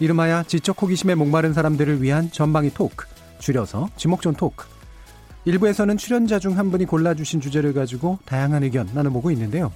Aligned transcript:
이름하여 0.00 0.44
지적 0.44 0.80
호기심에 0.80 1.14
목마른 1.16 1.52
사람들을 1.52 2.02
위한 2.02 2.30
전방위 2.30 2.72
토크, 2.72 3.06
줄여서 3.40 3.90
지목전 3.96 4.34
토크. 4.34 4.66
일부에서는 5.44 5.96
출연자 5.96 6.38
중 6.38 6.58
한 6.58 6.70
분이 6.70 6.84
골라주신 6.84 7.40
주제를 7.40 7.72
가지고 7.72 8.18
다양한 8.24 8.62
의견 8.62 8.88
나눠보고 8.92 9.30
있는데요. 9.32 9.72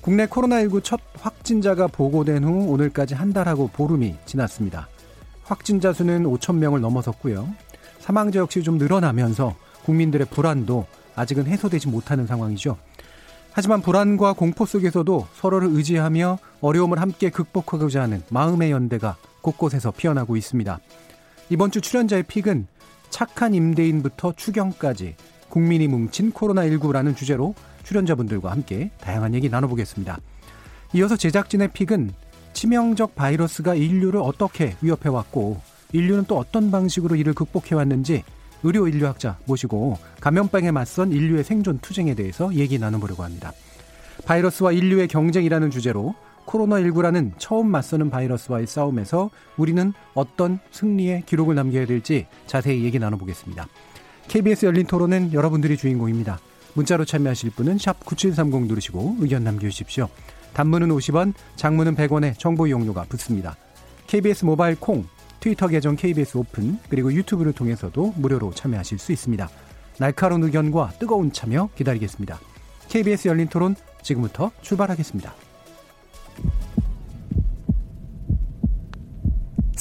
국내 0.00 0.26
코로나19 0.26 0.82
첫 0.82 1.00
확진자가 1.14 1.86
보고된 1.86 2.44
후 2.44 2.66
오늘까지 2.72 3.14
한 3.14 3.32
달하고 3.32 3.68
보름이 3.68 4.16
지났습니다. 4.26 4.88
확진자 5.44 5.92
수는 5.92 6.24
5천 6.24 6.56
명을 6.56 6.80
넘어섰고요. 6.80 7.48
사망자 8.00 8.40
역시 8.40 8.62
좀 8.62 8.78
늘어나면서 8.78 9.54
국민들의 9.84 10.26
불안도 10.30 10.86
아직은 11.14 11.46
해소되지 11.46 11.88
못하는 11.88 12.26
상황이죠. 12.26 12.76
하지만 13.52 13.82
불안과 13.82 14.32
공포 14.32 14.66
속에서도 14.66 15.26
서로를 15.34 15.68
의지하며 15.72 16.38
어려움을 16.60 17.00
함께 17.00 17.30
극복하고자 17.30 18.02
하는 18.02 18.22
마음의 18.30 18.70
연대가 18.70 19.16
곳곳에서 19.42 19.90
피어나고 19.90 20.36
있습니다. 20.36 20.78
이번 21.50 21.70
주 21.70 21.80
출연자의 21.80 22.22
픽은 22.24 22.66
착한 23.10 23.54
임대인부터 23.54 24.32
추경까지 24.36 25.16
국민이 25.48 25.86
뭉친 25.86 26.32
코로나19라는 26.32 27.14
주제로 27.14 27.54
출연자분들과 27.84 28.50
함께 28.50 28.90
다양한 29.00 29.34
얘기 29.34 29.50
나눠보겠습니다. 29.50 30.18
이어서 30.94 31.16
제작진의 31.16 31.72
픽은 31.72 32.12
치명적 32.54 33.14
바이러스가 33.14 33.74
인류를 33.74 34.20
어떻게 34.20 34.76
위협해왔고 34.80 35.60
인류는 35.92 36.24
또 36.26 36.38
어떤 36.38 36.70
방식으로 36.70 37.16
이를 37.16 37.34
극복해왔는지 37.34 38.24
의료 38.62 38.86
인류학자 38.86 39.38
모시고 39.46 39.98
감염병에 40.20 40.70
맞선 40.70 41.12
인류의 41.12 41.44
생존 41.44 41.78
투쟁에 41.78 42.14
대해서 42.14 42.54
얘기 42.54 42.78
나눠보려고 42.78 43.24
합니다. 43.24 43.52
바이러스와 44.24 44.72
인류의 44.72 45.08
경쟁이라는 45.08 45.70
주제로 45.70 46.14
코로나19라는 46.46 47.32
처음 47.38 47.68
맞서는 47.70 48.10
바이러스와의 48.10 48.66
싸움에서 48.66 49.30
우리는 49.56 49.92
어떤 50.14 50.58
승리의 50.70 51.22
기록을 51.26 51.54
남겨야 51.54 51.86
될지 51.86 52.26
자세히 52.46 52.84
얘기 52.84 52.98
나눠보겠습니다. 52.98 53.68
KBS 54.28 54.66
열린 54.66 54.86
토론은 54.86 55.32
여러분들이 55.32 55.76
주인공입니다. 55.76 56.38
문자로 56.74 57.04
참여하실 57.04 57.50
분은 57.50 57.78
9730 57.78 58.66
누르시고 58.66 59.16
의견 59.20 59.44
남겨주십시오. 59.44 60.08
단문은 60.54 60.88
50원, 60.88 61.34
장문은 61.56 61.96
100원에 61.96 62.38
정보 62.38 62.66
이용료가 62.66 63.04
붙습니다. 63.08 63.56
KBS 64.06 64.44
모바일 64.44 64.76
콩, 64.78 65.06
트위터 65.40 65.68
계정 65.68 65.96
KBS 65.96 66.36
오픈, 66.38 66.78
그리고 66.88 67.12
유튜브를 67.12 67.52
통해서도 67.52 68.14
무료로 68.16 68.52
참여하실 68.52 68.98
수 68.98 69.12
있습니다. 69.12 69.48
날카로운 69.98 70.44
의견과 70.44 70.92
뜨거운 70.98 71.32
참여 71.32 71.70
기다리겠습니다. 71.74 72.38
KBS 72.88 73.28
열린 73.28 73.48
토론 73.48 73.74
지금부터 74.02 74.50
출발하겠습니다. 74.62 75.51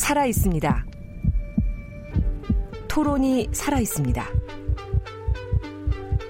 살아 0.01 0.25
있습니다. 0.25 0.85
토론이 2.87 3.49
살아 3.51 3.79
있습니다. 3.79 4.25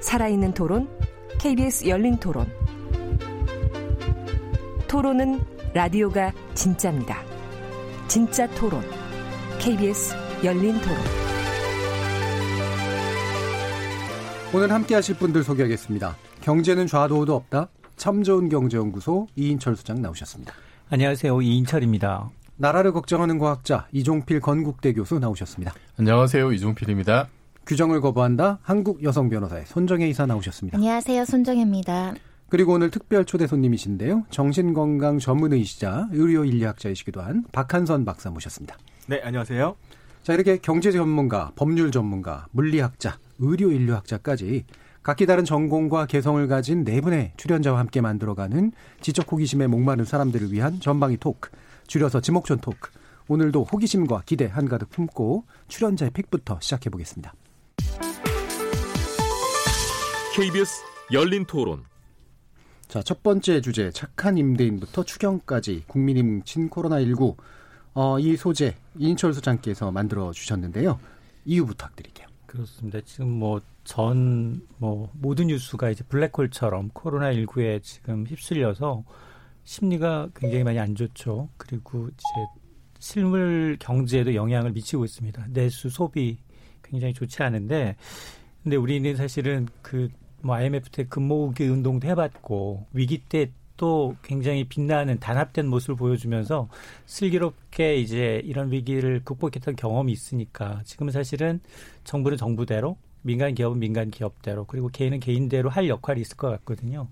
살아있는 0.02 0.54
토론, 0.54 0.90
KBS 1.40 1.88
열린 1.88 2.18
토론. 2.18 2.52
토론은 4.90 5.40
라디오가 5.74 6.34
진짜입니다. 6.54 7.24
진짜 8.10 8.46
토론, 8.50 8.84
KBS 9.58 10.16
열린 10.44 10.74
토론. 10.82 10.98
오늘 14.54 14.70
함께 14.70 14.96
하실 14.96 15.16
분들 15.16 15.44
소개하겠습니다. 15.44 16.18
경제는 16.42 16.88
좌도우도 16.88 17.34
없다. 17.34 17.70
참 17.96 18.22
좋은 18.22 18.50
경제연구소 18.50 19.28
이인철 19.38 19.78
소장 19.78 20.02
나오셨습니다. 20.02 20.54
안녕하세요. 20.90 21.42
이인철입니다. 21.42 22.32
나라를 22.62 22.92
걱정하는 22.92 23.40
과학자 23.40 23.88
이종필 23.92 24.40
건국대 24.40 24.94
교수 24.94 25.18
나오셨습니다. 25.18 25.74
안녕하세요. 25.98 26.52
이종필입니다. 26.52 27.28
규정을 27.66 28.02
거부한다. 28.02 28.60
한국 28.62 29.02
여성 29.04 29.30
변호사의 29.30 29.66
손정혜 29.66 30.08
이사 30.08 30.28
나오셨습니다. 30.28 30.78
안녕하세요. 30.78 31.26
손정혜입니다. 31.26 32.14
그리고 32.50 32.74
오늘 32.74 32.92
특별 32.92 33.26
초대 33.26 33.48
손님이신데요. 33.48 34.26
정신건강 34.30 35.18
전문의이시자 35.18 36.10
의료인류학자이시기도 36.12 37.22
한 37.22 37.46
박한선 37.52 38.06
박사 38.06 38.30
모셨습니다. 38.30 38.78
네, 39.08 39.20
안녕하세요. 39.24 39.76
자, 40.22 40.34
이렇게 40.34 40.58
경제 40.58 40.92
전문가, 40.92 41.52
법률 41.56 41.92
전문가, 41.92 42.46
물리학자, 42.52 43.18
의료인류학자까지 43.40 44.66
각기 45.02 45.26
다른 45.26 45.46
전공과 45.46 46.06
개성을 46.06 46.48
가진 46.48 46.84
네 46.84 47.02
분의 47.02 47.32
출연자와 47.38 47.80
함께 47.80 48.02
만들어가는 48.02 48.72
지적 49.02 49.32
호기심에 49.32 49.66
목마른 49.66 50.06
사람들을 50.06 50.52
위한 50.52 50.80
전방위 50.80 51.18
토크, 51.18 51.50
줄여서 51.92 52.22
지목전 52.22 52.60
토크. 52.60 52.90
오늘도 53.28 53.66
호기심과 53.66 54.22
기대 54.26 54.46
한가득 54.46 54.90
품고 54.92 55.44
출연자의 55.68 56.12
픽부터 56.12 56.58
시작해 56.62 56.90
보겠습니다. 56.90 57.34
KBS 60.34 60.84
열린 61.12 61.44
토론. 61.44 61.84
자, 62.88 63.04
첫 63.04 63.22
번째 63.22 63.60
주제 63.60 63.92
착한 63.92 64.38
임대인부터 64.38 65.04
추경까지 65.04 65.84
국민이 65.86 66.24
뭉친 66.24 66.70
코로나19 66.70 67.36
어, 67.96 68.20
이 68.20 68.38
소재 68.38 68.78
이인철 68.98 69.34
소장께서 69.34 69.92
만들어 69.92 70.32
주셨는데요. 70.32 70.98
이유 71.44 71.66
부탁드릴게요. 71.66 72.26
그렇습니다. 72.46 73.02
지금 73.04 73.32
뭐 73.32 73.60
전뭐 73.84 74.62
뭐 74.78 75.10
모든 75.12 75.48
뉴스가 75.48 75.90
이제 75.90 76.06
블랙홀처럼 76.06 76.92
코로나19에 76.92 77.84
지금 77.84 78.26
휩쓸려서 78.26 79.04
심리가 79.64 80.30
굉장히 80.36 80.64
많이 80.64 80.80
안 80.80 80.96
좋죠. 80.96 81.50
그리고 81.58 82.08
이제 82.08 82.62
실물 83.00 83.78
경제에도 83.80 84.36
영향을 84.36 84.72
미치고 84.72 85.06
있습니다. 85.06 85.48
내수 85.50 85.90
소비 85.90 86.38
굉장히 86.84 87.14
좋지 87.14 87.42
않은데 87.44 87.96
근데 88.64 88.76
우리는 88.76 89.16
사실은 89.16 89.68
그 89.82 90.10
뭐 90.44 90.56
IMF 90.56 90.90
때 90.90 91.04
금모으기 91.06 91.68
운동도 91.68 92.08
해봤고 92.08 92.88
위기 92.94 93.20
때 93.20 93.52
또 93.82 94.16
굉장히 94.22 94.64
빛나는 94.64 95.20
단합된 95.20 95.66
모습을 95.66 95.96
보여주면서 95.96 96.70
슬기롭게 97.08 97.96
이제 97.96 98.40
이런 98.46 98.72
위기를 98.72 99.24
극복했던 99.24 99.76
경험이 99.76 100.12
있으니까 100.12 100.84
지금은 100.86 101.12
사실은 101.12 101.60
정부는 102.04 102.38
정부대로 102.38 102.96
민간 103.24 103.56
기업은 103.56 103.80
민간 103.80 104.12
기업대로 104.12 104.66
그리고 104.66 104.90
개인은 104.90 105.20
개인대로 105.20 105.72
할 105.72 105.90
역할이 105.90 106.22
있을 106.22 106.38
것 106.38 106.52
같거든요. 106.52 107.08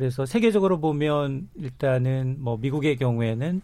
그래서 0.00 0.24
세계적으로 0.24 0.80
보면 0.80 1.50
일단은 1.56 2.36
뭐 2.38 2.56
미국의 2.56 2.96
경우에는 2.96 3.60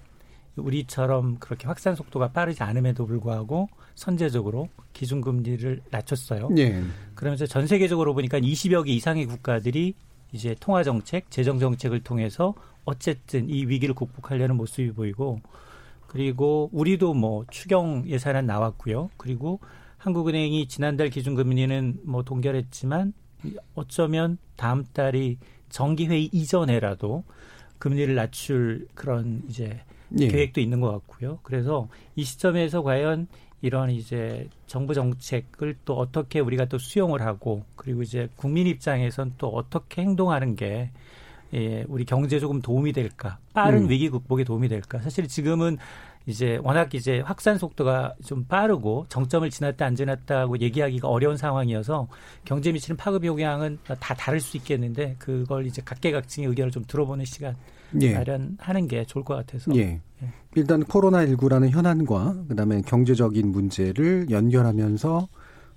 우리처럼 0.56 1.38
그렇게 1.38 1.66
확산 1.66 1.94
속도가 1.94 2.32
빠르지 2.32 2.62
않음에도 2.62 3.06
불구하고 3.06 3.70
선제적으로 3.94 4.68
기준금리를 4.92 5.80
낮췄어요. 5.90 6.50
네. 6.50 6.82
그러면서 7.14 7.46
전 7.46 7.66
세계적으로 7.66 8.12
보니까 8.12 8.38
20여 8.38 8.84
개 8.84 8.92
이상의 8.92 9.24
국가들이 9.24 9.94
이제 10.32 10.54
통화 10.60 10.82
정책, 10.82 11.30
재정 11.30 11.58
정책을 11.58 12.00
통해서 12.00 12.52
어쨌든 12.84 13.48
이 13.48 13.64
위기를 13.64 13.94
극복하려는 13.94 14.56
모습이 14.56 14.92
보이고 14.92 15.40
그리고 16.06 16.68
우리도 16.70 17.14
뭐 17.14 17.46
추경 17.50 18.04
예산안 18.06 18.44
나왔고요. 18.44 19.08
그리고 19.16 19.60
한국은행이 19.96 20.68
지난달 20.68 21.08
기준금리는 21.08 22.00
뭐 22.04 22.24
동결했지만 22.24 23.14
어쩌면 23.74 24.36
다음 24.56 24.84
달이 24.84 25.38
정기회의 25.68 26.30
이전에라도 26.32 27.24
금리를 27.78 28.14
낮출 28.14 28.86
그런 28.94 29.42
이제 29.48 29.80
예. 30.18 30.28
계획도 30.28 30.60
있는 30.60 30.80
것 30.80 30.90
같고요. 30.92 31.40
그래서 31.42 31.88
이 32.14 32.24
시점에서 32.24 32.82
과연 32.82 33.26
이런 33.62 33.90
이제 33.90 34.48
정부 34.66 34.94
정책을 34.94 35.76
또 35.84 35.94
어떻게 35.94 36.40
우리가 36.40 36.66
또 36.66 36.78
수용을 36.78 37.22
하고 37.22 37.64
그리고 37.74 38.02
이제 38.02 38.28
국민 38.36 38.66
입장에선 38.66 39.34
또 39.38 39.48
어떻게 39.48 40.02
행동하는 40.02 40.56
게 40.56 40.90
예, 41.54 41.84
우리 41.88 42.04
경제에 42.04 42.38
조금 42.38 42.60
도움이 42.60 42.92
될까? 42.92 43.38
빠른 43.54 43.84
음. 43.84 43.88
위기 43.88 44.10
극복에 44.10 44.44
도움이 44.44 44.68
될까? 44.68 45.00
사실 45.00 45.28
지금은 45.28 45.78
이제 46.26 46.58
워낙 46.62 46.92
이제 46.94 47.20
확산 47.20 47.56
속도가 47.56 48.16
좀 48.24 48.44
빠르고 48.44 49.06
정점을 49.08 49.48
지났다 49.48 49.86
안 49.86 49.94
지났다고 49.94 50.58
얘기하기가 50.58 51.08
어려운 51.08 51.36
상황이어서 51.36 52.08
경제 52.44 52.72
미치는 52.72 52.96
파급 52.96 53.24
영향은 53.24 53.78
다 53.84 54.14
다를 54.14 54.40
수 54.40 54.56
있겠는데 54.56 55.14
그걸 55.18 55.66
이제 55.66 55.80
각계각층의 55.84 56.48
의견을 56.48 56.72
좀 56.72 56.84
들어보는 56.86 57.24
시간 57.24 57.56
예. 58.00 58.14
마련하는 58.14 58.88
게 58.88 59.04
좋을 59.04 59.24
것 59.24 59.36
같아서. 59.36 59.74
예. 59.76 60.00
예. 60.22 60.28
일단 60.56 60.82
코로나19라는 60.82 61.70
현안과 61.70 62.46
그다음에 62.48 62.82
경제적인 62.82 63.52
문제를 63.52 64.28
연결하면서 64.30 65.28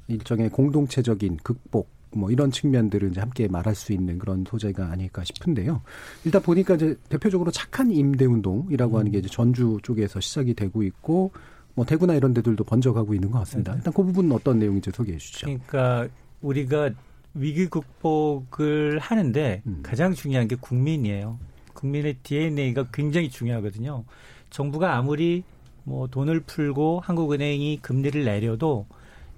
일종의 0.08 0.50
공동체적인 0.50 1.38
극복 1.44 1.99
뭐 2.12 2.32
이런 2.32 2.52
측면들을 2.52 3.12
이제 3.12 3.20
함께 3.20 3.48
말할 3.48 3.76
수 3.76 3.94
있는 3.94 4.18
그런 4.18 4.44
소재가 4.48 4.92
아닐까 4.92 5.24
싶은데요. 5.24 5.82
일단 6.26 6.42
보니까 6.42 6.76
이제 6.76 6.96
대표적으로 7.10 7.52
착한 7.52 7.92
임대 7.92 8.26
운동이라고 8.26 8.98
하는 8.98 9.12
게 9.12 9.20
이제 9.20 9.30
전주 9.30 9.78
쪽에서 9.84 10.20
시작이 10.20 10.54
되고 10.54 10.82
있고 10.84 11.32
뭐 11.76 11.86
대구나 11.86 12.16
이런 12.16 12.34
데들도 12.34 12.64
번져가고 12.64 13.14
있는 13.14 13.32
것 13.32 13.40
같습니다. 13.40 13.74
일단 13.76 13.94
그 13.94 14.04
부분은 14.04 14.32
어떤 14.32 14.60
내용인지 14.60 14.92
소개해 14.92 15.18
주시죠. 15.18 15.46
그러니까 15.46 16.08
우리가 16.42 16.90
위기 17.36 17.68
극복을 17.68 19.00
하는데 19.00 19.62
음. 19.66 19.80
가장 19.84 20.14
중요한 20.14 20.48
게 20.48 20.56
국민이에요. 20.56 21.38
국민의 21.74 22.18
DNA가 22.24 22.88
굉장히 22.92 23.30
중요하거든요. 23.30 24.04
정부가 24.50 24.96
아무리 24.96 25.44
뭐 25.84 26.08
돈을 26.08 26.42
풀고 26.42 27.02
한국은행이 27.04 27.80
금리를 27.82 28.26
내려도 28.26 28.88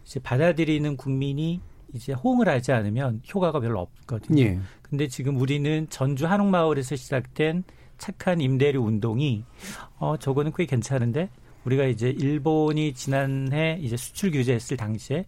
이제 0.06 0.20
받아들이는 0.20 0.98
국민이 0.98 1.62
이제 1.94 2.14
호응을 2.14 2.48
하지 2.48 2.72
않으면 2.72 3.22
효과가 3.34 3.60
별로 3.60 3.80
없거든요. 3.82 4.44
예. 4.44 4.60
근데 4.82 5.08
지금 5.08 5.40
우리는 5.40 5.88
전주 5.90 6.28
한옥마을에서 6.28 6.96
시작된 6.96 7.64
착한 7.98 8.42
임대료 8.42 8.82
운동이 8.82 9.44
어 9.98 10.18
저거는 10.18 10.54
꽤 10.56 10.66
괜찮은데 10.66 11.30
우리가 11.66 11.86
이제 11.86 12.10
일본이 12.10 12.94
지난해 12.94 13.78
이제 13.82 13.96
수출 13.96 14.32
규제했을 14.32 14.78
당시에 14.78 15.26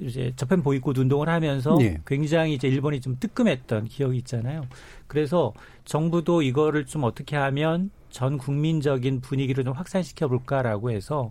이제 0.00 0.32
저편 0.36 0.62
보이콧 0.62 0.96
운동을 0.96 1.28
하면서 1.28 1.76
예. 1.80 2.00
굉장히 2.06 2.54
이제 2.54 2.68
일본이 2.68 3.00
좀 3.00 3.16
뜨끔했던 3.18 3.86
기억이 3.86 4.18
있잖아요. 4.18 4.66
그래서 5.06 5.52
정부도 5.84 6.42
이거를 6.42 6.86
좀 6.86 7.04
어떻게 7.04 7.36
하면 7.36 7.90
전 8.10 8.38
국민적인 8.38 9.20
분위기를 9.20 9.64
좀 9.64 9.74
확산시켜 9.74 10.28
볼까라고 10.28 10.90
해서 10.90 11.30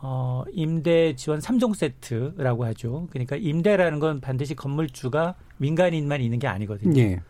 어, 0.00 0.44
임대 0.52 1.14
지원 1.16 1.40
3종 1.40 1.74
세트라고 1.74 2.64
하죠. 2.66 3.08
그러니까 3.10 3.36
임대라는 3.36 3.98
건 3.98 4.20
반드시 4.20 4.54
건물주가 4.54 5.34
민간인만 5.58 6.20
있는 6.20 6.38
게 6.38 6.46
아니거든요. 6.46 7.00
예. 7.00 7.20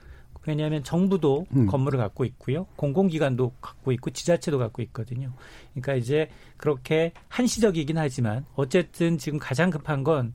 왜냐하면 0.46 0.82
정부도 0.82 1.46
음. 1.54 1.66
건물을 1.66 1.98
갖고 1.98 2.24
있고요. 2.24 2.66
공공기관도 2.76 3.52
갖고 3.60 3.92
있고 3.92 4.10
지자체도 4.10 4.58
갖고 4.58 4.80
있거든요. 4.82 5.30
그러니까 5.74 5.94
이제 5.94 6.30
그렇게 6.56 7.12
한시적이긴 7.28 7.98
하지만 7.98 8.46
어쨌든 8.54 9.18
지금 9.18 9.38
가장 9.38 9.70
급한 9.70 10.04
건 10.04 10.32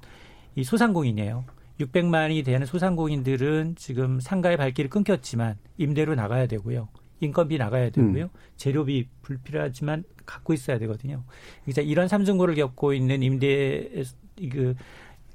이 0.56 0.64
소상공인이에요. 0.64 1.46
600만이 1.80 2.46
되는 2.46 2.66
소상공인들은 2.66 3.76
지금 3.76 4.20
상가의 4.20 4.58
발길이 4.58 4.90
끊겼지만 4.90 5.58
임대로 5.78 6.14
나가야 6.14 6.46
되고요. 6.48 6.88
인건비 7.24 7.58
나가야 7.58 7.90
되고요. 7.90 8.24
음. 8.26 8.30
재료비 8.58 9.08
불필요하지만 9.22 10.04
갖고 10.26 10.54
있어야 10.54 10.78
되거든요. 10.80 11.24
그러니까 11.64 11.82
이런 11.82 12.08
삼중고를 12.08 12.56
겪고 12.56 12.94
있는 12.94 13.24
임대 13.24 13.90
그 14.52 14.76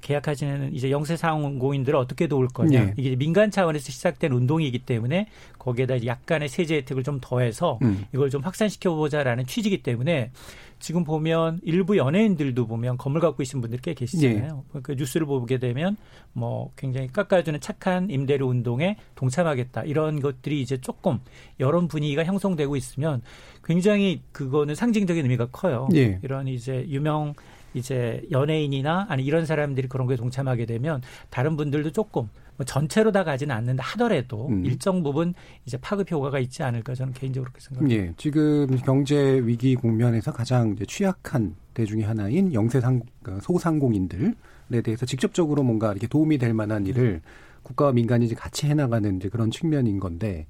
계약하시는 0.01 0.73
이제 0.73 0.91
영세 0.91 1.17
상공인들을 1.17 1.97
어떻게 1.97 2.27
도울 2.27 2.47
거냐. 2.47 2.85
네. 2.85 2.93
이게 2.97 3.15
민간 3.15 3.51
차원에서 3.51 3.91
시작된 3.91 4.31
운동이기 4.31 4.79
때문에 4.79 5.27
거기에다 5.57 6.05
약간의 6.05 6.47
세제 6.49 6.77
혜택을 6.77 7.03
좀 7.03 7.19
더해서 7.21 7.79
음. 7.81 8.05
이걸 8.13 8.29
좀 8.29 8.41
확산시켜 8.41 8.95
보자라는 8.95 9.45
취지이기 9.45 9.83
때문에 9.83 10.31
지금 10.79 11.03
보면 11.03 11.59
일부 11.63 11.97
연예인들도 11.97 12.65
보면 12.65 12.97
건물 12.97 13.21
갖고 13.21 13.37
계신 13.37 13.61
분들 13.61 13.79
꽤 13.79 13.93
계시잖아요. 13.93 14.63
네. 14.73 14.79
그 14.81 14.93
뉴스를 14.93 15.27
보게 15.27 15.57
되면 15.57 15.97
뭐 16.33 16.71
굉장히 16.75 17.07
깎아주는 17.07 17.59
착한 17.59 18.09
임대료 18.09 18.47
운동에 18.47 18.95
동참하겠다 19.15 19.83
이런 19.83 20.19
것들이 20.19 20.61
이제 20.61 20.77
조금 20.77 21.19
여론 21.59 21.87
분위기가 21.87 22.23
형성되고 22.23 22.75
있으면 22.75 23.21
굉장히 23.63 24.21
그거는 24.31 24.75
상징적인 24.75 25.23
의미가 25.23 25.47
커요. 25.51 25.87
네. 25.91 26.19
이런 26.23 26.47
이제 26.47 26.85
유명 26.87 27.33
이제 27.73 28.23
연예인이나 28.31 29.07
아니 29.09 29.23
이런 29.23 29.45
사람들이 29.45 29.87
그런 29.87 30.07
거에 30.07 30.15
동참하게 30.15 30.65
되면 30.65 31.01
다른 31.29 31.55
분들도 31.55 31.91
조금 31.91 32.29
뭐 32.59 32.65
전체로 32.65 33.09
다 33.13 33.23
가지는 33.23 33.55
않는다 33.55 33.81
하더라도 33.85 34.49
음. 34.49 34.65
일정 34.65 35.01
부분 35.01 35.33
이제 35.65 35.77
파급 35.77 36.11
효과가 36.11 36.39
있지 36.39 36.61
않을까 36.61 36.93
저는 36.93 37.13
개인적으로 37.13 37.49
그렇게 37.49 37.65
생각합니다. 37.65 38.03
예, 38.03 38.13
지금 38.17 38.67
경제 38.83 39.39
위기 39.39 39.75
국면에서 39.75 40.33
가장 40.33 40.73
이제 40.73 40.85
취약한 40.85 41.55
대 41.73 41.85
중의 41.85 42.03
하나인 42.03 42.53
영세상 42.53 43.01
그 43.23 43.39
소상공인들에 43.41 44.81
대해서 44.83 45.05
직접적으로 45.05 45.63
뭔가 45.63 45.91
이렇게 45.91 46.07
도움이 46.07 46.37
될 46.37 46.53
만한 46.53 46.85
일을 46.85 47.21
국가와 47.63 47.93
민간이 47.93 48.25
이제 48.25 48.35
같이 48.35 48.67
해나가는 48.67 49.15
이제 49.15 49.29
그런 49.29 49.51
측면인 49.51 50.01
건데 50.01 50.45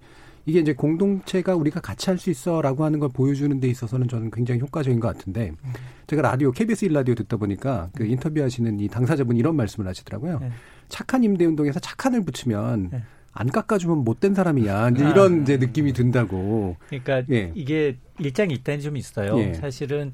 이게 0.47 0.59
이제 0.59 0.73
공동체가 0.73 1.56
우리가 1.56 1.79
같이 1.79 2.09
할 2.09 2.17
수 2.17 2.31
있어라고 2.31 2.85
하는 2.85 3.00
걸 3.00 3.09
보여주는 3.09 3.59
데 3.59 3.67
있어서는 3.67 4.07
저는 4.07 4.31
굉장히 4.31 4.61
효과적인 4.61 5.00
것 5.00 5.15
같은데 5.15 5.51
제가 6.07 6.23
라디오 6.23 6.51
KBS 6.51 6.85
일라디오 6.85 7.13
듣다 7.13 7.38
보니까 7.38 7.91
그 7.95 8.03
인터뷰하시는 8.03 8.79
이 8.79 8.88
당사자분 8.88 9.38
이런 9.38 9.56
말씀을 9.56 9.88
하시더라고요. 9.88 10.39
네. 10.39 10.50
착한 10.89 11.24
임대 11.24 11.45
운동에서 11.45 11.80
착한을 11.80 12.24
붙이면 12.24 12.89
네. 12.91 13.03
안 13.31 13.47
깎아주면 13.47 14.00
못된 14.00 14.33
사람이야. 14.33 14.89
이제 14.89 15.07
이런 15.07 15.39
아, 15.39 15.41
이제 15.44 15.57
느낌이 15.57 15.94
든다고. 15.94 16.75
그러니까 16.88 17.24
예. 17.31 17.51
이게 17.56 17.97
일장일단이 18.19 18.81
좀 18.81 18.97
있어요. 18.97 19.39
예. 19.39 19.53
사실은 19.53 20.12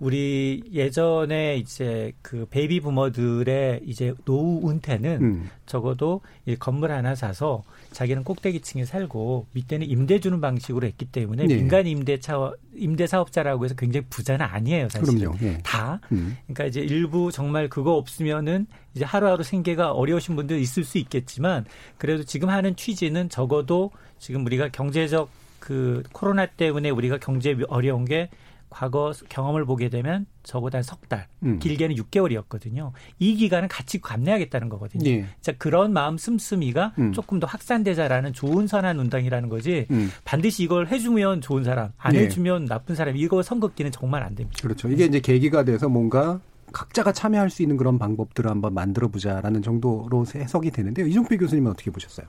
우리 0.00 0.62
예전에 0.72 1.56
이제 1.56 2.12
그 2.22 2.46
베이비 2.46 2.80
부머들의 2.80 3.80
이제 3.84 4.14
노후 4.24 4.70
은퇴는 4.70 5.22
음. 5.22 5.50
적어도 5.66 6.20
이 6.46 6.54
건물 6.54 6.92
하나 6.92 7.16
사서 7.16 7.64
자기는 7.92 8.22
꼭대기층에 8.22 8.84
살고 8.84 9.46
밑에는 9.52 9.88
임대 9.88 10.20
주는 10.20 10.40
방식으로 10.40 10.86
했기 10.86 11.04
때문에 11.04 11.46
네. 11.46 11.56
민간 11.56 11.86
임대 11.86 12.20
차 12.20 12.52
임대 12.76 13.08
사업자라고 13.08 13.64
해서 13.64 13.74
굉장히 13.74 14.06
부자는 14.08 14.46
아니에요 14.46 14.88
사실은 14.88 15.32
네. 15.40 15.58
다 15.64 16.00
음. 16.12 16.36
그러니까 16.46 16.66
이제 16.66 16.80
일부 16.80 17.32
정말 17.32 17.68
그거 17.68 17.94
없으면은 17.94 18.66
이제 18.94 19.04
하루하루 19.04 19.42
생계가 19.42 19.92
어려우신 19.92 20.36
분들 20.36 20.60
있을 20.60 20.84
수 20.84 20.98
있겠지만 20.98 21.64
그래도 21.96 22.22
지금 22.22 22.50
하는 22.50 22.76
취지는 22.76 23.28
적어도 23.28 23.90
지금 24.18 24.46
우리가 24.46 24.68
경제적 24.68 25.28
그 25.58 26.02
코로나 26.12 26.46
때문에 26.46 26.90
우리가 26.90 27.18
경제 27.18 27.56
어려운 27.68 28.04
게 28.04 28.28
과거 28.70 29.12
경험을 29.28 29.64
보게 29.64 29.88
되면 29.88 30.26
적어도 30.42 30.76
한 30.78 30.82
석 30.82 31.08
달, 31.08 31.26
음. 31.42 31.58
길게는 31.58 31.96
6개월이었거든요. 31.96 32.92
이 33.18 33.34
기간을 33.34 33.68
같이 33.68 34.00
감내하겠다는 34.00 34.68
거거든요. 34.68 35.08
예. 35.10 35.26
자, 35.40 35.52
그런 35.58 35.92
마음 35.92 36.16
씀씀이가 36.16 36.94
음. 36.98 37.12
조금 37.12 37.40
더 37.40 37.46
확산되자라는 37.46 38.32
좋은 38.32 38.66
선한 38.66 38.98
운동이라는 38.98 39.48
거지 39.48 39.86
음. 39.90 40.10
반드시 40.24 40.62
이걸 40.62 40.88
해주면 40.88 41.40
좋은 41.40 41.64
사람, 41.64 41.92
안 41.98 42.14
예. 42.14 42.20
해주면 42.20 42.66
나쁜 42.66 42.94
사람, 42.94 43.16
이거 43.16 43.42
선긋기는 43.42 43.92
정말 43.92 44.22
안 44.22 44.34
됩니다. 44.34 44.58
그렇죠. 44.62 44.88
이게 44.88 45.04
이제 45.04 45.20
계기가 45.20 45.64
돼서 45.64 45.88
뭔가 45.88 46.40
각자가 46.72 47.12
참여할 47.12 47.48
수 47.50 47.62
있는 47.62 47.76
그런 47.76 47.98
방법들을 47.98 48.50
한번 48.50 48.74
만들어 48.74 49.08
보자라는 49.08 49.62
정도로 49.62 50.26
해석이 50.34 50.70
되는데요. 50.70 51.06
이종필 51.06 51.38
교수님은 51.38 51.70
어떻게 51.70 51.90
보셨어요? 51.90 52.26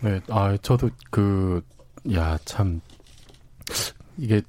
네, 0.00 0.20
아, 0.28 0.56
저도 0.62 0.90
그, 1.10 1.62
야, 2.14 2.38
참, 2.44 2.80
이게 4.16 4.40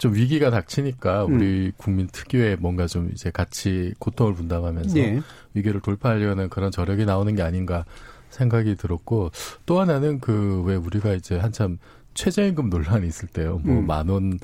좀 0.00 0.14
위기가 0.14 0.50
닥치니까 0.50 1.26
음. 1.26 1.34
우리 1.34 1.66
음. 1.66 1.72
국민 1.76 2.08
특유의 2.10 2.56
뭔가 2.58 2.86
좀 2.86 3.10
이제 3.12 3.30
같이 3.30 3.92
고통을 3.98 4.32
분담하면서 4.32 4.98
예. 4.98 5.20
위기를 5.52 5.82
돌파하려는 5.82 6.48
그런 6.48 6.70
저력이 6.70 7.04
나오는 7.04 7.34
게 7.34 7.42
아닌가 7.42 7.84
생각이 8.30 8.76
들었고 8.76 9.30
또 9.66 9.78
하나는 9.78 10.18
그 10.20 10.62
왜 10.64 10.74
우리가 10.74 11.12
이제 11.12 11.36
한참 11.38 11.78
최저임금 12.14 12.70
논란이 12.70 13.06
있을 13.06 13.28
때요. 13.28 13.60
뭐 13.62 13.82
만원 13.82 14.24
음. 14.32 14.38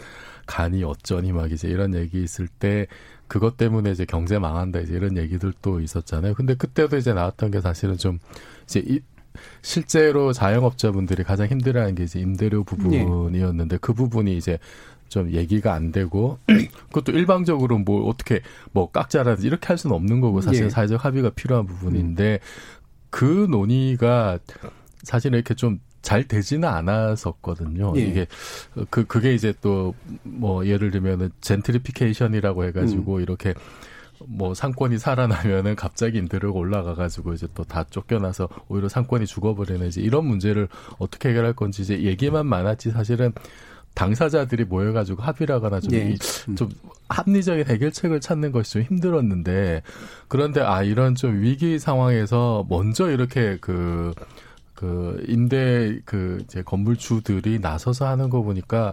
간이 0.47 0.85
어쩌니 0.85 1.33
막 1.33 1.51
이제 1.51 1.69
이런 1.69 1.95
얘기 1.95 2.23
있을 2.23 2.49
때 2.49 2.87
그것 3.27 3.57
때문에 3.57 3.91
이제 3.91 4.05
경제 4.05 4.39
망한다 4.39 4.81
이제 4.81 4.95
이런 4.95 5.17
얘기들도 5.17 5.81
있었잖아요. 5.81 6.35
근데 6.35 6.55
그때도 6.55 6.99
이제 6.99 7.15
나왔던 7.15 7.51
게 7.51 7.61
사실은 7.63 7.97
좀 7.97 8.19
이제 8.65 8.83
이 8.87 9.01
실제로 9.63 10.33
자영업자분들이 10.33 11.25
가장 11.25 11.47
힘들어하는 11.49 11.95
게 11.95 12.05
이제 12.05 12.21
임대료 12.21 12.63
부분이었는데 12.65 13.75
네. 13.75 13.79
그 13.81 13.93
부분이 13.93 14.37
이제 14.37 14.59
좀 15.09 15.31
얘기가 15.33 15.73
안 15.73 15.93
되고 15.93 16.39
그것도 16.93 17.13
일방적으로 17.13 17.79
뭐 17.79 18.09
어떻게 18.09 18.41
뭐 18.73 18.91
깎자라든지 18.91 19.47
이렇게 19.47 19.67
할 19.69 19.79
수는 19.79 19.95
없는 19.97 20.21
거고 20.21 20.41
사실 20.41 20.65
예. 20.65 20.71
사회적 20.71 21.05
합의가 21.05 21.31
필요한 21.31 21.67
부분인데 21.67 22.41
그 23.11 23.47
논의가 23.51 24.39
사실은 25.03 25.39
이렇게 25.39 25.55
좀 25.55 25.81
잘 26.07 26.23
되지는 26.29 26.69
않았었거든요. 26.69 27.95
예. 27.97 28.01
이게 28.01 28.27
그 28.91 29.05
그게 29.07 29.35
이제 29.35 29.53
또 29.61 29.93
뭐 30.23 30.65
예를 30.65 30.93
들면은 30.93 31.31
젠트리피케이션이라고 31.41 32.65
해가지고 32.67 33.17
음. 33.17 33.21
이렇게 33.23 33.55
뭐 34.25 34.55
상권이 34.55 34.99
살아나면은 34.99 35.75
갑자기 35.75 36.19
임대료가 36.19 36.57
올라가가지고 36.57 37.33
이제 37.33 37.49
또 37.55 37.65
다 37.65 37.83
쫓겨나서 37.91 38.49
오히려 38.69 38.89
상권이 38.89 39.27
죽어버리는 39.27 39.85
이제 39.89 40.01
이런 40.01 40.27
문제를 40.27 40.69
어떻게 40.99 41.31
해결할 41.31 41.55
건지 41.55 41.83
이제 41.83 42.01
얘기만 42.01 42.47
많았지 42.47 42.93
사실은 42.93 43.33
당사자들이 43.97 44.65
모여가지고 44.65 45.23
합의를 45.23 45.55
하거나 45.57 45.81
좀, 45.81 45.95
예. 45.95 46.15
좀 46.55 46.71
합리적인 47.09 47.67
해결책을 47.67 48.21
찾는 48.21 48.53
것이 48.53 48.73
좀 48.75 48.83
힘들었는데 48.83 49.83
그런데 50.29 50.61
아 50.61 50.83
이런 50.83 51.15
좀 51.15 51.41
위기 51.41 51.79
상황에서 51.79 52.67
먼저 52.69 53.11
이렇게 53.11 53.57
그그 53.57 55.25
임대 55.27 55.99
그 56.05 56.39
이제 56.45 56.63
건물주들이 56.63 57.59
나서서 57.59 58.07
하는 58.07 58.29
거 58.29 58.43
보니까 58.43 58.93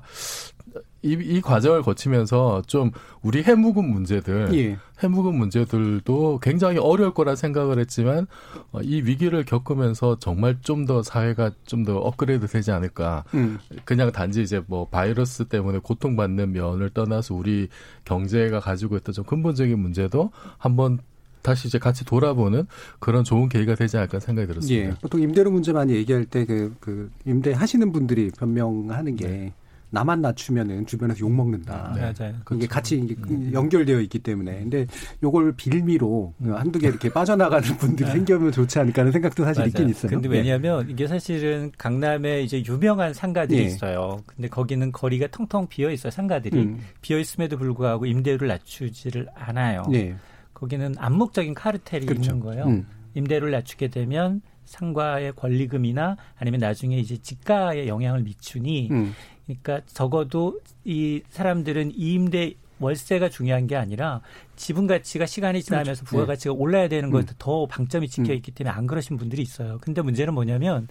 이, 1.03 1.11
이 1.21 1.41
과정을 1.41 1.81
거치면서 1.81 2.63
좀 2.65 2.91
우리 3.21 3.43
해묵은 3.43 3.83
문제들, 3.87 4.49
예. 4.55 4.77
해묵은 5.03 5.35
문제들도 5.35 6.39
굉장히 6.41 6.77
어려울 6.77 7.13
거라 7.13 7.35
생각을 7.35 7.77
했지만 7.77 8.25
어, 8.71 8.79
이 8.81 9.01
위기를 9.01 9.43
겪으면서 9.45 10.17
정말 10.19 10.57
좀 10.61 10.85
더 10.85 11.03
사회가 11.03 11.51
좀 11.65 11.83
더 11.83 11.97
업그레이드 11.97 12.47
되지 12.47 12.71
않을까. 12.71 13.25
음. 13.33 13.59
그냥 13.85 14.11
단지 14.13 14.41
이제 14.41 14.61
뭐 14.67 14.87
바이러스 14.87 15.45
때문에 15.45 15.79
고통받는 15.79 16.53
면을 16.53 16.89
떠나서 16.89 17.35
우리 17.35 17.67
경제가 18.05 18.59
가지고 18.61 18.95
있던 18.97 19.13
좀 19.13 19.25
근본적인 19.25 19.77
문제도 19.77 20.31
한번 20.57 20.99
다시 21.41 21.67
이제 21.67 21.77
같이 21.77 22.05
돌아보는 22.05 22.67
그런 22.99 23.25
좋은 23.25 23.49
계기가 23.49 23.75
되지 23.75 23.97
않을까 23.97 24.21
생각이 24.21 24.47
들었습니다. 24.47 24.89
예, 24.89 24.93
보통 25.01 25.21
임대료 25.21 25.51
문제 25.51 25.73
많이 25.73 25.91
얘기할 25.93 26.23
때 26.25 26.45
그 26.45 26.73
그 26.79 27.11
임대 27.25 27.51
하시는 27.51 27.91
분들이 27.91 28.31
변명하는 28.37 29.17
게 29.17 29.27
네. 29.27 29.53
나만 29.93 30.21
낮추면은 30.21 30.87
주변에서 30.87 31.19
욕 31.19 31.31
먹는다. 31.31 31.93
네. 31.95 32.01
맞아요. 32.01 32.33
그게 32.43 32.65
그렇죠. 32.65 32.67
같이 32.67 33.15
음. 33.29 33.51
연결되어 33.53 33.99
있기 34.01 34.19
때문에. 34.19 34.59
근데 34.61 34.87
요걸 35.21 35.53
빌미로 35.55 36.33
음. 36.41 36.55
한두 36.55 36.79
개 36.79 36.87
이렇게 36.87 37.09
빠져나가는 37.09 37.61
분들이 37.77 38.07
네. 38.07 38.13
생기면 38.13 38.51
좋지 38.51 38.79
않을까 38.79 39.03
하는 39.03 39.11
생각도 39.11 39.43
사실 39.43 39.61
맞아요. 39.61 39.67
있긴 39.67 39.89
있어요. 39.89 40.09
근데 40.09 40.27
네. 40.27 40.37
왜냐하면 40.39 40.89
이게 40.89 41.05
사실은 41.05 41.71
강남에 41.77 42.41
이제 42.41 42.63
유명한 42.65 43.13
상가들이 43.13 43.59
네. 43.59 43.65
있어요. 43.65 44.17
근데 44.25 44.47
거기는 44.47 44.91
거리가 44.91 45.27
텅텅 45.27 45.67
비어 45.67 45.91
있어요. 45.91 46.09
상가들이 46.09 46.57
음. 46.57 46.79
비어 47.01 47.19
있음에도 47.19 47.59
불구하고 47.59 48.07
임대료를 48.07 48.47
낮추지를 48.47 49.27
않아요. 49.35 49.83
네. 49.91 50.15
거기는 50.55 50.95
암묵적인 50.97 51.53
카르텔이 51.53 52.07
그렇죠. 52.07 52.31
있는 52.31 52.39
거예요. 52.43 52.65
음. 52.65 52.87
임대료를 53.13 53.51
낮추게 53.51 53.89
되면 53.89 54.41
상가의 54.65 55.33
권리금이나 55.35 56.17
아니면 56.37 56.59
나중에 56.59 56.97
이제 56.97 57.17
집가에 57.17 57.87
영향을 57.87 58.23
미치니 58.23 58.89
음. 58.91 59.13
그러니까 59.61 59.85
적어도 59.87 60.59
이 60.83 61.21
사람들은 61.29 61.93
임대 61.95 62.55
월세가 62.79 63.29
중요한 63.29 63.67
게 63.67 63.75
아니라 63.75 64.21
지분 64.55 64.87
가치가 64.87 65.25
시간이 65.25 65.63
지나면서 65.63 66.01
그렇죠. 66.01 66.05
부가 66.05 66.25
가치가 66.25 66.53
네. 66.53 66.59
올라야 66.59 66.87
되는 66.87 67.09
것에 67.09 67.27
음. 67.29 67.35
더 67.39 67.65
방점이 67.65 68.09
찍혀 68.09 68.33
음. 68.33 68.37
있기 68.37 68.51
때문에 68.51 68.75
안 68.75 68.87
그러신 68.87 69.17
분들이 69.17 69.41
있어요. 69.41 69.77
근데 69.81 70.01
문제는 70.01 70.33
뭐냐면 70.33 70.87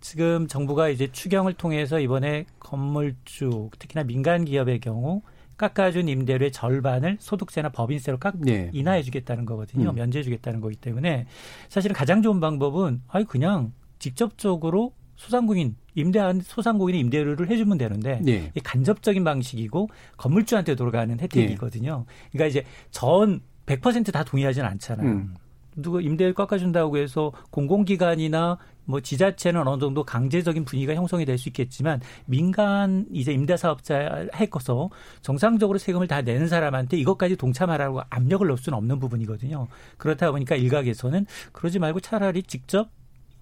지금 0.00 0.46
정부가 0.46 0.88
이제 0.88 1.08
추경을 1.10 1.54
통해서 1.54 2.00
이번에 2.00 2.46
건물주 2.60 3.70
특히나 3.78 4.04
민간 4.04 4.44
기업의 4.44 4.80
경우 4.80 5.22
깎아준 5.56 6.08
임대료의 6.08 6.50
절반을 6.50 7.18
소득세나 7.20 7.68
법인세로 7.70 8.18
깎 8.18 8.36
네. 8.38 8.70
인하해주겠다는 8.72 9.44
거거든요. 9.44 9.90
음. 9.90 9.94
면제해주겠다는 9.94 10.60
거기 10.60 10.76
때문에 10.76 11.26
사실은 11.68 11.94
가장 11.94 12.22
좋은 12.22 12.40
방법은 12.40 13.02
아니 13.08 13.24
그냥 13.26 13.72
직접적으로 13.98 14.92
소상공인 15.22 15.76
임대한 15.94 16.40
소상공인의 16.40 17.00
임대료를 17.02 17.48
해주면 17.48 17.78
되는데 17.78 18.20
네. 18.22 18.50
이 18.54 18.60
간접적인 18.60 19.22
방식이고 19.22 19.88
건물주한테 20.16 20.74
돌아가는 20.74 21.18
혜택이거든요. 21.18 22.04
네. 22.06 22.28
그러니까 22.32 22.48
이제 22.48 22.64
전 22.90 23.40
100%다 23.66 24.24
동의하지는 24.24 24.68
않잖아요. 24.70 25.08
음. 25.08 25.34
누가 25.76 26.00
임대를 26.00 26.34
깎아준다고 26.34 26.98
해서 26.98 27.32
공공기관이나 27.50 28.58
뭐 28.84 29.00
지자체는 29.00 29.66
어느 29.66 29.80
정도 29.80 30.02
강제적인 30.02 30.64
분위기가 30.64 30.94
형성이 30.94 31.24
될 31.24 31.38
수 31.38 31.48
있겠지만 31.48 32.00
민간 32.26 33.06
이제 33.12 33.32
임대사업자 33.32 34.26
해커서 34.34 34.90
정상적으로 35.22 35.78
세금을 35.78 36.08
다 36.08 36.20
내는 36.20 36.48
사람한테 36.48 36.98
이것까지 36.98 37.36
동참하라고 37.36 38.02
압력을 38.10 38.46
넣을 38.46 38.58
수는 38.58 38.76
없는 38.76 38.98
부분이거든요. 38.98 39.68
그렇다 39.96 40.32
보니까 40.32 40.56
일각에서는 40.56 41.26
그러지 41.52 41.78
말고 41.78 42.00
차라리 42.00 42.42
직접 42.42 42.90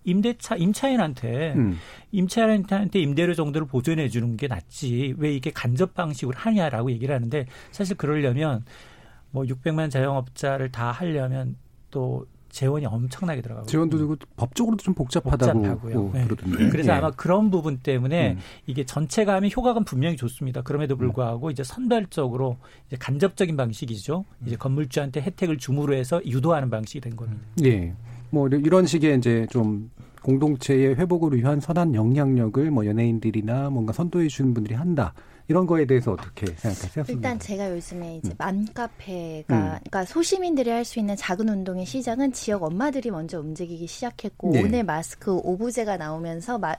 임대차 0.05 0.57
임차인한테 0.57 1.53
음. 1.55 1.79
임차인한테 2.13 2.99
임대료 3.01 3.35
정도를 3.35 3.67
보존해 3.67 4.09
주는 4.09 4.37
게 4.37 4.49
낫지 4.49 5.15
왜 5.19 5.35
이게 5.35 5.51
간접 5.51 5.95
방식으로 5.95 6.37
하냐라고 6.39 6.91
얘기를 6.91 7.15
하는데 7.15 7.47
사실 7.71 7.97
그러려면 7.97 8.65
뭐 9.31 9.45
600만 9.45 9.91
자영업자를 9.91 10.73
다 10.73 10.91
하려면 10.91 11.57
또 11.91 12.27
재원이 12.51 12.85
엄청나게 12.85 13.43
들어가고 13.43 13.67
재원도 13.67 13.99
되고 13.99 14.17
법적으로도 14.37 14.83
좀 14.83 14.95
복잡하다고 14.95 15.61
복잡하고요. 15.61 16.11
네. 16.13 16.25
그러던데. 16.25 16.69
그래서 16.69 16.93
네. 16.93 16.99
아마 16.99 17.11
그런 17.13 17.51
부분 17.51 17.79
때문에 17.79 18.33
음. 18.33 18.39
이게 18.67 18.85
전체가 18.85 19.35
하면 19.35 19.51
효과가 19.57 19.81
분명히 19.81 20.17
좋습니다. 20.17 20.63
그럼에도 20.63 20.97
불구하고 20.97 21.47
음. 21.47 21.51
이제 21.53 21.63
선별적으로 21.63 22.59
이제 22.89 22.97
간접적인 22.99 23.57
방식이죠. 23.57 24.25
이제 24.47 24.57
건물주한테 24.57 25.21
혜택을 25.21 25.59
줌으로 25.59 25.95
해서 25.95 26.21
유도하는 26.27 26.71
방식이 26.71 27.01
된 27.01 27.15
겁니다. 27.15 27.41
네. 27.57 27.95
뭐 28.31 28.49
이런 28.49 28.87
식의 28.87 29.19
이제 29.19 29.47
좀 29.51 29.91
공동체의 30.23 30.97
회복을 30.97 31.37
위한 31.37 31.61
선한 31.61 31.95
영향력을 31.95 32.71
뭐 32.71 32.87
연예인들이나 32.87 33.71
뭔가 33.71 33.93
선도해 33.93 34.29
주는 34.29 34.55
분들이 34.55 34.75
한다. 34.75 35.15
이런 35.51 35.67
거에 35.67 35.85
대해서 35.85 36.13
어떻게 36.13 36.47
생각하세요? 36.47 37.07
일단 37.09 37.37
제가 37.41 37.73
요즘에 37.73 38.19
이제 38.19 38.31
음. 38.31 38.35
맘카페가 38.39 39.55
음. 39.57 39.79
그러니까 39.81 40.05
소시민들이 40.05 40.71
할 40.71 40.85
수 40.85 40.99
있는 40.99 41.15
작은 41.15 41.49
운동의 41.49 41.87
시작은 41.87 42.33
지역 42.33 42.63
엄마들이 42.63 43.11
먼저 43.11 43.39
움직이기 43.39 43.87
시작했고 43.87 44.53
네. 44.53 44.63
오늘 44.63 44.83
마스크 44.85 45.33
오부제가 45.33 45.97
나오면서 45.99 46.59
마, 46.59 46.73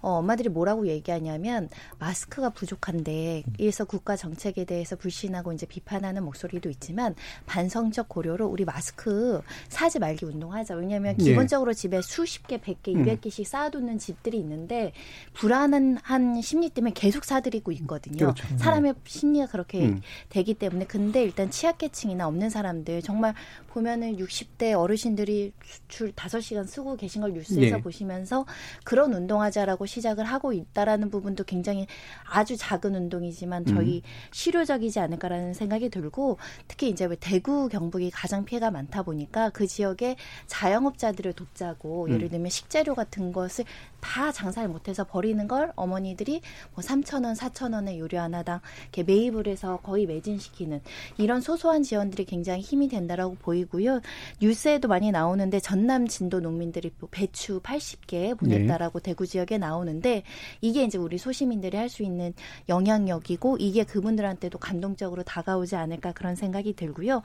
어, 0.00 0.18
엄마들이 0.18 0.48
뭐라고 0.48 0.86
얘기하냐면 0.86 1.68
마스크가 1.98 2.50
부족한데 2.50 3.42
이래서 3.58 3.84
국가 3.84 4.16
정책에 4.16 4.64
대해서 4.64 4.96
불신하고 4.96 5.52
이제 5.52 5.66
비판하는 5.66 6.24
목소리도 6.24 6.70
있지만 6.70 7.14
반성적 7.46 8.08
고려로 8.08 8.46
우리 8.46 8.64
마스크 8.64 9.42
사지 9.68 9.98
말기 9.98 10.24
운동하자. 10.26 10.74
왜냐하면 10.76 11.16
네. 11.18 11.24
기본적으로 11.24 11.72
집에 11.74 12.00
수십 12.02 12.46
개, 12.46 12.58
백 12.60 12.82
개, 12.82 12.92
이백 12.92 13.20
개씩 13.20 13.46
쌓아두는 13.46 13.98
집들이 13.98 14.38
있는데 14.38 14.92
불안한 15.34 15.98
한 16.02 16.40
심리 16.40 16.70
때문에 16.70 16.92
계속 16.94 17.24
사들이고 17.24 17.72
있거든요. 17.72 18.11
거거든요. 18.12 18.32
그렇죠. 18.32 18.54
음. 18.54 18.58
사람의 18.58 18.94
심리가 19.04 19.46
그렇게 19.46 19.86
음. 19.86 20.00
되기 20.28 20.54
때문에 20.54 20.86
근데 20.86 21.22
일단 21.22 21.50
취약계층이나 21.50 22.26
없는 22.26 22.50
사람들 22.50 23.02
정말 23.02 23.34
보면은 23.68 24.16
60대 24.16 24.78
어르신들이 24.78 25.52
줄 25.88 26.12
5시간 26.12 26.66
쓰고 26.66 26.96
계신 26.96 27.22
걸 27.22 27.32
뉴스에서 27.32 27.76
네. 27.76 27.82
보시면서 27.82 28.46
그런 28.84 29.12
운동하자라고 29.14 29.86
시작을 29.86 30.24
하고 30.24 30.52
있다라는 30.52 31.10
부분도 31.10 31.44
굉장히 31.44 31.86
아주 32.24 32.56
작은 32.56 32.94
운동이지만 32.94 33.64
저희 33.66 33.96
음. 33.96 34.02
실효적이지 34.32 35.00
않을까라는 35.00 35.54
생각이 35.54 35.88
들고 35.88 36.38
특히 36.68 36.88
이제 36.88 37.06
왜 37.06 37.16
대구 37.18 37.68
경북이 37.68 38.10
가장 38.10 38.44
피해가 38.44 38.70
많다 38.70 39.02
보니까 39.02 39.50
그 39.50 39.66
지역에 39.66 40.16
자영업자들을 40.46 41.32
돕자고 41.32 42.06
음. 42.06 42.12
예를 42.12 42.28
들면 42.28 42.50
식재료 42.50 42.94
같은 42.94 43.32
것을 43.32 43.64
다 44.02 44.32
장사를 44.32 44.68
못해서 44.68 45.04
버리는 45.04 45.46
걸 45.48 45.72
어머니들이 45.76 46.42
뭐 46.74 46.84
3천 46.84 47.24
원, 47.24 47.34
4천 47.34 47.72
원에 47.72 47.98
요리 47.98 48.16
하나당 48.16 48.60
이렇게 48.82 49.04
매입을 49.04 49.46
해서 49.46 49.78
거의 49.82 50.06
매진시키는 50.06 50.80
이런 51.16 51.40
소소한 51.40 51.82
지원들이 51.82 52.24
굉장히 52.26 52.60
힘이 52.60 52.88
된다라고 52.88 53.36
보이고요. 53.36 54.00
뉴스에도 54.40 54.88
많이 54.88 55.10
나오는데 55.12 55.60
전남 55.60 56.08
진도 56.08 56.40
농민들이 56.40 56.90
배추 57.10 57.60
80개 57.60 58.36
보냈다라고 58.36 58.98
네. 59.00 59.10
대구 59.10 59.26
지역에 59.26 59.56
나오는데 59.56 60.24
이게 60.60 60.82
이제 60.84 60.98
우리 60.98 61.16
소시민들이 61.16 61.76
할 61.76 61.92
수 61.92 62.02
있는 62.02 62.32
영향력이고 62.68 63.58
이게 63.60 63.84
그분들한테도 63.84 64.58
감동적으로 64.58 65.22
다가오지 65.22 65.76
않을까 65.76 66.12
그런 66.12 66.34
생각이 66.34 66.72
들고요. 66.72 67.20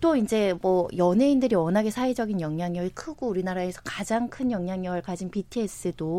또 0.00 0.16
이제 0.16 0.54
뭐 0.60 0.88
연예인들이 0.96 1.56
워낙에 1.56 1.90
사회적인 1.90 2.40
영향력이 2.42 2.90
크고 2.90 3.28
우리나라에서 3.28 3.80
가장 3.84 4.28
큰 4.28 4.50
영향력을 4.52 5.00
가진 5.00 5.30
BTS도 5.30 6.11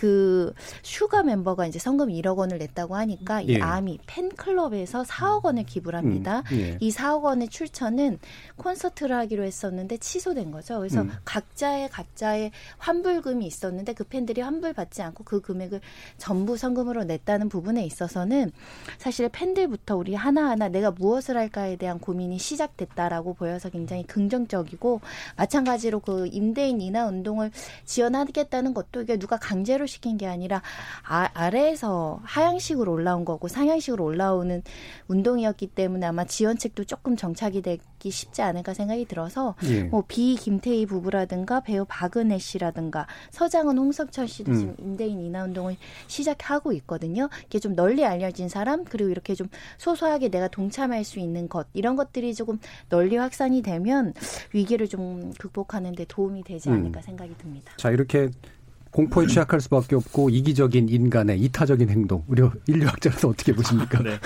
그 0.00 0.54
슈가 0.82 1.22
멤버가 1.22 1.66
이제 1.66 1.78
성금 1.78 2.08
1억 2.08 2.36
원을 2.36 2.56
냈다고 2.58 2.96
하니까 2.96 3.42
이 3.42 3.50
예. 3.50 3.60
아미 3.60 3.98
팬클럽에서 4.06 5.02
4억 5.02 5.44
원을 5.44 5.64
기부를 5.64 5.98
합니다. 5.98 6.42
음, 6.52 6.58
예. 6.58 6.78
이 6.80 6.90
4억 6.90 7.22
원의 7.22 7.48
출처는 7.48 8.18
콘서트를 8.56 9.14
하기로 9.14 9.44
했었는데 9.44 9.98
취소된 9.98 10.50
거죠. 10.52 10.78
그래서 10.78 11.02
음. 11.02 11.10
각자의 11.26 11.90
각자의 11.90 12.50
환불금이 12.78 13.46
있었는데 13.46 13.92
그 13.92 14.04
팬들이 14.04 14.40
환불받지 14.40 15.02
않고 15.02 15.24
그 15.24 15.42
금액을 15.42 15.80
전부 16.16 16.56
성금으로 16.56 17.04
냈다는 17.04 17.50
부분에 17.50 17.84
있어서는 17.84 18.52
사실 18.96 19.28
팬들부터 19.28 19.96
우리 19.96 20.14
하나하나 20.14 20.68
내가 20.68 20.90
무엇을 20.90 21.36
할까에 21.36 21.76
대한 21.76 21.98
고민이 21.98 22.38
시작됐다라고 22.38 23.34
보여서 23.34 23.68
굉장히 23.68 24.02
긍정적이고 24.04 25.00
마찬가지로 25.36 26.00
그 26.00 26.26
임대인 26.32 26.80
인하 26.80 27.06
운동을 27.06 27.50
지원하겠다는 27.84 28.72
것도 28.72 29.04
그러니까 29.10 29.16
누가 29.16 29.36
강제로 29.36 29.86
시킨 29.86 30.16
게 30.16 30.26
아니라 30.26 30.62
아, 31.06 31.28
아래에서 31.34 32.20
하향식으로 32.22 32.92
올라온 32.92 33.24
거고 33.24 33.48
상향식으로 33.48 34.04
올라오는 34.04 34.62
운동이었기 35.08 35.68
때문에 35.68 36.06
아마 36.06 36.24
지원책도 36.24 36.84
조금 36.84 37.16
정착이 37.16 37.62
되기 37.62 38.10
쉽지 38.10 38.42
않을까 38.42 38.74
생각이 38.74 39.06
들어서 39.06 39.56
예. 39.64 39.84
뭐비 39.84 40.36
김태희 40.36 40.86
부부라든가 40.86 41.60
배우 41.60 41.84
박은혜 41.88 42.38
씨라든가 42.38 43.06
서장은 43.30 43.78
홍석철 43.78 44.28
씨도 44.28 44.52
음. 44.52 44.58
지금 44.58 44.74
임대인 44.78 45.20
인하 45.20 45.44
운동을 45.44 45.76
시작하고 46.06 46.72
있거든요. 46.74 47.28
이게 47.46 47.58
좀 47.58 47.74
널리 47.74 48.04
알려진 48.04 48.48
사람 48.48 48.84
그리고 48.84 49.10
이렇게 49.10 49.34
좀 49.34 49.48
소소하게 49.78 50.28
내가 50.28 50.48
동참할 50.48 51.04
수 51.04 51.18
있는 51.18 51.48
것 51.48 51.66
이런 51.72 51.96
것들이 51.96 52.34
조금 52.34 52.58
널리 52.88 53.16
확산이 53.16 53.62
되면 53.62 54.14
위기를 54.52 54.86
좀 54.88 55.32
극복하는 55.38 55.92
데 55.92 56.04
도움이 56.06 56.44
되지 56.44 56.68
음. 56.68 56.74
않을까 56.74 57.00
음. 57.00 57.02
생각이 57.02 57.34
듭니다. 57.38 57.72
자, 57.76 57.90
이렇게 57.90 58.30
공포에 58.90 59.26
취약할 59.26 59.60
수밖에 59.60 59.94
없고 59.96 60.30
이기적인 60.30 60.88
인간의 60.88 61.38
이타적인 61.40 61.88
행동 61.90 62.24
우리 62.26 62.42
인류학자로서 62.66 63.28
어떻게 63.28 63.52
보십니까? 63.52 64.02
네. 64.02 64.18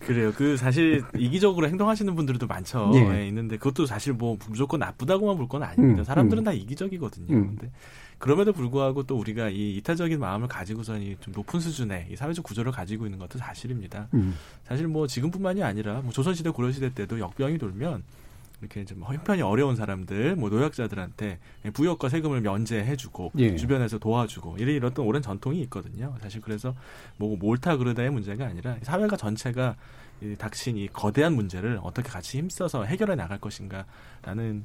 그래요. 0.00 0.32
그 0.34 0.56
사실 0.56 1.02
이기적으로 1.16 1.68
행동하시는 1.68 2.12
분들도 2.14 2.46
많죠. 2.46 2.90
예. 2.94 3.00
네, 3.00 3.28
있는데 3.28 3.56
그것도 3.56 3.86
사실 3.86 4.12
뭐 4.12 4.36
무조건 4.48 4.80
나쁘다고만 4.80 5.36
볼 5.36 5.46
건 5.46 5.62
아닙니다. 5.62 6.02
음, 6.02 6.04
사람들은 6.04 6.42
음. 6.42 6.44
다 6.44 6.52
이기적이거든요. 6.52 7.32
음. 7.32 7.46
근데 7.56 7.70
그럼에도 8.18 8.52
불구하고 8.52 9.04
또 9.04 9.16
우리가 9.16 9.50
이 9.50 9.76
이타적인 9.76 10.18
마음을 10.18 10.48
가지고서는 10.48 11.14
좀 11.20 11.32
높은 11.36 11.60
수준의 11.60 12.08
이 12.10 12.16
사회적 12.16 12.44
구조를 12.44 12.72
가지고 12.72 13.04
있는 13.06 13.20
것도 13.20 13.38
사실입니다. 13.38 14.08
음. 14.14 14.34
사실 14.64 14.88
뭐 14.88 15.06
지금뿐만이 15.06 15.62
아니라 15.62 16.00
뭐 16.00 16.10
조선시대 16.10 16.50
고려시대 16.50 16.94
때도 16.94 17.20
역병이 17.20 17.58
돌면 17.58 18.02
이렇게 18.60 18.84
좀 18.84 19.02
형편이 19.02 19.42
어려운 19.42 19.76
사람들, 19.76 20.36
뭐 20.36 20.48
노약자들한테 20.48 21.38
부역과 21.74 22.08
세금을 22.08 22.40
면제해주고 22.40 23.32
예. 23.38 23.56
주변에서 23.56 23.98
도와주고 23.98 24.56
이래 24.58 24.72
이런 24.72 24.92
오랜 24.98 25.20
전통이 25.20 25.60
있거든요. 25.62 26.14
사실 26.20 26.40
그래서 26.40 26.74
뭐 27.18 27.36
몰타 27.36 27.76
그르다의 27.76 28.10
문제가 28.10 28.46
아니라 28.46 28.76
사회가 28.82 29.16
전체가 29.16 29.76
이 30.22 30.34
닥친 30.34 30.78
이 30.78 30.88
거대한 30.88 31.34
문제를 31.34 31.78
어떻게 31.82 32.08
같이 32.08 32.38
힘써서 32.38 32.84
해결해 32.84 33.14
나갈 33.16 33.38
것인가라는 33.38 34.64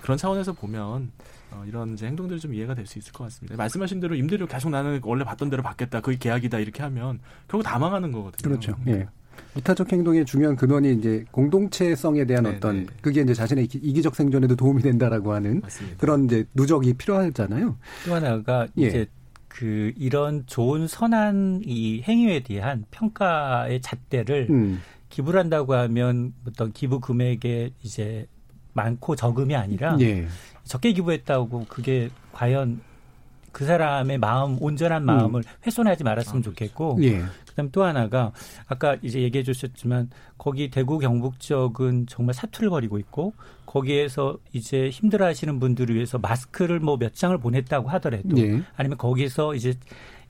그런 0.00 0.16
차원에서 0.16 0.52
보면 0.52 1.10
어, 1.50 1.64
이런 1.66 1.94
이제 1.94 2.06
행동들이 2.06 2.38
좀 2.38 2.54
이해가 2.54 2.74
될 2.74 2.86
수 2.86 2.98
있을 2.98 3.12
것 3.12 3.24
같습니다. 3.24 3.56
말씀하신 3.56 3.98
대로 3.98 4.14
임대료 4.14 4.46
계속 4.46 4.70
나는 4.70 5.00
원래 5.02 5.24
받던 5.24 5.50
대로 5.50 5.62
받겠다, 5.64 6.00
그게 6.00 6.16
계약이다 6.18 6.60
이렇게 6.60 6.82
하면 6.84 7.18
결국 7.48 7.64
다 7.64 7.78
망하는 7.80 8.12
거거든요. 8.12 8.48
그렇죠. 8.48 8.76
예. 8.86 9.08
이타적 9.56 9.92
행동의 9.92 10.24
중요한 10.24 10.56
근원이 10.56 10.94
이제 10.94 11.24
공동체성에 11.30 12.24
대한 12.24 12.44
네네. 12.44 12.56
어떤 12.56 12.80
네. 12.80 12.86
그게 13.00 13.20
이제 13.20 13.34
자신의 13.34 13.64
이기적 13.64 14.14
생존에도 14.14 14.56
도움이 14.56 14.82
된다라고 14.82 15.32
하는 15.32 15.60
맞습니다. 15.60 15.96
그런 15.98 16.24
이제 16.24 16.44
누적이 16.54 16.94
필요하잖아요. 16.94 17.76
또 18.06 18.14
하나가 18.14 18.66
예. 18.78 18.86
이제 18.86 19.06
그 19.48 19.92
이런 19.98 20.44
좋은 20.46 20.86
선한 20.86 21.62
이 21.66 22.02
행위에 22.02 22.40
대한 22.40 22.84
평가의 22.90 23.82
잣대를 23.82 24.46
음. 24.48 24.80
기부를 25.10 25.40
한다고 25.40 25.74
하면 25.74 26.32
어떤 26.48 26.72
기부 26.72 27.00
금액에 27.00 27.70
이제 27.82 28.26
많고 28.72 29.14
적음이 29.16 29.54
아니라 29.54 29.98
예. 30.00 30.26
적게 30.64 30.92
기부했다고 30.92 31.66
그게 31.68 32.08
과연 32.32 32.80
그 33.52 33.64
사람의 33.64 34.18
마음 34.18 34.56
온전한 34.60 35.04
마음을 35.04 35.40
음. 35.40 35.52
훼손하지 35.66 36.04
말았으면 36.04 36.40
아, 36.40 36.42
좋겠고 36.42 36.98
예. 37.02 37.22
그다음 37.46 37.70
또 37.70 37.84
하나가 37.84 38.32
아까 38.66 38.96
이제 39.02 39.20
얘기해 39.20 39.44
주셨지만 39.44 40.10
거기 40.38 40.70
대구 40.70 40.98
경북 40.98 41.38
지역은 41.38 42.06
정말 42.08 42.34
사투를 42.34 42.70
벌이고 42.70 42.98
있고 42.98 43.34
거기에서 43.66 44.38
이제 44.52 44.88
힘들어하시는 44.90 45.60
분들을 45.60 45.94
위해서 45.94 46.18
마스크를 46.18 46.80
뭐 46.80 46.96
몇 46.96 47.14
장을 47.14 47.36
보냈다고 47.36 47.88
하더라도 47.90 48.38
예. 48.38 48.62
아니면 48.76 48.96
거기서 48.98 49.54
이제 49.54 49.74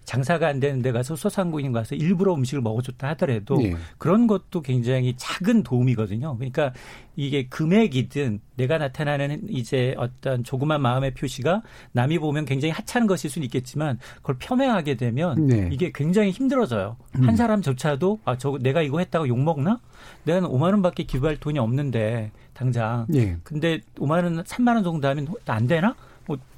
장사가 0.05 0.49
안 0.49 0.61
되는 0.61 0.83
데 0.83 0.93
가서 0.93 1.17
소상공인 1.17 1.73
가서 1.73 1.95
일부러 1.95 2.35
음식을 2.35 2.61
먹어줬다 2.63 3.09
하더라도 3.11 3.57
네. 3.57 3.75
그런 3.99 4.27
것도 4.27 4.61
굉장히 4.63 5.15
작은 5.17 5.63
도움이거든요. 5.63 6.37
그러니까 6.37 6.73
이게 7.17 7.47
금액이든 7.49 8.41
내가 8.57 8.79
나타나는 8.79 9.49
이제 9.49 9.95
어떤 9.99 10.45
조그만 10.45 10.81
마음의 10.83 11.15
표시가 11.15 11.63
남이 11.93 12.19
보면 12.19 12.45
굉장히 12.45 12.73
하찮은 12.73 13.07
것일 13.07 13.31
수는 13.31 13.45
있겠지만 13.47 13.99
그걸 14.17 14.37
표명하게 14.39 14.97
되면 14.97 15.47
네. 15.47 15.69
이게 15.73 15.93
굉장히 15.95 16.31
힘들어져요. 16.31 16.97
음. 17.19 17.29
한 17.29 17.37
사람조차도 17.37 18.21
아, 18.25 18.39
저 18.39 18.59
내가 18.61 18.83
이거 18.83 18.99
했다고 18.99 19.29
욕먹나? 19.29 19.81
내가 20.25 20.41
5만 20.49 20.63
원밖에 20.63 21.05
기부할 21.05 21.37
돈이 21.37 21.59
없는데 21.59 22.31
당장. 22.55 23.07
네. 23.09 23.37
근데 23.45 23.81
5만 23.97 24.25
원, 24.25 24.43
3만 24.45 24.75
원 24.75 24.85
정도 24.85 25.09
하면 25.09 25.29
안 25.47 25.67
되나? 25.67 25.95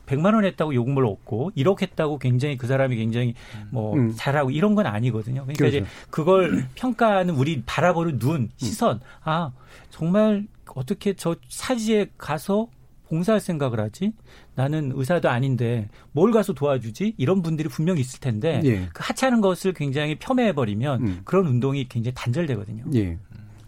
100만 0.07 0.35
원 0.35 0.45
했다고 0.45 0.75
욕을 0.75 1.05
얻고 1.07 1.53
1억 1.57 1.83
했다고 1.83 2.19
굉장히 2.19 2.57
그 2.57 2.67
사람이 2.67 2.97
굉장히 2.97 3.35
뭐 3.71 3.95
음. 3.95 4.13
잘하고 4.17 4.51
이런 4.51 4.75
건 4.75 4.87
아니거든요. 4.87 5.43
그러니까 5.43 5.59
그렇죠. 5.59 5.79
이제 5.79 5.87
그걸 6.11 6.67
평가하는 6.75 7.35
우리 7.35 7.63
바라보는 7.65 8.19
눈, 8.19 8.51
시선. 8.57 9.01
아, 9.23 9.53
정말 9.91 10.47
어떻게 10.75 11.15
저 11.15 11.37
사지에 11.49 12.07
가서 12.19 12.69
봉사할 13.09 13.41
생각을 13.41 13.81
하지? 13.81 14.13
나는 14.55 14.93
의사도 14.95 15.29
아닌데 15.29 15.89
뭘 16.13 16.33
가서 16.33 16.53
도와주지? 16.53 17.15
이런 17.17 17.43
분들이 17.43 17.69
분명히 17.69 18.01
있을 18.01 18.19
텐데 18.21 18.61
예. 18.65 18.89
그 18.93 19.03
하찮은 19.05 19.41
것을 19.41 19.73
굉장히 19.73 20.17
폄훼해버리면 20.17 21.03
음. 21.03 21.21
그런 21.25 21.47
운동이 21.47 21.87
굉장히 21.89 22.15
단절되거든요. 22.15 22.85
예. 22.95 23.19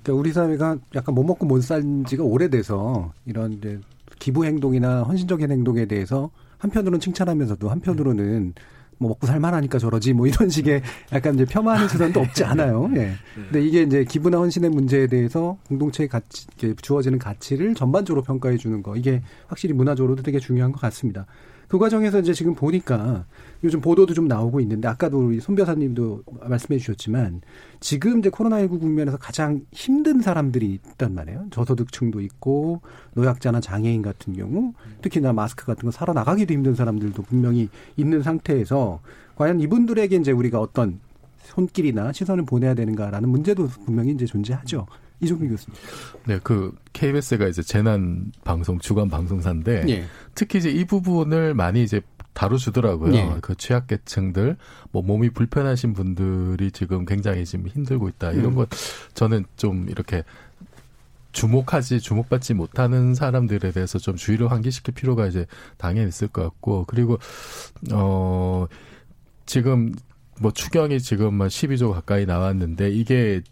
그러니까 0.03 0.21
우리 0.21 0.33
사회가 0.33 0.79
약간 0.95 1.15
못 1.15 1.23
먹고 1.25 1.47
못 1.47 1.61
산 1.63 2.05
지가 2.07 2.23
오래돼서 2.25 3.13
이런 3.25 3.53
이제 3.53 3.79
기부 4.19 4.45
행동이나 4.45 5.03
헌신적인 5.03 5.51
행동에 5.51 5.87
대해서 5.87 6.31
한편으로는 6.59 7.01
칭찬하면서도 7.01 7.69
한편으로는 7.69 8.55
뭐 8.99 9.11
먹고 9.11 9.27
살만하니까 9.27 9.79
저러지 9.79 10.13
뭐 10.15 10.27
이런 10.27 10.49
식의 10.49 10.83
약간 11.13 11.35
이제 11.35 11.45
폄하하는 11.45 11.89
시선도 11.89 12.21
없지 12.21 12.45
않아요. 12.45 12.91
예. 12.97 13.13
근데 13.35 13.63
이게 13.63 13.83
이제 13.83 14.05
기부나 14.05 14.39
헌신의 14.39 14.71
문제에 14.71 15.07
대해서 15.07 15.59
공동체의 15.69 16.09
가치, 16.09 16.47
주어지는 16.81 17.19
가치를 17.19 17.75
전반적으로 17.75 18.23
평가해 18.23 18.57
주는 18.57 18.83
거 18.83 18.97
이게 18.97 19.23
확실히 19.49 19.75
문화적으로도 19.75 20.23
되게 20.23 20.39
중요한 20.39 20.73
것 20.73 20.81
같습니다. 20.81 21.27
그 21.69 21.79
과정에서 21.79 22.21
이제 22.21 22.33
지금 22.33 22.55
보니까 22.55 23.25
요즘 23.65 23.81
보도도 23.81 24.15
좀 24.15 24.29
나오고 24.29 24.61
있는데 24.61 24.87
아까도 24.89 25.27
우리 25.27 25.41
손 25.41 25.55
변사님도 25.55 26.23
말씀해 26.49 26.79
주셨지만 26.79 27.41
지금 27.81 28.21
이제 28.21 28.31
코로나19 28.31 28.81
국면에서 28.81 29.17
가장 29.17 29.63
힘든 29.73 30.21
사람들이 30.21 30.79
있단 30.93 31.15
말이에요. 31.15 31.47
저소득층도 31.51 32.21
있고 32.21 32.81
노약자나 33.15 33.61
장애인 33.61 34.03
같은 34.03 34.35
경우 34.35 34.73
특히나 35.03 35.33
마스크 35.33 35.67
같은 35.67 35.85
거 35.87 35.91
사러 35.91 36.13
나가기도 36.13 36.55
힘든 36.55 36.75
사람들도 36.75 37.23
분명히 37.23 37.69
있는 37.97 38.23
상태에서 38.23 39.01
과연 39.35 39.61
이분들에게 39.61 40.15
이제 40.17 40.33
우리가 40.33 40.61
어떤 40.61 41.01
손길이나 41.43 42.13
시선을 42.13 42.45
보내야 42.45 42.75
되는가라는 42.75 43.29
문제도 43.29 43.67
분명히 43.67 44.13
이제 44.13 44.27
존재하죠. 44.27 44.87
이종민 45.21 45.51
교수님. 45.51 45.79
네, 46.27 46.39
그 46.43 46.75
KBS가 46.93 47.47
이제 47.49 47.63
재난 47.63 48.33
방송 48.45 48.79
주간 48.79 49.09
방송사인데 49.09 49.85
예. 49.89 50.05
특히 50.35 50.59
이제 50.59 50.71
이 50.71 50.85
부분을 50.85 51.55
많이 51.55 51.83
이제 51.83 52.01
다루주더라고요. 52.35 53.15
예. 53.15 53.37
그 53.41 53.55
취약계층들, 53.55 54.57
뭐 54.93 55.03
몸이 55.03 55.31
불편하신 55.31 55.95
분들이 55.95 56.71
지금 56.71 57.07
굉장히 57.07 57.47
지금 57.47 57.67
힘들고 57.67 58.09
있다. 58.11 58.33
이런 58.33 58.47
음. 58.47 58.55
것 58.57 58.69
저는 59.15 59.47
좀 59.57 59.89
이렇게 59.89 60.23
주목하지 61.33 62.01
주목받지 62.01 62.55
못하는 62.55 63.15
사람들에 63.15 63.71
대해서 63.73 63.99
좀 63.99 64.17
주의를 64.17 64.51
환기시킬 64.51 64.95
필요가 64.95 65.27
이제 65.27 65.47
당연히 65.77 66.09
있을 66.09 66.29
것 66.29 66.43
같고 66.43 66.85
그리고 66.87 67.19
어 67.93 68.67
지금 69.45 69.93
뭐 70.41 70.51
추경이 70.51 71.01
지금 71.01 71.39
12조 71.39 71.93
가까이 71.93 72.27
나왔는데 72.27 72.91
이게 72.91 73.43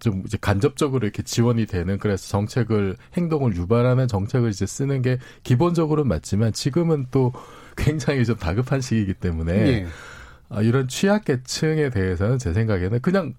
좀 0.00 0.22
이제 0.26 0.36
간접적으로 0.40 1.06
이렇게 1.06 1.22
지원이 1.22 1.66
되는 1.66 1.98
그래서 1.98 2.26
정책을 2.28 2.96
행동을 3.16 3.54
유발하는 3.54 4.08
정책을 4.08 4.50
이제 4.50 4.66
쓰는 4.66 5.02
게 5.02 5.18
기본적으로는 5.44 6.08
맞지만 6.08 6.52
지금은 6.52 7.06
또 7.10 7.32
굉장히 7.76 8.24
좀 8.24 8.36
다급한 8.36 8.80
시기이기 8.80 9.14
때문에 9.14 9.52
예. 9.52 9.86
아, 10.48 10.62
이런 10.62 10.88
취약계층에 10.88 11.90
대해서는 11.90 12.38
제 12.38 12.52
생각에는 12.52 13.00
그냥 13.00 13.34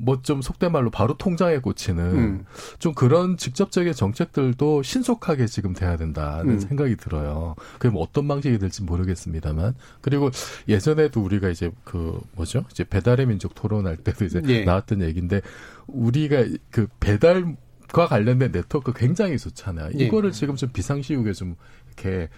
뭐 0.00 0.20
좀 0.22 0.42
속된 0.42 0.72
말로 0.72 0.90
바로 0.90 1.16
통장에 1.16 1.58
꽂히는 1.58 2.04
음. 2.04 2.44
좀 2.78 2.94
그런 2.94 3.36
직접적인 3.36 3.92
정책들도 3.92 4.82
신속하게 4.82 5.46
지금 5.46 5.72
돼야 5.72 5.96
된다는 5.96 6.54
음. 6.54 6.58
생각이 6.58 6.96
들어요. 6.96 7.54
그게 7.78 7.88
뭐 7.88 8.02
어떤 8.02 8.28
방식이 8.28 8.58
될지 8.58 8.82
모르겠습니다만 8.82 9.74
그리고 10.00 10.30
예전에도 10.68 11.20
우리가 11.22 11.48
이제 11.48 11.70
그 11.84 12.20
뭐죠 12.36 12.64
이제 12.70 12.84
배달의 12.84 13.26
민족 13.26 13.54
토론할 13.54 13.96
때도 13.96 14.24
이제 14.24 14.42
예. 14.48 14.64
나왔던 14.64 15.02
얘기인데 15.02 15.40
우리가 15.86 16.44
그 16.70 16.86
배달 17.00 17.56
과 17.92 18.06
관련된 18.06 18.52
네트워크 18.52 18.92
굉장히 18.92 19.36
좋잖아요. 19.36 19.90
예. 19.98 20.04
이거를 20.04 20.30
지금 20.30 20.54
좀 20.54 20.68
비상시국에 20.72 21.32
좀 21.32 21.56
이렇게 21.88 22.28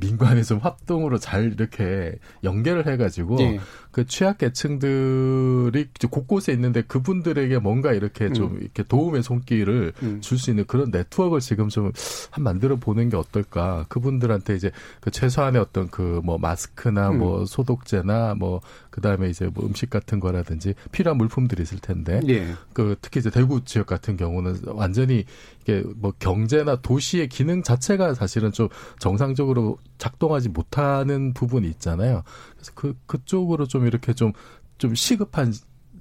민관이 0.00 0.44
좀 0.44 0.58
합동으로 0.58 1.18
잘 1.18 1.52
이렇게 1.52 2.14
연계를 2.44 2.86
해가지고 2.86 3.36
네. 3.36 3.60
그 3.90 4.06
취약계층들이 4.06 5.88
곳곳에 6.10 6.52
있는데 6.52 6.82
그분들에게 6.82 7.58
뭔가 7.58 7.92
이렇게 7.92 8.32
좀 8.32 8.52
음. 8.56 8.60
이렇게 8.60 8.82
도움의 8.82 9.22
손길을 9.22 9.92
음. 10.02 10.20
줄수 10.20 10.50
있는 10.50 10.64
그런 10.66 10.90
네트워크를 10.90 11.40
지금 11.40 11.68
좀 11.68 11.92
한 12.30 12.44
만들어 12.44 12.76
보는 12.76 13.08
게 13.10 13.16
어떨까. 13.16 13.86
그분들한테 13.88 14.54
이제 14.54 14.70
그 15.00 15.10
최소한의 15.10 15.60
어떤 15.60 15.88
그 15.88 16.20
뭐 16.24 16.36
마스크나 16.38 17.10
음. 17.10 17.18
뭐 17.18 17.46
소독제나 17.46 18.34
뭐 18.34 18.60
그다음에 18.98 19.30
이제 19.30 19.48
뭐 19.52 19.64
음식 19.64 19.90
같은 19.90 20.18
거라든지 20.18 20.74
필요한 20.90 21.18
물품들이 21.18 21.62
있을 21.62 21.78
텐데 21.78 22.20
네. 22.20 22.52
그 22.72 22.96
특히 23.00 23.20
이제 23.20 23.30
대구 23.30 23.64
지역 23.64 23.86
같은 23.86 24.16
경우는 24.16 24.56
완전히 24.66 25.24
이게 25.62 25.84
뭐 25.96 26.12
경제나 26.18 26.80
도시의 26.82 27.28
기능 27.28 27.62
자체가 27.62 28.14
사실은 28.14 28.50
좀 28.50 28.68
정상적으로 28.98 29.78
작동하지 29.98 30.48
못하는 30.48 31.32
부분이 31.32 31.68
있잖아요. 31.68 32.24
그래서 32.56 32.72
그 32.74 32.96
그쪽으로 33.06 33.66
좀 33.66 33.86
이렇게 33.86 34.12
좀좀 34.12 34.94
시급한 34.94 35.52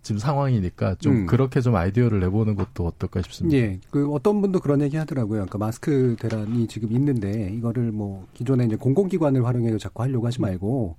지금 0.02 0.20
상황이니까 0.20 0.96
좀 0.96 1.14
음. 1.14 1.26
그렇게 1.26 1.62
좀 1.62 1.76
아이디어를 1.76 2.20
내보는 2.22 2.56
것도 2.56 2.88
어떨까 2.88 3.22
싶습니다. 3.22 3.58
예. 3.58 3.80
그 3.92 4.12
어떤 4.12 4.42
분도 4.42 4.60
그런 4.60 4.82
얘기 4.82 4.98
하더라고요. 4.98 5.40
그러니까 5.40 5.58
마스크 5.58 6.16
대란이 6.20 6.68
지금 6.68 6.92
있는데 6.94 7.52
이거를 7.54 7.92
뭐 7.92 8.26
기존에 8.34 8.66
이제 8.66 8.76
공공기관을 8.76 9.46
활용해 9.46 9.78
자꾸 9.78 10.04
하려고 10.04 10.26
하지 10.26 10.42
말고 10.42 10.96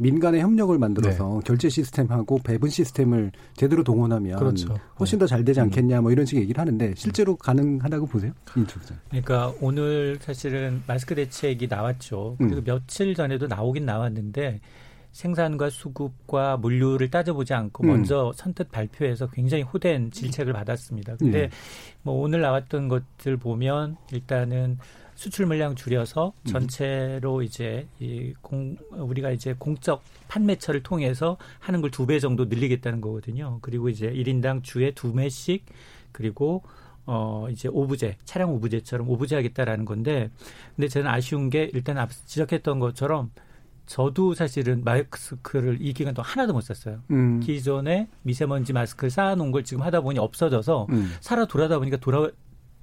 민간의 0.00 0.40
협력을 0.40 0.76
만들어서 0.78 1.34
네. 1.34 1.40
결제 1.44 1.68
시스템하고 1.68 2.40
배분 2.42 2.70
시스템을 2.70 3.32
제대로 3.54 3.84
동원하면 3.84 4.38
그렇죠. 4.38 4.74
훨씬 4.98 5.18
더 5.18 5.26
잘 5.26 5.44
되지 5.44 5.60
음. 5.60 5.64
않겠냐 5.64 6.00
뭐 6.00 6.10
이런 6.10 6.24
식의 6.24 6.42
얘기를 6.42 6.58
하는데 6.58 6.94
실제로 6.96 7.36
가능하다고 7.36 8.06
보세요? 8.06 8.32
그러니까 9.10 9.52
오늘 9.60 10.18
사실은 10.20 10.82
마스크 10.86 11.14
대책이 11.14 11.68
나왔죠. 11.68 12.36
그리고 12.38 12.56
음. 12.56 12.64
며칠 12.64 13.14
전에도 13.14 13.46
나오긴 13.46 13.84
나왔는데 13.84 14.60
생산과 15.12 15.70
수급과 15.70 16.56
물류를 16.56 17.10
따져보지 17.10 17.52
않고 17.52 17.84
음. 17.84 17.88
먼저 17.88 18.32
선뜻 18.36 18.70
발표해서 18.70 19.28
굉장히 19.30 19.64
호된 19.64 20.12
질책을 20.12 20.52
받았습니다. 20.52 21.16
근데 21.16 21.42
네. 21.42 21.50
뭐 22.02 22.14
오늘 22.14 22.40
나왔던 22.40 22.88
것들 22.88 23.36
보면 23.36 23.96
일단은 24.12 24.78
수출 25.20 25.44
물량 25.44 25.74
줄여서 25.74 26.32
음. 26.34 26.46
전체로 26.50 27.42
이제 27.42 27.86
이 28.00 28.32
공 28.40 28.74
우리가 28.90 29.30
이제 29.32 29.54
공적 29.58 30.02
판매처를 30.28 30.82
통해서 30.82 31.36
하는 31.58 31.82
걸 31.82 31.90
두 31.90 32.06
배 32.06 32.18
정도 32.18 32.46
늘리겠다는 32.46 33.02
거거든요. 33.02 33.58
그리고 33.60 33.90
이제 33.90 34.10
1인당 34.10 34.62
주에 34.62 34.92
두 34.92 35.12
매씩 35.12 35.66
그리고 36.12 36.62
어 37.04 37.48
이제 37.50 37.68
오브제 37.70 38.16
차량 38.24 38.50
오브제처럼 38.54 39.10
오브제 39.10 39.36
하겠다라는 39.36 39.84
건데 39.84 40.30
근데 40.74 40.88
저는 40.88 41.10
아쉬운 41.10 41.50
게 41.50 41.70
일단 41.74 41.98
앞서 41.98 42.24
지적했던 42.24 42.78
것처럼 42.78 43.30
저도 43.84 44.32
사실은 44.32 44.84
마스크를 44.84 45.78
이 45.82 45.92
기간 45.92 46.14
동안 46.14 46.30
하나도 46.30 46.54
못 46.54 46.62
샀어요. 46.62 47.02
음. 47.10 47.40
기존에 47.40 48.08
미세먼지 48.22 48.72
마스크를 48.72 49.10
쌓아놓은 49.10 49.50
걸 49.52 49.64
지금 49.64 49.82
하다 49.82 50.00
보니 50.00 50.18
없어져서 50.18 50.86
음. 50.88 51.12
살아 51.20 51.44
돌아다 51.44 51.78
보니까 51.78 51.98
돌아 51.98 52.30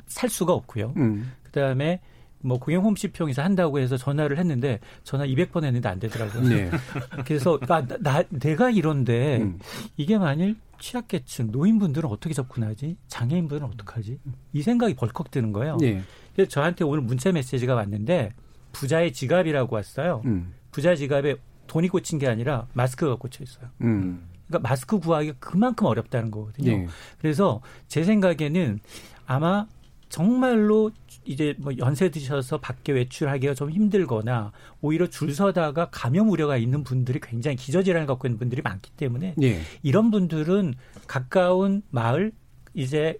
살 0.05 0.29
수가 0.29 0.53
없고요. 0.53 0.93
음. 0.97 1.31
그다음에 1.43 1.99
뭐 2.41 2.59
공영 2.59 2.83
홈쇼핑에서 2.83 3.41
한다고 3.41 3.79
해서 3.79 3.97
전화를 3.97 4.37
했는데 4.37 4.79
전화 5.03 5.25
200번 5.25 5.63
했는데 5.63 5.89
안 5.89 5.99
되더라고요. 5.99 6.43
네. 6.47 6.71
그래서 7.25 7.59
나, 7.67 7.85
나 7.85 8.23
내가 8.29 8.69
이런데 8.69 9.41
음. 9.41 9.59
이게 9.97 10.17
만일 10.17 10.55
취약계층 10.79 11.51
노인분들은 11.51 12.09
어떻게 12.09 12.33
접근하지? 12.33 12.97
장애인분들은 13.07 13.71
어떡하지? 13.73 14.19
이 14.53 14.61
생각이 14.61 14.95
벌컥 14.95 15.31
드는 15.31 15.51
거예요. 15.51 15.77
네. 15.77 16.01
그래서 16.35 16.49
저한테 16.49 16.83
오늘 16.83 17.01
문자 17.01 17.31
메시지가 17.31 17.73
왔는데 17.73 18.33
부자의 18.73 19.13
지갑이라고 19.13 19.75
왔어요. 19.75 20.21
음. 20.25 20.53
부자 20.71 20.95
지갑에 20.95 21.35
돈이 21.65 21.89
꽂힌 21.89 22.19
게 22.19 22.27
아니라 22.27 22.67
마스크가 22.73 23.15
꽂혀 23.15 23.43
있어요. 23.43 23.69
음. 23.81 24.27
그러니까 24.47 24.69
마스크 24.69 24.99
구하기가 24.99 25.37
그만큼 25.39 25.87
어렵다는 25.87 26.31
거거든요. 26.31 26.77
네. 26.77 26.87
그래서 27.19 27.61
제 27.87 28.03
생각에는 28.03 28.79
아마 29.25 29.65
정말로 30.09 30.91
이제 31.27 31.55
뭐 31.57 31.73
연세 31.77 32.09
드셔서 32.09 32.59
밖에 32.59 32.93
외출하기가 32.93 33.53
좀 33.53 33.69
힘들거나 33.69 34.51
오히려 34.81 35.07
줄 35.07 35.33
서다가 35.33 35.89
감염 35.91 36.29
우려가 36.29 36.57
있는 36.57 36.83
분들이 36.83 37.19
굉장히 37.19 37.57
기저질환을 37.57 38.07
갖고 38.07 38.27
있는 38.27 38.39
분들이 38.39 38.61
많기 38.61 38.91
때문에 38.91 39.35
네. 39.37 39.61
이런 39.83 40.09
분들은 40.09 40.73
가까운 41.07 41.81
마을 41.89 42.31
이제 42.73 43.19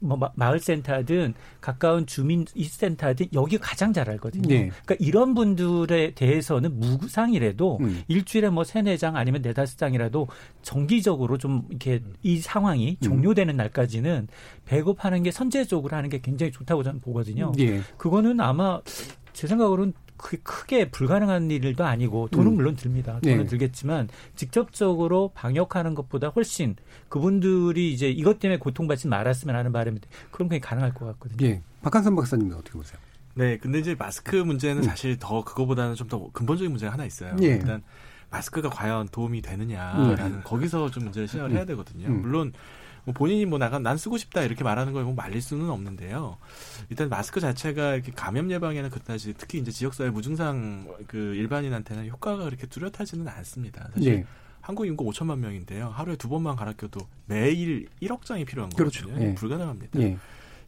뭐 0.00 0.18
마을센터든 0.34 1.34
가까운 1.60 2.06
주민 2.06 2.44
이센터든 2.54 3.26
여기 3.32 3.58
가장 3.58 3.92
잘 3.92 4.10
알거든요. 4.10 4.48
네. 4.48 4.70
그러니까 4.84 4.96
이런 4.98 5.34
분들에 5.34 6.12
대해서는 6.12 6.78
무상이라도 6.78 7.78
음. 7.80 8.02
일주일에 8.08 8.50
뭐 8.50 8.64
세네 8.64 8.96
장 8.96 9.16
아니면 9.16 9.42
네다섯 9.42 9.78
장이라도 9.78 10.28
정기적으로 10.62 11.38
좀 11.38 11.64
이렇게 11.68 12.02
이 12.22 12.38
상황이 12.38 12.96
음. 13.02 13.04
종료되는 13.04 13.56
날까지는 13.56 14.28
배급하는 14.66 15.22
게 15.22 15.30
선제적으로 15.30 15.96
하는 15.96 16.08
게 16.10 16.20
굉장히 16.20 16.52
좋다고 16.52 16.82
저는 16.82 17.00
보거든요. 17.00 17.52
네. 17.56 17.80
그거는 17.96 18.40
아마 18.40 18.80
제 19.32 19.46
생각으로는 19.46 19.92
크게 20.16 20.90
불가능한 20.90 21.50
일도 21.50 21.84
아니고 21.84 22.28
돈은 22.28 22.52
음. 22.52 22.54
물론 22.56 22.76
듭니다. 22.76 23.18
돈은 23.22 23.38
네. 23.38 23.46
들겠지만 23.46 24.08
직접적으로 24.36 25.32
방역하는 25.34 25.94
것보다 25.94 26.28
훨씬 26.28 26.76
그분들이 27.08 27.92
이제 27.92 28.08
이것 28.08 28.38
때문에 28.38 28.58
고통받지 28.58 29.08
말았으면 29.08 29.54
하는 29.54 29.72
바람인데 29.72 30.08
그럼 30.30 30.48
그게 30.48 30.60
가능할 30.60 30.94
것 30.94 31.06
같거든요. 31.06 31.46
예. 31.46 31.62
박한선 31.82 32.16
박사님은 32.16 32.54
어떻게 32.54 32.72
보세요? 32.78 32.98
네, 33.34 33.58
근데 33.58 33.80
이제 33.80 33.96
마스크 33.98 34.36
문제는 34.36 34.78
음. 34.78 34.82
사실 34.84 35.18
더 35.18 35.42
그거보다는 35.44 35.94
좀 35.96 36.08
더 36.08 36.30
근본적인 36.32 36.70
문제가 36.70 36.92
하나 36.92 37.04
있어요. 37.04 37.34
예. 37.42 37.46
일단 37.48 37.82
마스크가 38.30 38.68
과연 38.68 39.08
도움이 39.08 39.42
되느냐라는 39.42 40.26
음. 40.26 40.40
거기서 40.44 40.90
좀 40.90 41.04
문제를 41.04 41.28
시작을 41.28 41.52
해야 41.52 41.64
되거든요. 41.64 42.08
음. 42.08 42.22
물론 42.22 42.52
뭐 43.04 43.12
본인이 43.12 43.44
뭐 43.44 43.58
나가 43.58 43.78
난 43.78 43.96
쓰고 43.96 44.16
싶다 44.18 44.42
이렇게 44.42 44.64
말하는 44.64 44.92
걸뭐 44.92 45.14
말릴 45.14 45.42
수는 45.42 45.68
없는데요. 45.70 46.38
일단 46.88 47.08
마스크 47.08 47.40
자체가 47.40 47.94
이렇게 47.94 48.12
감염 48.12 48.50
예방에는 48.50 48.90
그다지 48.90 49.34
특히 49.36 49.58
이제 49.58 49.70
지역사회 49.70 50.10
무증상 50.10 50.88
그 51.06 51.34
일반인한테는 51.34 52.08
효과가 52.08 52.44
그렇게 52.44 52.66
뚜렷하지는 52.66 53.28
않습니다. 53.28 53.88
사실 53.94 54.16
네. 54.16 54.26
한국 54.60 54.86
인구 54.86 55.04
5천만 55.04 55.38
명인데요. 55.38 55.88
하루에 55.88 56.16
두 56.16 56.28
번만 56.28 56.56
갈아 56.56 56.72
껴도 56.72 57.06
매일 57.26 57.86
1억 58.00 58.22
장이 58.22 58.46
필요한 58.46 58.70
거거든요. 58.70 59.04
그렇죠. 59.04 59.18
네. 59.18 59.34
불가능합니다. 59.34 59.98
네. 59.98 60.18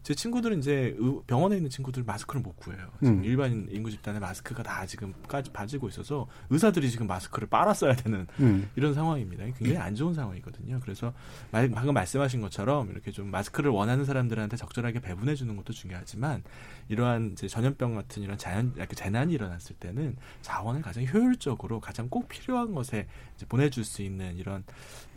제 0.07 0.15
친구들은 0.15 0.61
이제 0.61 0.97
병원에 1.27 1.57
있는 1.57 1.69
친구들 1.69 2.05
마스크를 2.05 2.41
못 2.41 2.55
구해요. 2.55 2.93
지금 3.01 3.19
음. 3.19 3.25
일반 3.25 3.67
인구 3.73 3.91
집단의 3.91 4.21
마스크가 4.21 4.63
다 4.63 4.87
지금까지 4.87 5.51
빠지고 5.51 5.89
있어서 5.89 6.29
의사들이 6.49 6.93
지금 6.93 7.09
마스크를 7.09 7.49
빨았어야 7.49 7.97
되는 7.97 8.29
음. 8.39 8.71
이런 8.77 8.95
상황입니다. 8.95 9.43
굉장히 9.59 9.79
안 9.79 9.97
좋은 9.97 10.15
상황이거든요. 10.15 10.79
그래서 10.81 11.13
방금 11.51 11.93
말씀하신 11.93 12.41
것처럼 12.41 12.89
이렇게 12.93 13.11
좀 13.11 13.33
마스크를 13.33 13.73
원하는 13.73 14.05
사람들한테 14.05 14.57
적절하게 14.57 15.01
배분해 15.01 15.35
주는 15.35 15.57
것도 15.57 15.73
중요하지만 15.73 16.45
이러한 16.89 17.33
이제 17.33 17.49
전염병 17.49 17.95
같은 17.95 18.23
이런 18.23 18.39
자연 18.39 18.75
재난이 18.95 19.33
일어났을 19.33 19.77
때는 19.77 20.17
자원을 20.43 20.83
가장 20.83 21.05
효율적으로 21.05 21.81
가장 21.81 22.09
꼭 22.09 22.29
필요한 22.29 22.75
것에 22.75 23.07
보내줄 23.49 23.85
수 23.85 24.03
있는 24.03 24.37
이런 24.37 24.65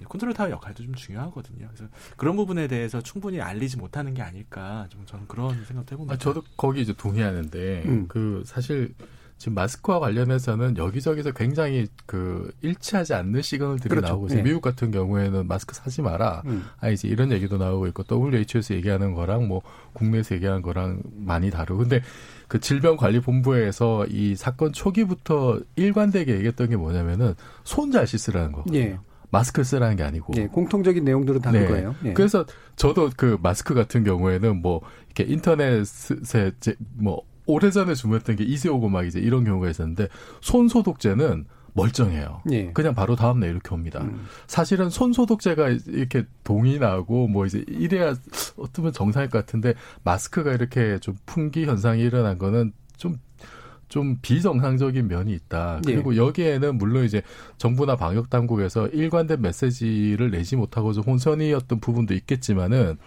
컨트롤 0.05 0.34
타워 0.34 0.49
역할도 0.49 0.84
좀 0.84 0.95
중요하거든요. 0.95 1.67
그래서 1.67 1.91
그런 2.17 2.36
부분에 2.36 2.67
대해서 2.67 3.01
충분히 3.01 3.41
알리지 3.41 3.77
못하는 3.77 4.13
게 4.13 4.21
아닐까 4.21 4.88
좀 4.89 5.05
저는 5.05 5.27
그런 5.27 5.63
생각도 5.65 5.93
해봅니다. 5.93 6.13
아, 6.13 6.17
저도 6.17 6.43
거기 6.58 6.82
이제 6.82 6.93
동의하는데 6.93 7.84
음. 7.86 8.08
그 8.08 8.43
사실 8.45 8.93
지금 9.39 9.56
마스크와 9.56 9.99
관련해서는 9.99 10.78
여기저기서 10.78 11.32
굉장히 11.32 11.88
그 12.06 12.52
일치하지 12.62 13.13
않는 13.13 13.41
시그널들이 13.41 13.89
그렇죠. 13.89 14.08
나오고 14.08 14.28
있어요. 14.28 14.38
네. 14.39 14.43
미국 14.43 14.62
같은 14.62 14.91
경우에는 14.91 15.47
마스크 15.47 15.73
사지 15.73 16.02
마라. 16.02 16.43
음. 16.45 16.65
아 16.82 16.89
이제 16.89 17.08
이런 17.08 17.32
얘기도 17.32 17.58
나오고 17.58 17.88
있고 17.88 18.04
WHO에서 18.12 18.75
얘기하는 18.75 19.13
거랑 19.13 19.47
뭐 19.47 19.62
국내에서 19.93 20.36
얘기하는 20.36 20.62
거랑 20.62 21.02
많이 21.15 21.49
다르고 21.49 21.80
근데 21.80 22.02
그 22.49 22.60
질병관리본부에서 22.60 24.08
이 24.10 24.36
사건 24.36 24.73
초기부터 24.73 25.60
일관되게 25.78 26.34
얘기했던 26.36 26.69
게 26.69 26.75
뭐냐면은 26.75 27.34
손 27.63 27.89
잘 27.91 28.06
씻으라는 28.06 28.52
거. 28.52 28.63
예. 28.73 28.99
마스크 29.32 29.63
쓰라는 29.63 29.95
게 29.95 30.04
아니고. 30.04 30.34
네, 30.34 30.47
공통적인 30.47 31.04
내용들은 31.06 31.41
다른 31.41 31.62
네. 31.62 31.67
거예요. 31.67 31.95
네. 32.02 32.13
그래서 32.13 32.45
저도 32.75 33.10
그 33.15 33.38
마스크 33.41 33.73
같은 33.73 34.04
경우에는 34.04 34.62
뭐 34.62 34.82
이렇게 35.06 35.32
인터넷에 35.32 36.52
뭐 36.95 37.21
오래전에 37.49 37.95
주문했던 37.95 38.35
게 38.35 38.43
이세 38.43 38.69
오고 38.69 38.89
막 38.89 39.05
이제 39.05 39.19
이런 39.19 39.43
경우가 39.43 39.69
있었는데 39.69 40.07
손 40.39 40.67
소독제는 40.67 41.45
멀쩡해요. 41.73 42.41
예. 42.51 42.71
그냥 42.73 42.93
바로 42.93 43.15
다음 43.15 43.39
날 43.39 43.49
이렇게 43.49 43.73
옵니다. 43.73 44.01
음. 44.01 44.25
사실은 44.47 44.89
손 44.89 45.13
소독제가 45.13 45.69
이렇게 45.69 46.25
동이 46.43 46.77
나고 46.77 47.27
뭐 47.27 47.45
이제 47.45 47.63
이래야 47.67 48.15
어쩌면 48.57 48.91
정상일 48.93 49.29
것 49.29 49.39
같은데 49.39 49.73
마스크가 50.03 50.53
이렇게 50.53 50.99
좀 50.99 51.15
풍기 51.25 51.65
현상이 51.65 52.01
일어난 52.01 52.38
거는 52.38 52.73
좀좀 52.97 54.19
비정상적인 54.21 55.07
면이 55.07 55.33
있다. 55.33 55.81
네. 55.85 55.93
그리고 55.93 56.12
네. 56.12 56.17
여기에는 56.17 56.77
물론 56.77 57.05
이제 57.05 57.21
정부나 57.57 57.95
방역 57.95 58.29
당국에서 58.29 58.88
일관된 58.88 59.41
메시지를 59.41 60.31
내지 60.31 60.55
못하고 60.55 60.93
좀 60.93 61.03
혼선이었던 61.05 61.79
부분도 61.79 62.13
있겠지만은 62.13 62.97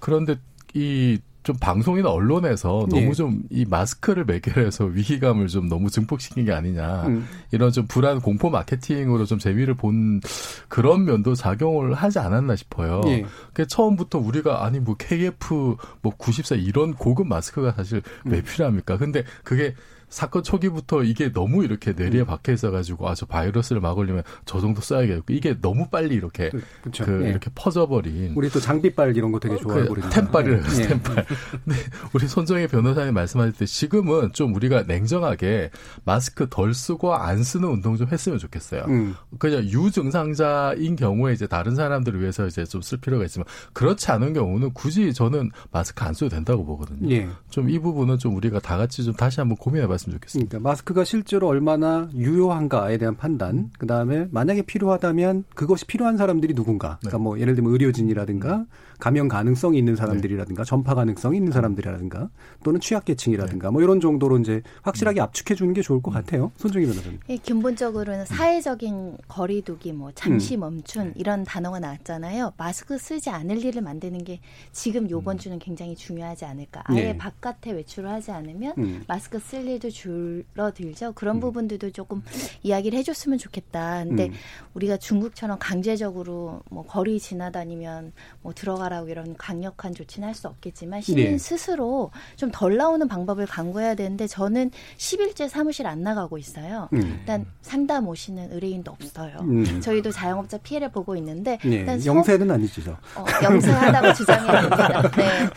그런데 0.00 0.36
이 0.74 1.18
좀 1.46 1.54
방송이나 1.60 2.10
언론에서 2.10 2.88
너무 2.90 3.06
예. 3.06 3.12
좀이 3.12 3.66
마스크를 3.68 4.24
매개해서 4.24 4.86
위기감을 4.86 5.46
좀 5.46 5.68
너무 5.68 5.90
증폭시킨 5.90 6.44
게 6.44 6.52
아니냐 6.52 7.06
음. 7.06 7.24
이런 7.52 7.70
좀 7.70 7.86
불안 7.86 8.20
공포 8.20 8.50
마케팅으로 8.50 9.26
좀 9.26 9.38
재미를 9.38 9.74
본 9.74 10.20
그런 10.66 11.04
면도 11.04 11.36
작용을 11.36 11.94
하지 11.94 12.18
않았나 12.18 12.56
싶어요. 12.56 13.00
예. 13.06 13.24
그 13.52 13.64
처음부터 13.64 14.18
우리가 14.18 14.64
아니 14.64 14.80
뭐 14.80 14.96
KF 14.96 15.76
뭐 16.02 16.12
94 16.18 16.56
이런 16.56 16.94
고급 16.94 17.28
마스크가 17.28 17.70
사실 17.70 18.02
왜 18.24 18.38
음. 18.38 18.42
필요합니까? 18.42 18.98
근데 18.98 19.22
그게 19.44 19.76
사건 20.08 20.42
초기부터 20.42 21.02
이게 21.02 21.32
너무 21.32 21.64
이렇게 21.64 21.92
내리에 21.92 22.20
음. 22.20 22.26
박혀 22.26 22.52
있어가지고 22.52 23.08
아 23.08 23.16
저 23.16 23.24
바이러스를 23.24 23.80
막으려면 23.80 24.22
저 24.44 24.60
정도 24.60 24.82
써야겠고 24.82 25.32
이게 25.32 25.58
너무 25.60 25.88
빨리 25.88 26.14
이렇게 26.14 26.50
그, 26.50 26.62
그 26.90 27.10
네. 27.10 27.30
이렇게 27.30 27.50
퍼져버린 27.54 28.34
우리 28.36 28.50
또 28.50 28.60
장비빨 28.60 29.16
이런 29.16 29.32
거 29.32 29.40
되게 29.40 29.54
어, 29.54 29.58
좋아하고 29.58 29.94
그, 29.94 30.02
템빨이래요 30.10 30.60
네. 30.68 30.82
예. 30.82 30.86
템빨. 30.88 31.24
근데 31.64 31.78
우리 32.12 32.28
손정혜 32.28 32.66
변호사님 32.66 33.14
말씀하실 33.14 33.54
때 33.54 33.64
지금은 33.64 34.34
좀 34.34 34.54
우리가 34.54 34.82
냉정하게 34.82 35.70
마스크 36.04 36.46
덜 36.50 36.74
쓰고 36.74 37.14
안 37.14 37.42
쓰는 37.42 37.68
운동 37.70 37.96
좀 37.96 38.08
했으면 38.12 38.38
좋겠어요. 38.38 38.84
음. 38.88 39.14
그냥 39.38 39.62
유증상자인 39.64 40.96
경우에 40.96 41.32
이제 41.32 41.46
다른 41.46 41.74
사람들을 41.74 42.20
위해서 42.20 42.46
이제 42.46 42.64
좀 42.64 42.82
쓸 42.82 42.98
필요가 42.98 43.24
있지만 43.24 43.46
그렇지 43.72 44.12
않은 44.12 44.32
경우는 44.34 44.72
굳이 44.74 45.12
저는 45.12 45.50
마스크 45.72 46.04
안 46.04 46.12
써도 46.14 46.28
된다고 46.28 46.64
보거든요. 46.64 47.10
예. 47.10 47.28
좀이 47.50 47.78
부분은 47.80 48.18
좀 48.18 48.36
우리가 48.36 48.60
다 48.60 48.76
같이 48.76 49.02
좀 49.02 49.14
다시 49.14 49.40
한번 49.40 49.56
고민해봐. 49.56 49.88
봤 49.95 49.95
으면 50.04 50.16
좋겠습니다. 50.16 50.50
그러니까 50.50 50.68
마스크가 50.68 51.04
실제로 51.04 51.48
얼마나 51.48 52.08
유효한가에 52.14 52.98
대한 52.98 53.16
판단, 53.16 53.70
그 53.78 53.86
다음에 53.86 54.28
만약에 54.30 54.62
필요하다면 54.62 55.44
그것이 55.54 55.86
필요한 55.86 56.16
사람들이 56.16 56.54
누군가. 56.54 56.98
그러니까 57.00 57.18
뭐 57.18 57.38
예를 57.40 57.54
들면 57.54 57.72
의료진이라든가 57.72 58.66
감염 58.98 59.28
가능성이 59.28 59.78
있는 59.78 59.96
사람들이라든가 59.96 60.64
전파 60.64 60.94
가능성이 60.94 61.36
있는 61.38 61.52
사람들이라든가 61.52 62.30
또는 62.64 62.80
취약계층이라든가 62.80 63.70
뭐 63.70 63.82
이런 63.82 64.00
정도로 64.00 64.38
이제 64.38 64.62
확실하게 64.82 65.20
압축해 65.20 65.54
주는 65.54 65.74
게 65.74 65.82
좋을 65.82 66.00
것 66.00 66.10
같아요. 66.10 66.50
손정희 66.56 66.86
변호사님. 66.86 67.20
예, 67.28 67.36
근본적으로는 67.36 68.24
사회적인 68.26 69.18
거리두기, 69.28 69.92
뭐 69.92 70.12
잠시 70.14 70.56
음. 70.56 70.60
멈춘 70.60 71.12
이런 71.16 71.44
단어가 71.44 71.78
나왔잖아요. 71.78 72.54
마스크 72.56 72.96
쓰지 72.98 73.30
않을 73.30 73.64
일을 73.64 73.82
만드는 73.82 74.24
게 74.24 74.40
지금 74.72 75.10
요번 75.10 75.36
음. 75.36 75.38
주는 75.38 75.58
굉장히 75.58 75.94
중요하지 75.94 76.44
않을까. 76.44 76.82
아예 76.84 77.12
네. 77.12 77.16
바깥에 77.16 77.72
외출을 77.72 78.10
하지 78.10 78.30
않으면 78.30 78.74
음. 78.78 79.04
마스크 79.06 79.38
쓸 79.38 79.66
일도 79.66 79.90
줄어들죠. 79.90 81.12
그런 81.12 81.36
음. 81.36 81.40
부분들도 81.40 81.90
조금 81.90 82.22
이야기를 82.62 82.98
해줬으면 82.98 83.38
좋겠다. 83.38 84.04
근데 84.04 84.28
음. 84.28 84.32
우리가 84.74 84.96
중국처럼 84.96 85.58
강제적으로 85.58 86.62
뭐 86.70 86.84
거리 86.84 87.18
지나다니면 87.18 88.12
뭐 88.42 88.52
들어가 88.54 88.85
나가라고 88.86 89.08
이런 89.08 89.36
강력한 89.36 89.94
조치는 89.94 90.28
할 90.28 90.36
수 90.36 90.48
없겠지만 90.48 91.00
시민 91.00 91.24
네. 91.32 91.38
스스로 91.38 92.10
좀 92.36 92.50
덜 92.52 92.76
나오는 92.76 93.08
방법을 93.08 93.46
강구해야 93.46 93.94
되는데 93.94 94.26
저는 94.26 94.70
10일째 94.98 95.48
사무실 95.48 95.86
안 95.86 96.02
나가고 96.02 96.36
있어요. 96.36 96.90
음. 96.92 97.16
일단 97.20 97.46
상담 97.62 98.06
오시는 98.06 98.52
의뢰인도 98.52 98.90
없어요. 98.92 99.38
음. 99.40 99.80
저희도 99.80 100.10
자영업자 100.12 100.58
피해를 100.58 100.90
보고 100.90 101.16
있는데 101.16 101.58
네. 101.64 101.76
일단 101.76 102.04
영세는 102.04 102.50
아니죠. 102.50 102.96
어, 103.14 103.24
영세하다고 103.42 104.12
주장해야 104.14 104.60
됩니다. 104.60 105.10
네. 105.16 105.48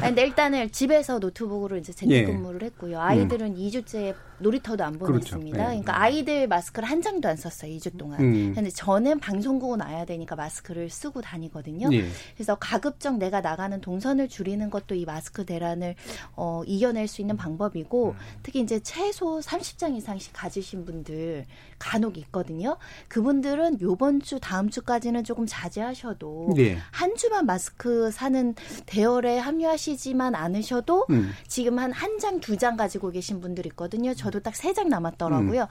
근데 0.00 0.22
일단은 0.22 0.70
집에서 0.70 1.18
노트북으로 1.18 1.76
이제 1.76 1.92
재택근무를 1.92 2.62
예. 2.62 2.66
했고요. 2.66 3.00
아이들은 3.00 3.46
음. 3.48 3.56
2주째 3.56 4.14
놀이터도 4.40 4.84
안 4.84 4.98
보냈습니다. 4.98 5.36
그렇죠. 5.36 5.44
네. 5.44 5.50
그러니까 5.50 6.00
아이들 6.00 6.48
마스크를 6.48 6.88
한 6.88 7.02
장도 7.02 7.28
안 7.28 7.36
썼어요. 7.36 7.72
2주 7.72 7.98
동안. 7.98 8.20
음. 8.20 8.52
근데 8.54 8.70
저는 8.70 9.18
방송국은 9.20 9.80
와야 9.80 10.04
되니까 10.04 10.36
마스크를 10.36 10.90
쓰고 10.90 11.20
다니거든요. 11.20 11.88
예. 11.92 12.08
그래서 12.34 12.54
가급적 12.56 13.18
내가 13.18 13.40
나가는 13.40 13.80
동선을 13.80 14.28
줄이는 14.28 14.70
것도 14.70 14.94
이 14.94 15.04
마스크 15.04 15.44
대란을 15.44 15.94
어, 16.36 16.62
이겨낼 16.66 17.08
수 17.08 17.20
있는 17.20 17.36
방법이고 17.36 18.10
음. 18.10 18.16
특히 18.42 18.60
이제 18.60 18.80
최소 18.80 19.40
30장 19.40 19.96
이상씩 19.96 20.32
가지신 20.34 20.84
분들 20.84 21.46
간혹 21.78 22.18
있거든요. 22.18 22.76
그분들은 23.08 23.80
요번 23.80 24.20
주 24.20 24.38
다음 24.40 24.68
주까지는 24.70 25.24
조금 25.24 25.46
자제하셔도 25.46 26.54
네. 26.56 26.78
한 26.90 27.16
주만 27.16 27.46
마스크 27.46 28.10
사는 28.10 28.54
대열에 28.86 29.38
합류하시지만 29.38 30.34
않으셔도 30.34 31.06
음. 31.10 31.30
지금 31.46 31.78
한 31.78 31.92
한 31.92 32.18
장, 32.18 32.38
두장 32.40 32.76
가지고 32.76 33.10
계신 33.10 33.40
분들 33.40 33.66
있거든요. 33.66 34.14
저도 34.14 34.40
딱 34.40 34.54
세 34.54 34.72
장 34.72 34.88
남았더라고요. 34.88 35.62
음. 35.62 35.66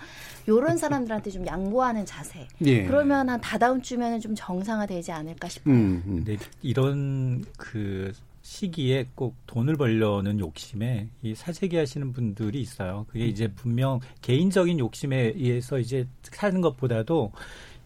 요런 0.47 0.77
사람들한테 0.77 1.29
좀 1.31 1.45
양보하는 1.45 2.05
자세. 2.05 2.47
예. 2.65 2.85
그러면 2.85 3.29
한 3.29 3.39
다다음 3.39 3.81
주면은 3.81 4.19
좀 4.19 4.33
정상화되지 4.35 5.11
않을까 5.11 5.47
싶어요. 5.47 5.73
음, 5.73 6.03
음. 6.05 6.23
네, 6.25 6.37
이런 6.61 7.43
그 7.57 8.11
시기에 8.47 9.07
꼭 9.13 9.35
돈을 9.45 9.75
벌려는 9.75 10.39
욕심에 10.39 11.09
이 11.21 11.35
사재기 11.35 11.75
하시는 11.75 12.13
분들이 12.13 12.61
있어요. 12.61 13.05
그게 13.09 13.25
음. 13.25 13.27
이제 13.27 13.49
분명 13.49 13.99
개인적인 14.21 14.79
욕심에 14.79 15.33
의해서 15.35 15.77
이제 15.77 16.07
사는 16.23 16.61
것보다도 16.61 17.33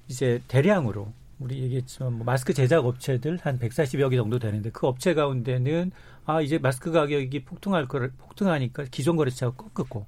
이제 0.07 0.39
대량으로 0.47 1.11
우리 1.39 1.63
얘기했지만 1.63 2.13
뭐 2.13 2.25
마스크 2.25 2.53
제작 2.53 2.85
업체들 2.85 3.39
한 3.41 3.57
140여 3.57 4.11
개 4.11 4.15
정도 4.15 4.37
되는데 4.37 4.69
그 4.69 4.85
업체 4.85 5.15
가운데는 5.15 5.91
아 6.25 6.41
이제 6.41 6.59
마스크 6.59 6.91
가격이 6.91 7.43
폭등할 7.43 7.87
거를 7.87 8.11
폭등하니까 8.19 8.85
기존 8.91 9.17
거래처가 9.17 9.57
꺾었고 9.73 10.05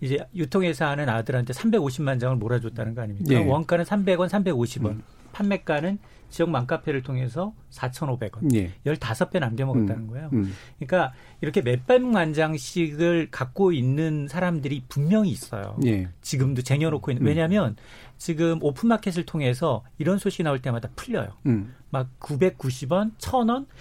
이제 0.00 0.18
유통회사 0.34 0.88
하는 0.88 1.08
아들한테 1.08 1.52
350만 1.52 2.18
장을 2.18 2.36
몰아줬다는 2.36 2.96
거 2.96 3.02
아닙니까? 3.02 3.28
네. 3.28 3.46
원가는 3.46 3.84
300원, 3.84 4.28
350원. 4.28 4.86
음. 4.86 5.02
판매가는 5.34 5.98
지역 6.30 6.50
맘카페를 6.50 7.02
통해서 7.02 7.54
4,500원. 7.70 8.54
예. 8.54 8.72
15배 8.84 9.38
남겨 9.38 9.66
먹었다는 9.66 10.02
음. 10.02 10.06
거예요. 10.08 10.30
음. 10.32 10.52
그러니까 10.78 11.12
이렇게 11.40 11.60
몇백만 11.62 12.32
장씩을 12.32 13.28
갖고 13.30 13.72
있는 13.72 14.26
사람들이 14.28 14.84
분명히 14.88 15.30
있어요. 15.30 15.76
예. 15.84 16.08
지금도 16.22 16.62
쟁여놓고 16.62 17.10
있는. 17.10 17.22
음. 17.24 17.26
왜냐하면 17.26 17.76
지금 18.18 18.58
오픈마켓을 18.62 19.26
통해서 19.26 19.84
이런 19.98 20.18
소식이 20.18 20.42
나올 20.42 20.60
때마다 20.60 20.88
풀려요. 20.96 21.28
음. 21.46 21.74
막 21.90 22.08
990원, 22.18 23.16
1,000원, 23.18 23.66
저, 23.66 23.74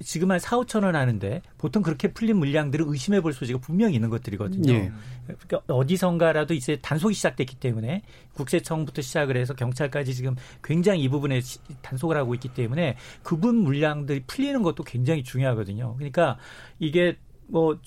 지금 0.00 0.30
한 0.30 0.38
4, 0.38 0.58
5천 0.58 0.84
원 0.84 0.96
하는데 0.96 1.42
보통 1.58 1.82
그렇게 1.82 2.12
풀린 2.12 2.36
물량들을 2.36 2.84
의심해 2.88 3.20
볼 3.20 3.32
소지가 3.32 3.58
분명히 3.58 3.94
있는 3.94 4.10
것들이거든요. 4.10 4.72
예. 4.72 4.92
그러니까 5.24 5.74
어디선가라도 5.74 6.54
이제 6.54 6.78
단속이 6.80 7.14
시작됐기 7.14 7.56
때문에 7.56 8.02
국세청부터 8.34 9.02
시작을 9.02 9.36
해서 9.36 9.54
경찰까지 9.54 10.14
지금 10.14 10.36
굉장히 10.62 11.02
이 11.02 11.08
부분에 11.08 11.40
단속을 11.82 12.16
하고 12.16 12.34
있기 12.34 12.48
때문에 12.48 12.96
그분 13.22 13.56
물량들이 13.56 14.24
풀리는 14.26 14.62
것도 14.62 14.84
굉장히 14.84 15.22
중요하거든요. 15.22 15.94
그러니까 15.96 16.38
이게 16.78 17.16
뭐 17.46 17.78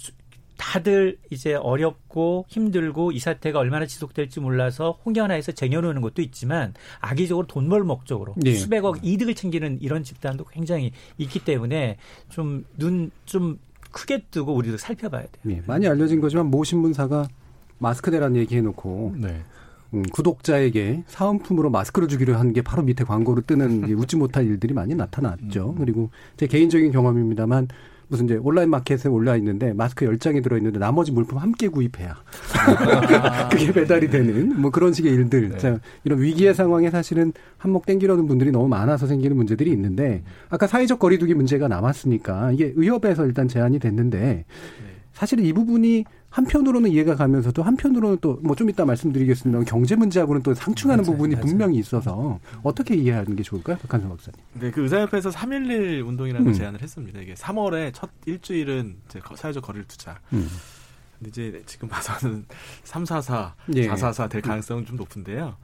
다들 0.57 1.17
이제 1.29 1.53
어렵고 1.55 2.45
힘들고 2.47 3.11
이 3.11 3.19
사태가 3.19 3.59
얼마나 3.59 3.85
지속될지 3.85 4.39
몰라서 4.39 4.99
홍련화해서 5.05 5.51
쟁여놓는 5.53 6.01
것도 6.01 6.21
있지만 6.21 6.73
악의적으로 6.99 7.47
돈벌 7.47 7.83
목적으로 7.83 8.35
네. 8.37 8.53
수백억 8.55 8.99
이득을 9.03 9.35
챙기는 9.35 9.79
이런 9.81 10.03
집단도 10.03 10.45
굉장히 10.45 10.91
있기 11.17 11.43
때문에 11.43 11.97
좀 12.29 12.65
눈좀 12.77 13.11
좀 13.25 13.59
크게 13.91 14.23
뜨고 14.31 14.53
우리도 14.53 14.77
살펴봐야 14.77 15.21
돼요. 15.23 15.31
네. 15.43 15.61
많이 15.67 15.87
알려진 15.87 16.19
거지만 16.21 16.47
모 16.47 16.63
신문사가 16.63 17.27
마스크 17.77 18.11
대란 18.11 18.35
얘기해놓고 18.35 19.15
네. 19.17 19.41
음, 19.93 20.01
구독자에게 20.11 21.03
사은품으로 21.07 21.69
마스크를 21.69 22.07
주기로 22.07 22.35
한 22.35 22.51
게 22.53 22.61
바로 22.63 22.81
밑에 22.81 23.03
광고로 23.03 23.41
뜨는 23.41 23.83
웃지 23.93 24.15
못할 24.15 24.45
일들이 24.45 24.73
많이 24.73 24.95
나타났죠. 24.95 25.71
음. 25.71 25.75
그리고 25.77 26.09
제 26.37 26.47
개인적인 26.47 26.91
경험입니다만 26.91 27.67
무슨 28.07 28.25
이제 28.25 28.35
온라인 28.35 28.69
마켓에 28.69 29.09
올라 29.09 29.35
있는데 29.37 29.73
마스크 29.73 30.05
열장이 30.05 30.41
들어 30.41 30.57
있는데 30.57 30.79
나머지 30.79 31.11
물품 31.11 31.37
함께 31.37 31.67
구입해야 31.67 32.15
아. 32.67 33.49
그게 33.49 33.71
배달이 33.71 34.09
되는 34.09 34.59
뭐 34.59 34.71
그런 34.71 34.93
식의 34.93 35.11
일들. 35.13 35.49
네. 35.49 35.57
자, 35.57 35.79
이런 36.03 36.21
위기의 36.21 36.53
상황에 36.53 36.89
사실은 36.89 37.33
한몫 37.57 37.85
땡기려는 37.85 38.27
분들이 38.27 38.51
너무 38.51 38.67
많아서 38.67 39.07
생기는 39.07 39.35
문제들이 39.35 39.71
있는데 39.71 40.23
아까 40.49 40.67
사회적 40.67 40.99
거리두기 40.99 41.33
문제가 41.33 41.67
남았으니까 41.67 42.51
이게 42.51 42.73
의협에서 42.75 43.25
일단 43.25 43.47
제안이 43.47 43.79
됐는데 43.79 44.19
네. 44.19 44.45
사실은 45.13 45.45
이 45.45 45.53
부분이 45.53 46.05
한편으로는 46.33 46.89
이해가 46.91 47.15
가면서도 47.15 47.61
한편으로는 47.63 48.17
또 48.19 48.39
뭐 48.41 48.55
좀 48.55 48.69
이따 48.69 48.83
말씀드리겠습니다. 48.85 49.63
경제 49.65 49.95
문제하고는 49.95 50.41
또 50.41 50.53
상충하는 50.53 51.03
맞아요, 51.03 51.11
부분이 51.15 51.35
맞아요. 51.35 51.45
분명히 51.45 51.77
있어서 51.77 52.39
어떻게 52.63 52.95
이해하는 52.95 53.35
게 53.35 53.43
좋을까요? 53.43 53.77
박한선 53.77 54.09
박사님. 54.09 54.39
네, 54.53 54.71
그 54.71 54.81
의사협회에서 54.81 55.29
3.11 55.29 56.05
운동이라는 56.07 56.47
음. 56.47 56.53
제안을 56.53 56.81
했습니다. 56.81 57.19
이게 57.21 57.35
3월에 57.35 57.91
첫 57.93 58.09
일주일은 58.25 58.95
이제 59.07 59.19
사회적 59.35 59.63
거리를 59.63 59.87
두자. 59.87 60.19
음. 60.33 60.47
근데 61.19 61.29
이제 61.29 61.63
지금 61.67 61.87
봐서는 61.87 62.45
344, 62.83 63.55
예. 63.75 63.83
444 63.87 64.27
될 64.27 64.41
가능성은 64.41 64.85
좀 64.85 64.97
높은데요. 64.97 65.55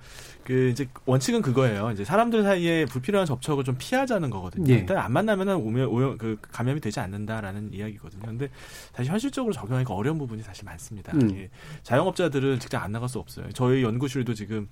그 0.49 0.69
이제 0.69 0.89
원칙은 1.05 1.43
그거예요. 1.43 1.91
이제 1.91 2.03
사람들 2.03 2.41
사이에 2.41 2.85
불필요한 2.85 3.27
접촉을 3.27 3.63
좀 3.63 3.75
피하자는 3.77 4.31
거거든요. 4.31 4.73
예. 4.73 4.79
일단 4.79 4.97
안 4.97 5.13
만나면은 5.13 5.57
오면 5.57 5.85
오염 5.89 6.17
그 6.17 6.39
감염이 6.41 6.81
되지 6.81 6.99
않는다라는 6.99 7.71
이야기거든요. 7.71 8.23
근데 8.25 8.49
사실 8.95 9.11
현실적으로 9.11 9.53
적용하기가 9.53 9.93
어려운 9.93 10.17
부분이 10.17 10.41
사실 10.41 10.65
많습니다. 10.65 11.13
음. 11.13 11.37
예. 11.37 11.51
자영업자들은 11.83 12.59
직접 12.61 12.79
안 12.81 12.91
나갈 12.91 13.07
수 13.09 13.19
없어요. 13.19 13.45
저희 13.53 13.83
연구실도 13.83 14.33
지금 14.33 14.67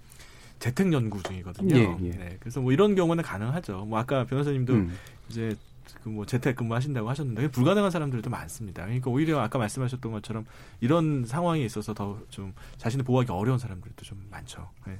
재택 0.57 0.91
연구 0.93 1.21
중이거든요. 1.21 1.75
예, 1.75 1.81
예. 2.05 2.09
네, 2.09 2.37
그래서 2.39 2.59
뭐 2.59 2.71
이런 2.71 2.95
경우는 2.95 3.23
가능하죠. 3.23 3.85
뭐 3.85 3.99
아까 3.99 4.25
변호사님도 4.25 4.73
음. 4.73 4.97
이제 5.29 5.55
그뭐 6.03 6.25
재택 6.25 6.55
근무 6.55 6.73
하신다고 6.73 7.07
하셨는데 7.07 7.49
불가능한 7.51 7.91
사람들도 7.91 8.31
많습니다. 8.31 8.81
그러니까 8.83 9.11
오히려 9.11 9.39
아까 9.41 9.59
말씀하셨던 9.59 10.11
것처럼 10.11 10.47
이런 10.81 11.23
상황에 11.27 11.61
있어서 11.63 11.93
더 11.93 12.17
좀 12.31 12.53
자신을 12.77 13.05
보호하기 13.05 13.31
어려운 13.31 13.59
사람들도 13.59 14.03
좀 14.03 14.19
많죠. 14.31 14.67
네. 14.87 14.97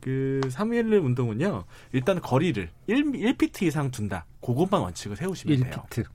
그 0.00 0.40
3.11 0.44 1.04
운동은요. 1.04 1.64
일단 1.92 2.20
거리를 2.20 2.68
1, 2.86 3.04
1피트 3.12 3.62
이상 3.62 3.90
둔다. 3.90 4.26
그것만 4.40 4.80
원칙을 4.82 5.16
세우시면 5.16 5.56
1피트. 5.58 5.88
돼요. 5.90 6.06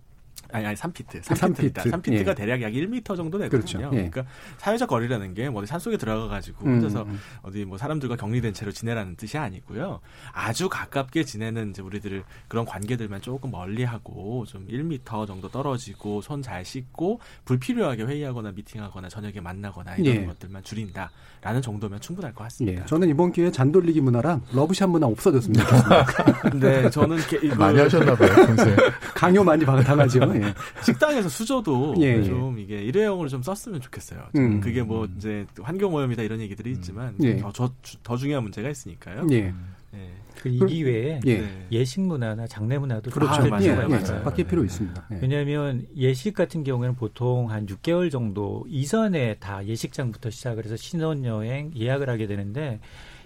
아니, 0.54 0.66
아니, 0.68 0.76
3피트. 0.76 1.22
3피트입니다. 1.24 1.74
3피트. 1.74 1.92
3피트가 1.92 2.28
예. 2.30 2.34
대략 2.36 2.62
약 2.62 2.72
1m 2.72 3.04
정도 3.18 3.38
되거든요. 3.40 3.50
그렇죠. 3.50 3.80
예. 3.80 4.10
그러니까 4.10 4.24
사회적 4.58 4.88
거리라는 4.90 5.34
게 5.34 5.50
뭐 5.50 5.66
산속에 5.66 5.98
들어가 5.98 6.28
가지고 6.28 6.66
음, 6.66 6.76
혼자서 6.76 7.04
음, 7.04 7.10
음. 7.10 7.20
어디 7.42 7.66
뭐 7.66 7.78
사람들과 7.78 8.16
격리된 8.16 8.54
채로 8.54 8.72
지내라는 8.72 9.16
뜻이 9.18 9.38
아니고요. 9.38 10.00
아주 10.32 10.70
가깝게 10.70 11.24
지내는 11.26 11.72
이제 11.72 11.82
우리들 11.82 12.24
그런 12.48 12.66
관계들만 12.66 13.22
조금 13.22 13.52
멀리 13.52 13.84
하고 13.84 14.46
좀 14.48 14.68
1m 14.68 15.28
정도 15.28 15.50
떨어지고 15.50 16.22
손 16.22 16.42
잘 16.44 16.66
씻고 16.66 17.20
불필요하게 17.46 18.04
회의하거나 18.04 18.52
미팅하거나 18.52 19.08
저녁에 19.10 19.40
만나거나 19.40 19.96
이런 19.96 20.16
예. 20.16 20.26
것들만 20.26 20.64
줄인다라는 20.64 21.62
정도면 21.62 22.02
충분할 22.02 22.34
것 22.34 22.44
같습니다. 22.46 22.82
예. 22.82 22.86
저는 22.86 23.08
이번 23.10 23.32
기회에 23.32 23.50
잔돌리기 23.52 24.02
문화랑 24.02 24.42
러브샷 24.52 24.90
문화 24.90 25.08
없어졌습니다. 25.08 25.66
네, 26.60 26.90
저는 26.90 27.18
많이 27.58 27.80
하셨나 27.80 28.14
봐요, 28.16 28.30
평소에. 28.48 28.76
강요 29.16 29.44
많이 29.44 29.64
당하죠. 29.66 30.20
예. 30.44 30.54
식당에서 30.84 31.30
수저도 31.30 31.96
예, 32.00 32.18
예, 32.18 32.24
좀 32.24 32.60
이게 32.60 32.82
일회용으로 32.84 33.30
좀 33.30 33.42
썼으면 33.42 33.82
좋겠어요. 33.82 34.22
음. 34.36 34.62
그게 34.62 34.82
뭐 34.84 35.08
이제 35.18 35.46
환경 35.62 35.94
오염이다 35.94 36.22
이런 36.24 36.40
얘기들이 36.42 36.72
음. 36.72 36.76
있지만 36.76 37.16
예. 37.24 37.38
더, 37.38 37.52
더, 37.52 37.72
더, 38.04 38.18
중요한 38.18 38.44
문제가 38.44 38.70
있으니까요. 38.70 39.28
예. 39.32 39.54
예. 39.96 40.12
그이 40.42 40.60
기회에 40.60 41.20
예. 41.28 41.68
예식 41.72 42.02
문화나 42.02 42.48
장례 42.48 42.78
문화도 42.78 43.12
그렇죠. 43.12 43.34
아, 43.34 43.48
맞아요. 43.48 43.64
예, 43.66 43.76
맞아요. 43.88 44.24
바뀔 44.24 44.46
필요 44.48 44.64
있습니다. 44.64 45.08
예. 45.12 45.20
왜냐하면 45.22 45.86
예식 45.96 46.34
같은 46.34 46.64
경우에는 46.64 46.96
보통 46.96 47.52
한 47.52 47.66
6개월 47.68 48.10
정도 48.12 48.66
이전에 48.68 49.36
다 49.36 49.66
예식장부터 49.66 50.32
시작을 50.32 50.66
해서 50.66 50.76
신혼여행 50.76 51.74
예약을 51.78 52.10
하게 52.10 52.26
되는데 52.28 52.80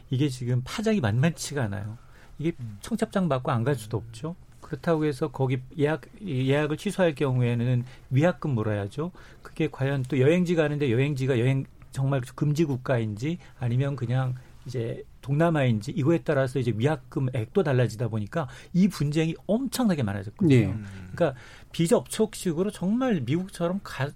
이게 0.10 0.28
지금 0.30 0.62
파장이 0.66 1.00
만만치가 1.00 1.64
않아요. 1.64 1.98
이게 2.40 2.52
음. 2.60 2.78
청첩장 2.82 3.30
받고 3.30 3.52
안 3.52 3.64
갈 3.64 3.76
수도 3.76 3.98
없죠. 3.98 4.36
그렇다고 4.68 5.06
해서 5.06 5.30
거기 5.30 5.60
예약 5.80 6.02
예약을 6.26 6.76
취소할 6.76 7.16
경우에는 7.16 7.86
위약금 8.10 8.52
물어야죠. 8.52 9.12
그게 9.42 9.70
과연 9.72 10.04
또 10.04 10.20
여행지 10.20 10.56
가는데 10.56 10.92
여행지가 10.92 11.40
여행 11.40 11.66
정말 11.92 12.22
금지 12.36 12.66
국가인지 12.66 13.38
아니면 13.60 13.96
그냥 13.96 14.36
이제 14.66 15.04
동남아인지 15.22 15.92
이거에 15.92 16.20
따라서 16.20 16.60
이제 16.60 16.74
위약금 16.76 17.30
액도 17.34 17.64
달라지다 17.64 18.10
보니까 18.10 18.50
이 18.74 18.90
분쟁이 18.90 19.36
엄청나게 19.46 20.04
많아졌거든요. 20.04 20.68
네. 20.68 20.76
그러니까 21.14 21.40
비접촉식으로 21.72 22.72
정말 22.72 23.22
미국처럼 23.22 23.80
가, 23.84 24.10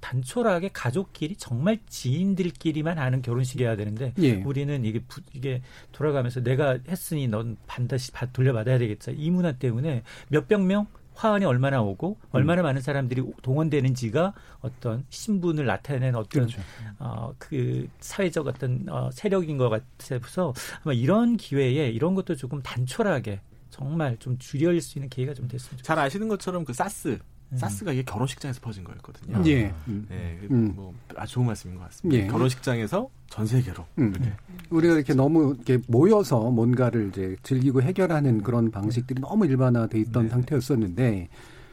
단촐하게 0.00 0.70
가족끼리 0.72 1.36
정말 1.36 1.78
지인들끼리만 1.88 2.98
하는 2.98 3.22
결혼식이어야 3.22 3.76
되는데 3.76 4.12
예. 4.18 4.34
우리는 4.42 4.84
이게 4.84 5.00
부, 5.00 5.20
이게 5.32 5.62
돌아가면서 5.92 6.40
내가 6.40 6.78
했으니 6.88 7.28
넌 7.28 7.56
반드시 7.66 8.12
돌려받아야 8.32 8.78
되겠다 8.78 9.12
이 9.14 9.30
문화 9.30 9.52
때문에 9.52 10.02
몇백 10.28 10.60
명 10.60 10.86
화환이 11.14 11.44
얼마나 11.44 11.82
오고 11.82 12.16
얼마나 12.30 12.62
음. 12.62 12.64
많은 12.64 12.80
사람들이 12.80 13.24
동원되는지가 13.42 14.34
어떤 14.60 15.04
신분을 15.10 15.66
나타내는 15.66 16.14
어떤 16.14 16.46
그렇죠. 16.46 16.62
어 17.00 17.32
그 17.38 17.88
사회적 17.98 18.46
어떤 18.46 18.86
어 18.88 19.10
세력인 19.12 19.58
것 19.58 19.68
같아서 19.68 20.54
아마 20.84 20.92
이런 20.92 21.36
기회에 21.36 21.90
이런 21.90 22.14
것도 22.14 22.36
조금 22.36 22.62
단촐하게 22.62 23.40
정말 23.70 24.16
좀 24.18 24.38
줄여질 24.38 24.80
수 24.80 24.98
있는 24.98 25.08
기회가 25.08 25.34
좀 25.34 25.48
됐으면 25.48 25.70
좋겠습니다. 25.78 25.82
잘 25.86 25.98
아시는 25.98 26.28
것처럼 26.28 26.64
그 26.64 26.72
사스 26.72 27.08
음. 27.08 27.18
사스가 27.56 27.92
이게 27.92 28.02
결혼식장에서 28.02 28.60
퍼진 28.60 28.84
거였거든요. 28.84 29.42
예. 29.46 29.72
음. 29.88 30.06
네, 30.10 30.38
음. 30.50 30.72
뭐 30.76 30.92
아주 31.16 31.34
좋은 31.34 31.46
말씀인 31.46 31.76
것 31.76 31.84
같습니다. 31.84 32.22
예. 32.22 32.28
결혼식장에서 32.28 33.08
전 33.30 33.46
세계로 33.46 33.84
음. 33.98 34.10
이렇게. 34.14 34.32
우리가 34.70 34.94
이렇게 34.94 35.14
너무 35.14 35.54
이렇게 35.54 35.78
모여서 35.88 36.50
뭔가를 36.50 37.08
이제 37.08 37.36
즐기고 37.42 37.80
해결하는 37.82 38.42
그런 38.42 38.70
방식들이 38.70 39.20
너무 39.20 39.46
일반화돼 39.46 39.98
있던 40.00 40.24
네. 40.24 40.28
상태였었는데 40.28 41.28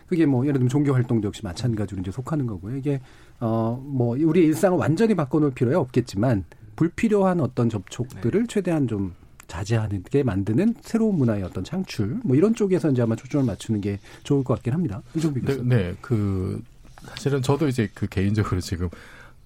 그게 0.08 0.26
뭐 0.26 0.44
예를 0.46 0.54
들면 0.54 0.70
종교 0.70 0.94
활동도 0.94 1.28
역시 1.28 1.44
마찬가지로 1.44 2.00
이제 2.02 2.12
속하는 2.12 2.46
거고요. 2.48 2.78
이게 2.78 3.02
어 3.40 3.78
뭐 3.84 4.16
우리 4.18 4.46
일상을 4.46 4.78
완전히 4.78 5.14
바꿔놓을 5.14 5.52
필요야 5.52 5.78
없겠지만 5.80 6.46
불필요한 6.78 7.42
어떤 7.42 7.70
접촉들을 7.70 8.42
네. 8.42 8.48
최대한 8.48 8.88
좀 8.88 9.14
자제하게 9.48 10.24
만드는 10.24 10.76
새로운 10.82 11.18
문화의 11.18 11.44
어떤 11.44 11.64
창출 11.64 12.20
뭐 12.24 12.36
이런 12.36 12.56
쪽에서 12.56 12.90
이제 12.92 13.02
아마 13.02 13.16
초점을 13.16 13.46
맞추는 13.46 13.82
게 13.82 14.00
좋을 14.24 14.44
것 14.44 14.56
같긴 14.56 14.74
합니다. 14.74 15.02
네, 15.14 15.54
네, 15.64 15.96
그 16.02 16.62
사실은 17.06 17.42
저도 17.42 17.68
이제 17.68 17.90
그 17.94 18.08
개인적으로 18.08 18.62
지금 18.62 18.90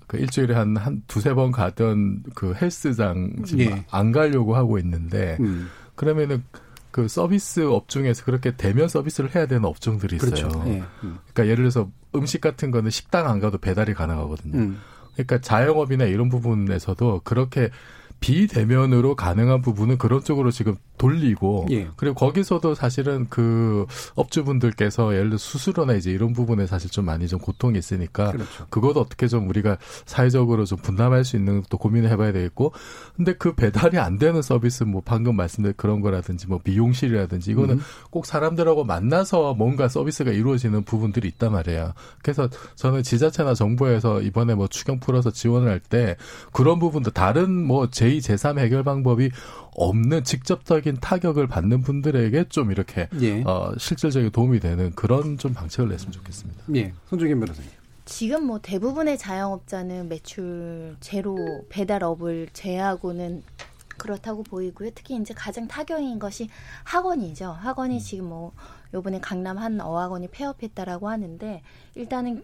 그 0.07 0.17
일주일에 0.17 0.55
한, 0.55 0.75
한 0.75 1.03
두세 1.07 1.33
번 1.33 1.51
가던 1.51 2.23
그 2.33 2.55
헬스장 2.59 3.43
지금 3.45 3.65
예. 3.65 3.85
안 3.91 4.11
가려고 4.11 4.55
하고 4.55 4.79
있는데, 4.79 5.37
음. 5.39 5.67
그러면은 5.93 6.43
그 6.89 7.07
서비스 7.07 7.67
업 7.67 7.87
중에서 7.87 8.25
그렇게 8.25 8.55
대면 8.55 8.87
서비스를 8.87 9.35
해야 9.35 9.45
되는 9.45 9.65
업종들이 9.65 10.15
있어요. 10.15 10.31
그렇죠. 10.31 10.63
예. 10.65 10.79
음. 11.03 11.19
그러니까 11.31 11.45
예를 11.45 11.57
들어서 11.57 11.91
음식 12.15 12.41
같은 12.41 12.71
거는 12.71 12.89
식당 12.89 13.29
안 13.29 13.39
가도 13.39 13.59
배달이 13.59 13.93
가능하거든요. 13.93 14.57
음. 14.57 14.79
그러니까 15.13 15.41
자영업이나 15.41 16.05
이런 16.05 16.29
부분에서도 16.29 17.21
그렇게 17.23 17.69
비대면으로 18.19 19.15
가능한 19.15 19.61
부분은 19.61 19.97
그런 19.97 20.23
쪽으로 20.23 20.51
지금 20.51 20.75
돌리고 20.99 21.65
예. 21.71 21.89
그리고 21.95 22.13
거기서도 22.13 22.75
사실은 22.75 23.25
그 23.29 23.87
업주분들께서 24.13 25.15
예를 25.15 25.29
들어 25.29 25.37
수수료나 25.39 25.93
이제 25.93 26.11
이런 26.11 26.33
부분에 26.33 26.67
사실 26.67 26.91
좀 26.91 27.05
많이 27.05 27.27
좀 27.27 27.39
고통이 27.39 27.79
있으니까 27.79 28.31
그렇죠. 28.31 28.67
그것도 28.69 29.01
어떻게 29.01 29.27
좀 29.27 29.49
우리가 29.49 29.79
사회적으로 30.05 30.65
좀 30.65 30.77
분담할 30.77 31.25
수 31.25 31.35
있는 31.35 31.63
또 31.71 31.79
고민을 31.79 32.11
해봐야 32.11 32.31
되겠고 32.31 32.71
근데 33.15 33.33
그 33.33 33.55
배달이 33.55 33.97
안 33.97 34.19
되는 34.19 34.43
서비스 34.43 34.83
뭐 34.83 35.01
방금 35.03 35.35
말씀드린 35.35 35.73
그런 35.75 36.01
거라든지 36.01 36.47
뭐 36.47 36.59
미용실이라든지 36.63 37.49
이거는 37.49 37.75
음. 37.75 37.81
꼭 38.11 38.27
사람들하고 38.27 38.83
만나서 38.83 39.55
뭔가 39.55 39.87
서비스가 39.87 40.31
이루어지는 40.31 40.83
부분들이 40.83 41.27
있단 41.29 41.51
말이에요. 41.51 41.93
그래서 42.21 42.47
저는 42.75 43.01
지자체나 43.01 43.55
정부에서 43.55 44.21
이번에 44.21 44.53
뭐 44.53 44.67
추경 44.67 44.99
풀어서 44.99 45.31
지원을 45.31 45.67
할 45.67 45.79
때 45.89 46.17
그런 46.51 46.77
부분도 46.77 47.11
다른 47.11 47.63
뭐 47.65 47.87
제2, 47.87 48.19
제3 48.19 48.59
해결 48.59 48.83
방법이 48.83 49.31
없는 49.75 50.23
직접적인 50.25 50.88
타격을 50.97 51.47
받는 51.47 51.81
분들에게 51.81 52.45
좀 52.49 52.71
이렇게 52.71 53.07
예. 53.21 53.43
어, 53.43 53.73
실질적인 53.77 54.31
도움이 54.31 54.59
되는 54.59 54.91
그런 54.95 55.37
좀 55.37 55.53
방책을 55.53 55.89
냈으면 55.89 56.11
좋겠습니다. 56.11 56.63
예, 56.75 56.93
손중현 57.07 57.39
변호사님. 57.39 57.69
지금 58.05 58.45
뭐 58.45 58.59
대부분의 58.59 59.17
자영업자는 59.17 60.09
매출 60.09 60.95
제로 60.99 61.37
배달업을 61.69 62.49
제하고는 62.53 63.43
그렇다고 63.99 64.41
보이고요. 64.41 64.89
특히 64.95 65.15
이제 65.15 65.33
가장 65.35 65.67
타격인 65.67 66.17
것이 66.17 66.49
학원이죠. 66.85 67.51
학원이 67.51 67.97
음. 67.97 67.99
지금 67.99 68.29
뭐 68.29 68.53
요번에 68.93 69.19
강남 69.19 69.59
한 69.59 69.79
어학원이 69.79 70.29
폐업했다라고 70.29 71.09
하는데 71.09 71.61
일단은 71.93 72.43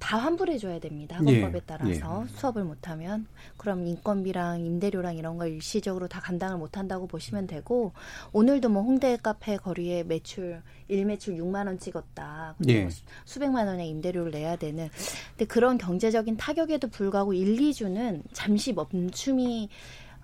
다 0.00 0.16
환불해 0.16 0.58
줘야 0.58 0.80
됩니다. 0.80 1.16
학원법에 1.18 1.58
예, 1.58 1.62
따라서 1.64 2.24
예. 2.24 2.36
수업을 2.36 2.64
못하면 2.64 3.26
그럼 3.58 3.86
인건비랑 3.86 4.64
임대료랑 4.64 5.16
이런 5.16 5.36
걸 5.36 5.52
일시적으로 5.52 6.08
다 6.08 6.20
감당을 6.20 6.58
못한다고 6.58 7.06
보시면 7.06 7.46
되고 7.46 7.92
오늘도 8.32 8.70
뭐 8.70 8.82
홍대 8.82 9.16
카페 9.16 9.56
거리에 9.56 10.02
매출 10.02 10.62
일 10.88 11.04
매출 11.04 11.36
6만 11.36 11.66
원 11.66 11.78
찍었다. 11.78 12.56
예. 12.66 12.82
뭐 12.82 12.90
수백만 13.24 13.68
원의 13.68 13.88
임대료를 13.90 14.32
내야 14.32 14.56
되는. 14.56 14.88
근데 15.36 15.44
그런 15.44 15.78
경제적인 15.78 16.38
타격에도 16.38 16.88
불구하고 16.88 17.34
1, 17.34 17.56
2주는 17.58 18.22
잠시 18.32 18.72
멈춤이 18.72 19.68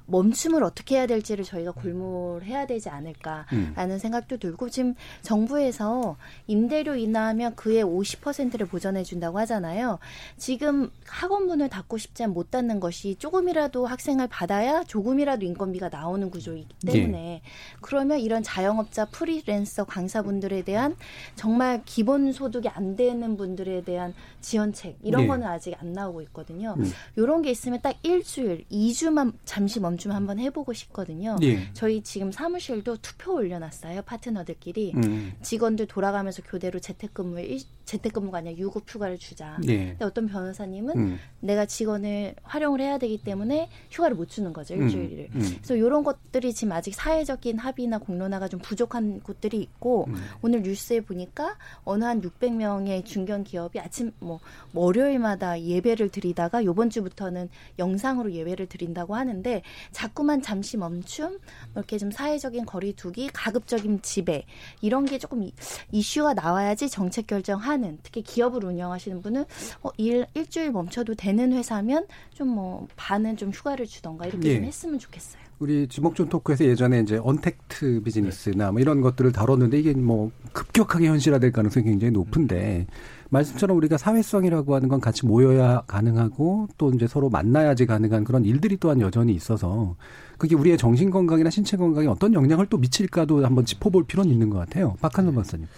멈춤을 0.06 0.62
어떻게 0.62 0.96
해야 0.96 1.06
될지를 1.06 1.44
저희가 1.44 1.72
골몰해야 1.72 2.66
되지 2.66 2.88
않을까라는 2.88 3.74
음. 3.76 3.98
생각도 3.98 4.38
들고 4.38 4.70
지금 4.70 4.94
정부에서 5.22 6.16
임대료 6.46 6.94
인하하면 6.94 7.54
그의 7.56 7.84
50%를 7.84 8.66
보전해 8.66 9.02
준다고 9.02 9.38
하잖아요. 9.40 9.98
지금 10.36 10.90
학원 11.06 11.46
문을 11.46 11.68
닫고 11.68 11.98
싶지 11.98 12.26
못 12.26 12.50
닫는 12.50 12.80
것이 12.80 13.16
조금이라도 13.16 13.86
학생을 13.86 14.28
받아야 14.28 14.84
조금이라도 14.84 15.44
인건비가 15.44 15.88
나오는 15.88 16.30
구조이기 16.30 16.74
때문에 16.86 17.34
예. 17.34 17.42
그러면 17.80 18.20
이런 18.20 18.42
자영업자 18.42 19.06
프리랜서 19.06 19.84
강사분들에 19.84 20.62
대한 20.62 20.96
정말 21.34 21.82
기본 21.84 22.32
소득이 22.32 22.68
안 22.68 22.96
되는 22.96 23.36
분들에 23.36 23.82
대한 23.82 24.14
지원책 24.40 24.98
이런 25.02 25.24
예. 25.24 25.26
거는 25.26 25.46
아직 25.46 25.74
안 25.80 25.92
나오고 25.92 26.22
있거든요. 26.22 26.74
음. 26.78 26.90
이런 27.16 27.42
게 27.42 27.50
있으면 27.50 27.80
딱 27.82 27.96
일주일, 28.02 28.64
2주만 28.70 29.32
잠시 29.44 29.80
멈 29.80 29.95
번쯤 29.96 30.12
한번 30.12 30.38
해보고 30.38 30.72
싶거든요. 30.72 31.36
예. 31.42 31.72
저희 31.72 32.02
지금 32.02 32.30
사무실도 32.30 32.98
투표 32.98 33.34
올려놨어요. 33.34 34.02
파트너들끼리 34.02 34.92
음. 34.94 35.32
직원들 35.42 35.86
돌아가면서 35.86 36.42
교대로 36.42 36.78
재택근무 36.78 37.40
재택근무가 37.84 38.38
아니라 38.38 38.56
유급 38.58 38.84
휴가를 38.86 39.16
주자. 39.18 39.56
예. 39.64 39.90
근데 39.90 40.04
어떤 40.04 40.26
변호사님은 40.26 40.96
음. 40.96 41.18
내가 41.40 41.66
직원을 41.66 42.34
활용을 42.42 42.80
해야 42.80 42.98
되기 42.98 43.18
때문에 43.18 43.68
휴가를 43.90 44.16
못 44.16 44.28
주는 44.28 44.52
거죠 44.52 44.74
일주일을. 44.74 45.28
음. 45.34 45.40
음. 45.40 45.54
그래서 45.56 45.76
이런 45.76 46.04
것들이 46.04 46.52
지금 46.52 46.72
아직 46.72 46.94
사회적인 46.94 47.58
합의나 47.58 47.98
공론화가 47.98 48.48
좀 48.48 48.60
부족한 48.60 49.20
곳들이 49.20 49.58
있고 49.58 50.06
음. 50.08 50.16
오늘 50.42 50.62
뉴스에 50.62 51.00
보니까 51.00 51.56
어느 51.84 52.04
한 52.04 52.20
600명의 52.20 53.04
중견 53.04 53.44
기업이 53.44 53.78
아침 53.78 54.12
뭐, 54.18 54.40
뭐 54.72 54.86
월요일마다 54.86 55.60
예배를 55.60 56.08
드리다가 56.10 56.64
요번 56.64 56.90
주부터는 56.90 57.48
영상으로 57.78 58.32
예배를 58.32 58.66
드린다고 58.66 59.14
하는데 59.14 59.62
자꾸만 59.92 60.42
잠시 60.42 60.76
멈춤 60.76 61.30
뭐 61.30 61.38
이렇게 61.76 61.98
좀 61.98 62.10
사회적인 62.10 62.66
거리두기 62.66 63.30
가급적인 63.32 64.02
지배 64.02 64.44
이런 64.80 65.04
게 65.04 65.18
조금 65.18 65.48
이슈가 65.92 66.34
나와야지 66.34 66.88
정책 66.88 67.26
결정하는 67.26 67.98
특히 68.02 68.22
기업을 68.22 68.64
운영하시는 68.64 69.22
분은 69.22 69.44
어, 69.82 69.90
일 69.98 70.26
일주일 70.34 70.72
멈춰도 70.72 71.14
되는 71.14 71.52
회사면 71.52 72.06
좀 72.34 72.56
뭐 72.56 72.86
반은 72.96 73.36
좀 73.36 73.50
휴가를 73.50 73.86
주던가 73.86 74.24
이렇게 74.26 74.48
예. 74.48 74.54
좀 74.54 74.64
했으면 74.64 74.98
좋겠어요. 74.98 75.45
우리 75.58 75.88
지목준 75.88 76.28
토크에서 76.28 76.66
예전에 76.66 77.00
이제 77.00 77.16
언택트 77.16 78.02
비즈니스나 78.02 78.72
뭐 78.72 78.80
이런 78.80 79.00
것들을 79.00 79.32
다뤘는데 79.32 79.78
이게 79.78 79.94
뭐 79.94 80.30
급격하게 80.52 81.08
현실화될 81.08 81.50
가능성이 81.50 81.86
굉장히 81.86 82.10
높은데 82.10 82.86
말씀처럼 83.30 83.74
우리가 83.78 83.96
사회성이라고 83.96 84.74
하는 84.74 84.88
건 84.88 85.00
같이 85.00 85.24
모여야 85.24 85.82
가능하고 85.86 86.68
또 86.76 86.92
이제 86.92 87.06
서로 87.06 87.30
만나야지 87.30 87.86
가능한 87.86 88.24
그런 88.24 88.44
일들이 88.44 88.76
또한 88.76 89.00
여전히 89.00 89.32
있어서 89.32 89.96
그게 90.36 90.54
우리의 90.54 90.76
정신 90.76 91.10
건강이나 91.10 91.48
신체 91.48 91.78
건강에 91.78 92.06
어떤 92.06 92.34
영향을 92.34 92.66
또 92.66 92.76
미칠까도 92.76 93.42
한번 93.44 93.64
짚어볼 93.64 94.04
필요는 94.04 94.30
있는 94.30 94.50
것 94.50 94.58
같아요. 94.58 94.94
박한선 95.00 95.34
박사님. 95.34 95.66
네, 95.66 95.70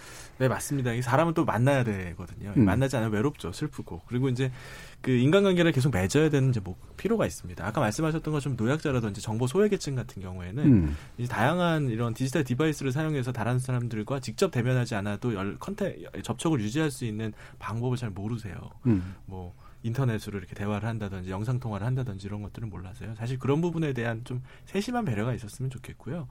맞습니다. 0.47 0.93
이 0.93 1.01
사람은 1.01 1.33
또 1.33 1.43
만나야 1.43 1.83
되거든요. 1.83 2.53
음. 2.55 2.65
만나지 2.65 2.95
않으면 2.95 3.13
외롭죠. 3.13 3.51
슬프고. 3.51 4.01
그리고 4.07 4.29
이제 4.29 4.51
그 5.01 5.11
인간관계를 5.11 5.71
계속 5.71 5.91
맺어야 5.91 6.29
되는 6.29 6.49
이제 6.49 6.59
뭐 6.59 6.77
필요가 6.97 7.25
있습니다. 7.25 7.65
아까 7.65 7.81
말씀하셨던 7.81 8.33
것처럼 8.33 8.55
노약자라든지 8.55 9.21
정보 9.21 9.47
소외계층 9.47 9.95
같은 9.95 10.21
경우에는 10.21 10.63
음. 10.63 10.97
이제 11.17 11.27
다양한 11.27 11.89
이런 11.89 12.13
디지털 12.13 12.43
device를 12.43 12.91
사용해서 12.91 13.31
다른 13.31 13.59
사람들과 13.59 14.19
직접 14.21 14.51
대면하지 14.51 14.95
않아도 14.95 15.33
열 15.33 15.57
contact 15.59 16.09
접촉을 16.23 16.61
유지할 16.61 16.91
수 16.91 17.05
있는 17.05 17.33
방법을 17.59 17.97
잘 17.97 18.09
모르세요. 18.09 18.55
음. 18.85 19.15
뭐 19.25 19.53
인터넷으로 19.83 20.37
이렇게 20.37 20.55
대화를 20.55 20.87
한다든지 20.87 21.29
영상 21.29 21.59
통화를 21.59 21.85
한다든지 21.85 22.27
이런 22.27 22.41
것들은 22.41 22.69
몰라서요. 22.69 23.15
사실 23.15 23.39
그런 23.39 23.61
부분에 23.61 23.93
대한 23.93 24.23
좀 24.25 24.43
세심한 24.65 25.05
배려가 25.05 25.33
있었으면 25.33 25.69
좋겠고요. 25.71 26.27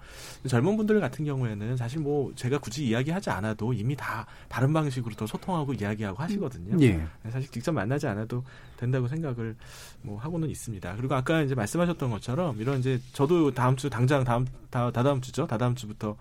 젊은 0.46 0.76
분들 0.76 1.00
같은 1.00 1.24
경우에는 1.24 1.76
사실 1.76 2.00
뭐 2.00 2.32
제가 2.34 2.58
굳이 2.58 2.86
이야기하지 2.88 3.30
않아도 3.30 3.72
이미 3.72 3.96
다 3.96 4.26
다른 4.48 4.72
방식으로 4.72 5.14
더 5.14 5.26
소통하고 5.26 5.74
이야기하고 5.74 6.22
하시거든요. 6.22 6.82
예. 6.84 7.06
사실 7.30 7.50
직접 7.50 7.72
만나지 7.72 8.06
않아도 8.06 8.44
된다고 8.76 9.08
생각을 9.08 9.56
뭐 10.02 10.18
하고는 10.18 10.50
있습니다. 10.50 10.96
그리고 10.96 11.14
아까 11.14 11.42
이제 11.42 11.54
말씀하셨던 11.54 12.10
것처럼 12.10 12.60
이런 12.60 12.80
이제 12.80 13.00
저도 13.12 13.52
다음 13.52 13.76
주 13.76 13.88
당장 13.88 14.24
다음 14.24 14.46
다 14.70 14.90
다다음 14.90 15.20
주죠. 15.20 15.46
다다음 15.46 15.74
주부터 15.74 16.16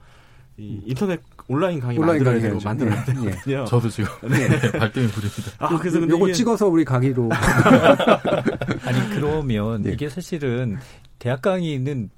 이 0.60 0.82
인터넷 0.86 1.22
온라인 1.48 1.80
강의 1.80 2.00
온라인 2.00 2.24
만들어야 2.24 2.42
되고 2.42 2.60
만들어야 2.64 3.06
네. 3.06 3.14
되거든요. 3.14 3.66
저도 3.66 3.90
지금 3.90 4.10
네. 4.28 4.48
네. 4.50 4.72
발등에 4.72 5.08
불입니다. 5.08 5.52
아, 5.60 5.78
그래서 5.78 6.00
근데 6.00 6.14
요거 6.14 6.32
찍어서 6.32 6.68
우리 6.68 6.84
강의로 6.84 7.30
아니 8.84 9.10
그러면 9.12 9.84
네. 9.84 9.92
이게 9.92 10.10
사실은 10.10 10.78
대학 11.20 11.44
강의는 11.44 12.10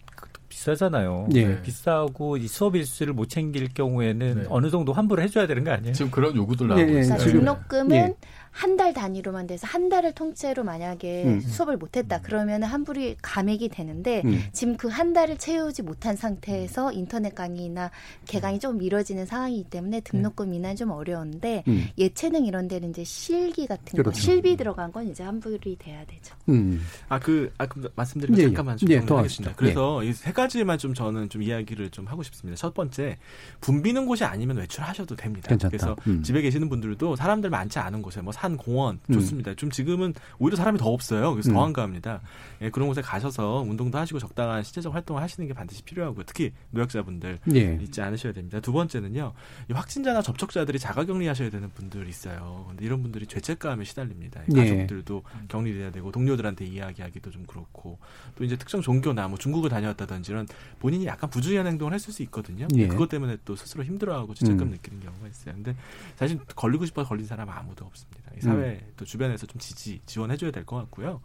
비싸잖아요. 0.47 1.27
네. 1.31 1.61
비싸고 1.61 2.37
이 2.37 2.47
수업 2.47 2.75
일수를 2.75 3.13
못 3.13 3.27
챙길 3.29 3.73
경우에는 3.73 4.35
네. 4.35 4.45
어느 4.49 4.69
정도 4.69 4.93
환불을 4.93 5.23
해줘야 5.25 5.45
되는 5.45 5.63
거 5.63 5.71
아니에요? 5.71 5.93
지금 5.93 6.09
그런 6.09 6.35
요구들 6.35 6.67
나오고 6.67 6.83
네, 6.85 6.99
있어요. 7.01 7.17
등록금은 7.19 8.15
한 8.59 8.79
달 8.79 8.93
단위로만 8.93 9.45
돼서 9.47 9.67
한 9.67 9.89
달을 9.89 10.13
통째로 10.13 10.63
만약에 10.63 11.23
음. 11.25 11.41
수업을 11.41 11.75
못했다 11.75 12.21
그러면 12.21 12.63
환불이 12.63 13.17
감액이 13.21 13.67
되는데 13.69 14.21
음. 14.25 14.41
지금 14.53 14.77
그 14.77 14.89
한 14.89 15.13
달을 15.13 15.37
채우지 15.37 15.83
못한 15.83 16.15
상태에서 16.15 16.91
인터넷 16.91 17.33
강의나 17.35 17.89
개강이 18.25 18.59
좀 18.59 18.77
미뤄지는 18.77 19.25
상황이기 19.25 19.69
때문에 19.69 20.01
등록금 20.01 20.53
인하 20.53 20.75
좀 20.75 20.91
어려운데 20.91 21.63
음. 21.67 21.87
예체능 21.97 22.45
이런 22.45 22.67
데는 22.67 22.89
이제 22.89 23.03
실기 23.03 23.65
같은 23.67 23.97
그렇죠. 23.97 24.11
거 24.11 24.19
실비 24.19 24.57
들어간 24.57 24.91
건 24.91 25.09
이제 25.09 25.23
환불이 25.23 25.77
돼야 25.77 26.05
되죠. 26.05 26.35
음. 26.49 26.81
아그 27.07 27.51
아, 27.57 27.65
그 27.65 27.89
말씀드리면 27.95 28.39
예, 28.39 28.43
예. 28.43 28.47
잠깐만 28.47 28.77
좀 28.77 28.89
예, 28.91 28.97
하겠습니다. 28.97 29.55
그래서 29.55 30.03
예. 30.05 30.09
이세 30.09 30.31
가지만 30.31 30.77
좀 30.77 30.93
저는 30.93 31.29
좀 31.29 31.41
이야기를 31.43 31.89
좀 31.91 32.05
하고 32.07 32.23
싶습니다. 32.23 32.57
첫 32.57 32.73
번째 32.73 33.17
붐비는 33.61 34.05
곳이 34.05 34.23
아니면 34.23 34.57
외출하셔도 34.57 35.15
됩니다. 35.15 35.47
괜찮다. 35.49 35.69
그래서 35.69 35.95
음. 36.07 36.23
집에 36.23 36.41
계시는 36.41 36.67
분들도 36.69 37.15
사람들 37.15 37.49
많지 37.49 37.79
않은 37.79 38.01
곳에 38.01 38.21
뭐산 38.21 38.48
공원 38.57 38.99
음. 39.09 39.13
좋습니다. 39.13 39.51
음. 39.51 39.55
좀 39.55 39.71
지금은 39.71 40.13
오히려 40.37 40.57
사람이 40.57 40.77
더 40.77 40.89
없어요. 40.89 41.31
그래서 41.31 41.51
음. 41.51 41.53
더 41.53 41.63
한가합니다. 41.63 42.21
예, 42.61 42.69
그런 42.69 42.87
곳에 42.87 43.01
가셔서 43.01 43.65
운동도 43.67 43.97
하시고 43.97 44.19
적당한 44.19 44.63
신체적 44.63 44.93
활동을 44.93 45.21
하시는 45.21 45.47
게 45.47 45.53
반드시 45.53 45.81
필요하고요. 45.83 46.23
특히 46.25 46.51
노약자분들 46.71 47.39
예. 47.55 47.79
잊지 47.81 48.01
않으셔야 48.01 48.33
됩니다. 48.33 48.59
두 48.59 48.71
번째는요. 48.73 49.33
이 49.69 49.73
확진자나 49.73 50.21
접촉자들이 50.21 50.79
자가격리하셔야 50.79 51.49
되는 51.49 51.69
분들 51.69 52.07
있어요. 52.07 52.65
근데 52.69 52.85
이런 52.85 53.01
분들이 53.01 53.25
죄책감에 53.25 53.83
시달립니다. 53.85 54.41
예. 54.53 54.55
가족들도 54.55 55.23
예. 55.25 55.47
격리돼야 55.47 55.91
되고 55.91 56.11
동료들한테 56.11 56.65
이야기하기도 56.65 57.31
좀 57.31 57.45
그렇고 57.45 57.97
또 58.35 58.43
이제 58.43 58.55
특정 58.57 58.81
종교나 58.81 59.27
뭐 59.27 59.37
중국을 59.37 59.69
다녀왔다든지 59.69 60.31
이런 60.31 60.47
본인이 60.79 61.05
약간 61.05 61.29
부주의한 61.29 61.67
행동을 61.67 61.93
할수 61.93 62.21
있거든요. 62.23 62.67
예. 62.75 62.87
그것 62.87 63.09
때문에 63.09 63.37
또 63.45 63.55
스스로 63.55 63.83
힘들어하고 63.83 64.33
죄책감 64.33 64.67
음. 64.67 64.71
느끼는 64.71 64.99
경우가 64.99 65.27
있어요. 65.27 65.55
근데 65.55 65.75
사실 66.15 66.39
걸리고 66.55 66.85
싶어 66.85 67.03
걸린 67.03 67.25
사람 67.25 67.47
은 67.47 67.53
아무도 67.53 67.85
없습니다. 67.85 68.31
사회 68.41 68.79
음. 68.81 68.93
또 68.97 69.05
주변에서 69.05 69.45
좀 69.45 69.59
지지 69.59 70.01
지원해줘야 70.05 70.51
될 70.51 70.65
것 70.65 70.75
같고요. 70.77 71.21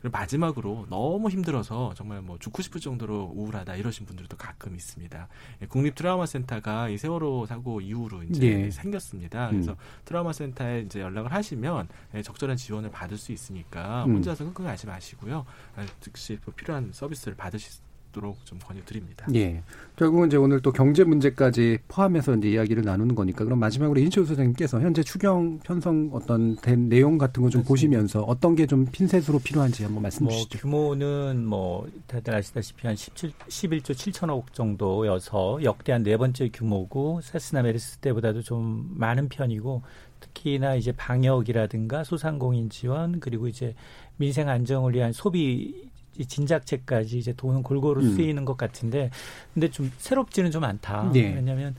그리고 0.00 0.18
마지막으로 0.18 0.86
너무 0.90 1.30
힘들어서 1.30 1.94
정말 1.94 2.22
뭐 2.22 2.36
죽고 2.36 2.60
싶을 2.62 2.80
정도로 2.80 3.32
우울하다 3.36 3.76
이러신 3.76 4.04
분들도 4.04 4.36
가끔 4.36 4.74
있습니다. 4.74 5.28
예, 5.62 5.66
국립 5.66 5.94
트라우마 5.94 6.26
센터가 6.26 6.88
이 6.88 6.98
세월호 6.98 7.46
사고 7.46 7.80
이후로 7.80 8.24
이제 8.24 8.64
예. 8.64 8.70
생겼습니다. 8.72 9.46
음. 9.46 9.52
그래서 9.52 9.76
트라우마 10.04 10.32
센터에 10.32 10.80
이제 10.80 11.00
연락을 11.00 11.32
하시면 11.32 11.88
예, 12.16 12.22
적절한 12.22 12.56
지원을 12.56 12.90
받을 12.90 13.16
수 13.16 13.30
있으니까 13.30 14.04
음. 14.06 14.16
혼자서 14.16 14.42
끙끙하지 14.44 14.88
마시고요. 14.88 15.46
아, 15.76 15.86
즉시 16.00 16.36
필요한 16.56 16.90
서비스를 16.92 17.36
받으실 17.36 17.70
수 17.70 17.80
있도록 18.12 18.44
좀 18.44 18.58
권유드립니다. 18.58 19.26
예. 19.34 19.62
결국은 19.96 20.28
이제 20.28 20.36
오늘 20.36 20.60
또 20.60 20.70
경제 20.72 21.02
문제까지 21.04 21.78
포함해서 21.88 22.36
이제 22.36 22.50
이야기를 22.50 22.84
나누는 22.84 23.14
거니까 23.14 23.44
그럼 23.44 23.58
마지막으로 23.58 23.98
인치호 24.00 24.24
소장님께서 24.26 24.80
현재 24.80 25.02
추경 25.02 25.58
편성 25.60 26.10
어떤 26.12 26.56
된 26.56 26.88
내용 26.88 27.18
같은 27.18 27.42
거 27.42 27.52
좀 27.52 27.62
보시면서 27.64 28.22
어떤 28.22 28.54
게 28.54 28.66
좀 28.66 28.86
핀셋으로 28.90 29.38
필요한지 29.40 29.82
한번 29.84 30.02
말씀 30.02 30.24
뭐 30.24 30.32
주시죠. 30.32 30.58
규모는 30.60 31.44
뭐 31.44 31.86
다들 32.06 32.34
아시다시피 32.34 32.86
한 32.86 32.94
17, 32.96 33.32
11조 33.48 33.90
7천억 33.92 34.52
정도여서 34.52 35.62
역대한 35.64 36.02
네 36.02 36.16
번째 36.16 36.48
규모고 36.52 37.20
세스나 37.22 37.62
메르스 37.62 37.98
때보다도 37.98 38.42
좀 38.42 38.88
많은 38.94 39.28
편이고 39.28 39.82
특히나 40.20 40.76
이제 40.76 40.92
방역이라든가 40.92 42.04
소상공인 42.04 42.70
지원 42.70 43.18
그리고 43.20 43.48
이제 43.48 43.74
민생 44.16 44.48
안정을 44.48 44.94
위한 44.94 45.12
소비 45.12 45.90
진작책까지 46.18 47.18
이제 47.18 47.32
돈은 47.32 47.62
골고루 47.62 48.02
음. 48.02 48.16
쓰이는 48.16 48.44
것 48.44 48.56
같은데 48.56 49.10
근데 49.54 49.70
좀 49.70 49.90
새롭지는 49.98 50.50
좀 50.50 50.64
않다. 50.64 51.10
네. 51.12 51.32
왜냐하면 51.34 51.74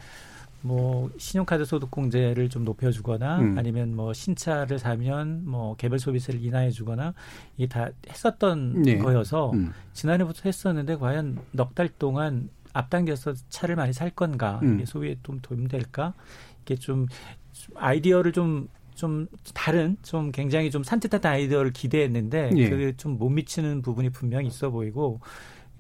뭐 0.62 1.12
신용카드 1.18 1.66
소득공제를 1.66 2.48
좀 2.50 2.64
높여주거나 2.64 3.40
음. 3.40 3.58
아니면 3.58 3.96
뭐 3.96 4.14
신차를 4.14 4.80
사면 4.80 5.44
뭐 5.46 5.76
개별 5.76 6.00
소비세를 6.00 6.42
인하해주거나 6.44 7.14
이게 7.58 7.68
다 7.68 7.90
했었던 8.10 8.82
네. 8.82 8.98
거여서 8.98 9.52
음. 9.52 9.74
지난해부터 9.92 10.42
했었는데 10.46 10.96
과연 10.96 11.40
넉 11.52 11.76
달 11.76 11.90
동안 11.90 12.50
앞당겨서 12.72 13.34
차를 13.50 13.76
많이 13.76 13.94
살 13.94 14.10
건가 14.10 14.60
음. 14.64 14.76
이게 14.76 14.86
소비에 14.86 15.18
좀 15.22 15.40
도움 15.42 15.68
될까 15.68 16.14
이게 16.64 16.76
좀 16.76 17.08
아이디어를 17.76 18.32
좀 18.32 18.68
좀 19.04 19.28
다른 19.54 19.98
좀 20.02 20.32
굉장히 20.32 20.72
좀 20.72 20.82
산뜻한 20.82 21.26
아이디어를 21.26 21.74
기대했는데 21.74 22.52
예. 22.56 22.70
그게 22.70 22.94
좀 22.96 23.14
못 23.14 23.30
미치는 23.30 23.82
부분이 23.82 24.10
분명히 24.12 24.48
있어 24.48 24.70
보이고 24.70 25.20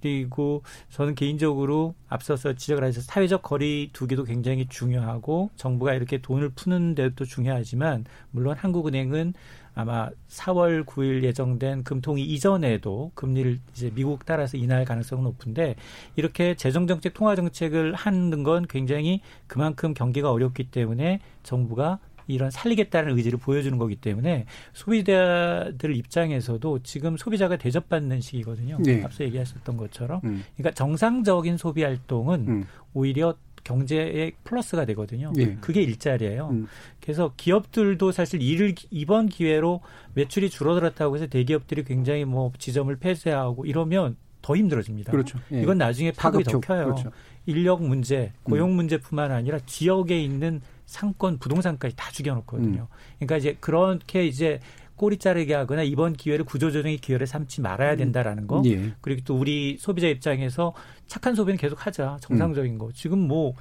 그리고 0.01 0.61
저는 0.89 1.15
개인적으로 1.15 1.95
앞서서 2.09 2.53
지적을 2.53 2.83
하셔서 2.83 3.05
사회적 3.09 3.41
거리 3.41 3.89
두기도 3.93 4.25
굉장히 4.25 4.67
중요하고 4.67 5.49
정부가 5.55 5.93
이렇게 5.93 6.17
돈을 6.17 6.49
푸는 6.49 6.95
데도 6.95 7.23
중요하지만 7.23 8.03
물론 8.31 8.57
한국은행은 8.57 9.33
아마 9.73 10.09
4월 10.29 10.85
9일 10.85 11.23
예정된 11.23 11.83
금통위 11.85 12.21
이전에도 12.23 13.11
금리를 13.15 13.59
이제 13.71 13.91
미국 13.95 14.25
따라서 14.25 14.57
인하할 14.57 14.83
가능성은 14.85 15.23
높은데 15.23 15.75
이렇게 16.17 16.55
재정 16.55 16.85
정책 16.85 17.13
통화 17.13 17.35
정책을 17.35 17.93
하는 17.95 18.43
건 18.43 18.67
굉장히 18.67 19.21
그만큼 19.47 19.93
경기가 19.93 20.31
어렵기 20.31 20.65
때문에 20.65 21.21
정부가 21.43 21.99
이런 22.27 22.51
살리겠다는 22.51 23.17
의지를 23.17 23.39
보여주는 23.39 23.77
거기 23.77 23.95
때문에 23.95 24.45
소비자들 24.73 25.95
입장에서도 25.95 26.79
지금 26.83 27.17
소비자가 27.17 27.57
대접받는 27.57 28.21
시기거든요. 28.21 28.77
네. 28.83 29.03
앞서 29.03 29.23
얘기하셨던 29.23 29.77
것처럼. 29.77 30.21
음. 30.23 30.43
그러니까 30.55 30.71
정상적인 30.75 31.57
소비 31.57 31.83
활동은 31.83 32.47
음. 32.47 32.63
오히려 32.93 33.35
경제에 33.63 34.31
플러스가 34.43 34.85
되거든요. 34.85 35.31
예. 35.37 35.55
그게 35.55 35.81
일자리예요. 35.81 36.49
음. 36.51 36.67
그래서 37.01 37.33
기업들도 37.37 38.11
사실 38.11 38.41
이를 38.41 38.75
이번 38.91 39.29
기회로 39.29 39.81
매출이 40.13 40.49
줄어들었다고 40.49 41.15
해서 41.15 41.27
대기업들이 41.27 41.83
굉장히 41.83 42.25
뭐 42.25 42.51
지점을 42.57 42.93
폐쇄하고 42.97 43.65
이러면 43.65 44.17
더 44.41 44.57
힘들어집니다. 44.57 45.11
그렇죠. 45.11 45.39
예. 45.53 45.61
이건 45.61 45.77
나중에 45.77 46.11
파급이 46.11 46.43
더 46.43 46.59
커요. 46.59 46.85
그렇죠. 46.85 47.11
인력 47.45 47.81
문제, 47.81 48.33
고용 48.43 48.75
문제뿐만 48.75 49.31
아니라 49.31 49.59
지역에 49.65 50.21
있는 50.21 50.61
상권, 50.93 51.39
부동산까지 51.39 51.95
다 51.95 52.11
죽여놓거든요. 52.11 52.81
음. 52.81 53.15
그러니까 53.17 53.37
이제 53.37 53.57
그렇게 53.59 54.25
이제 54.25 54.59
꼬리 54.95 55.17
자르게 55.17 55.55
하거나 55.55 55.81
이번 55.81 56.13
기회를 56.13 56.45
구조조정의 56.45 56.97
기회를 56.97 57.25
삼지 57.25 57.61
말아야 57.61 57.95
된다라는 57.95 58.45
거. 58.45 58.61
예. 58.65 58.93
그리고 59.01 59.21
또 59.25 59.35
우리 59.35 59.75
소비자 59.79 60.07
입장에서 60.07 60.73
착한 61.07 61.33
소비는 61.33 61.57
계속 61.57 61.85
하자. 61.85 62.17
정상적인 62.21 62.73
음. 62.73 62.77
거. 62.77 62.91
지금 62.93 63.27
뭐 63.27 63.53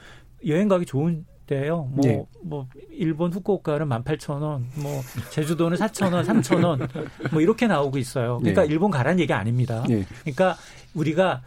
여행 0.47 0.68
가기 0.68 0.85
좋은 0.85 1.24
때요. 1.47 1.89
뭐, 1.91 2.07
예. 2.07 2.22
뭐, 2.43 2.68
일본 2.91 3.33
후쿠오카는 3.33 3.89
18,000원, 3.89 4.62
뭐, 4.80 5.03
제주도는 5.30 5.76
4,000원, 5.76 6.24
3,000원, 6.24 7.33
뭐, 7.33 7.41
이렇게 7.41 7.66
나오고 7.66 7.99
있어요. 7.99 8.39
그러니까 8.39 8.62
예. 8.62 8.68
일본 8.68 8.91
가라는 8.91 9.18
얘기 9.18 9.33
아닙니다. 9.33 9.85
예. 9.91 10.05
그러니까 10.20 10.57
우리가 10.95 11.43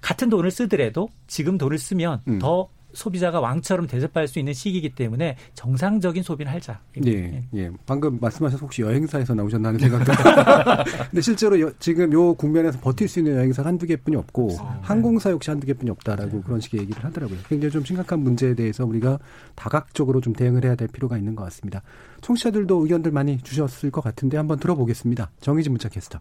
같은 0.00 0.30
돈을 0.30 0.50
쓰더라도 0.50 1.08
지금 1.26 1.58
돈을 1.58 1.78
쓰면 1.78 2.22
음. 2.26 2.38
더 2.38 2.68
소비자가 2.92 3.40
왕처럼 3.40 3.86
대접할 3.86 4.28
수 4.28 4.38
있는 4.38 4.52
시기이기 4.52 4.90
때문에 4.90 5.36
정상적인 5.54 6.22
소비를 6.22 6.52
하자. 6.52 6.80
예, 7.06 7.10
예. 7.10 7.44
예. 7.54 7.70
방금 7.86 8.18
말씀하셔서 8.20 8.60
혹시 8.62 8.82
여행사에서 8.82 9.34
나오셨나는 9.34 9.78
생각도. 9.78 10.12
근데 11.10 11.20
실제로 11.20 11.60
여, 11.60 11.70
지금 11.78 12.12
요 12.12 12.34
국면에서 12.34 12.78
버틸 12.80 13.08
수 13.08 13.20
있는 13.20 13.36
여행사 13.36 13.62
한두 13.62 13.86
개뿐이 13.86 14.16
없고 14.16 14.56
어, 14.60 14.80
항공사 14.82 15.30
역시 15.30 15.50
한두 15.50 15.66
개뿐이 15.66 15.90
없다라고 15.90 16.36
네. 16.38 16.42
그런 16.44 16.60
식의 16.60 16.80
얘기를 16.80 17.04
하더라고요. 17.04 17.38
굉장히 17.48 17.72
좀 17.72 17.84
심각한 17.84 18.20
문제에 18.20 18.54
대해서 18.54 18.84
우리가 18.84 19.18
다각적으로 19.54 20.20
좀 20.20 20.32
대응을 20.32 20.64
해야 20.64 20.74
될 20.74 20.88
필요가 20.88 21.18
있는 21.18 21.36
것 21.36 21.44
같습니다. 21.44 21.82
청취자들도 22.22 22.82
의견들 22.82 23.12
많이 23.12 23.38
주셨을 23.38 23.90
것 23.90 24.00
같은데 24.02 24.36
한번 24.36 24.58
들어보겠습니다. 24.58 25.30
정의진 25.40 25.72
문자 25.72 25.88
캐스터. 25.88 26.20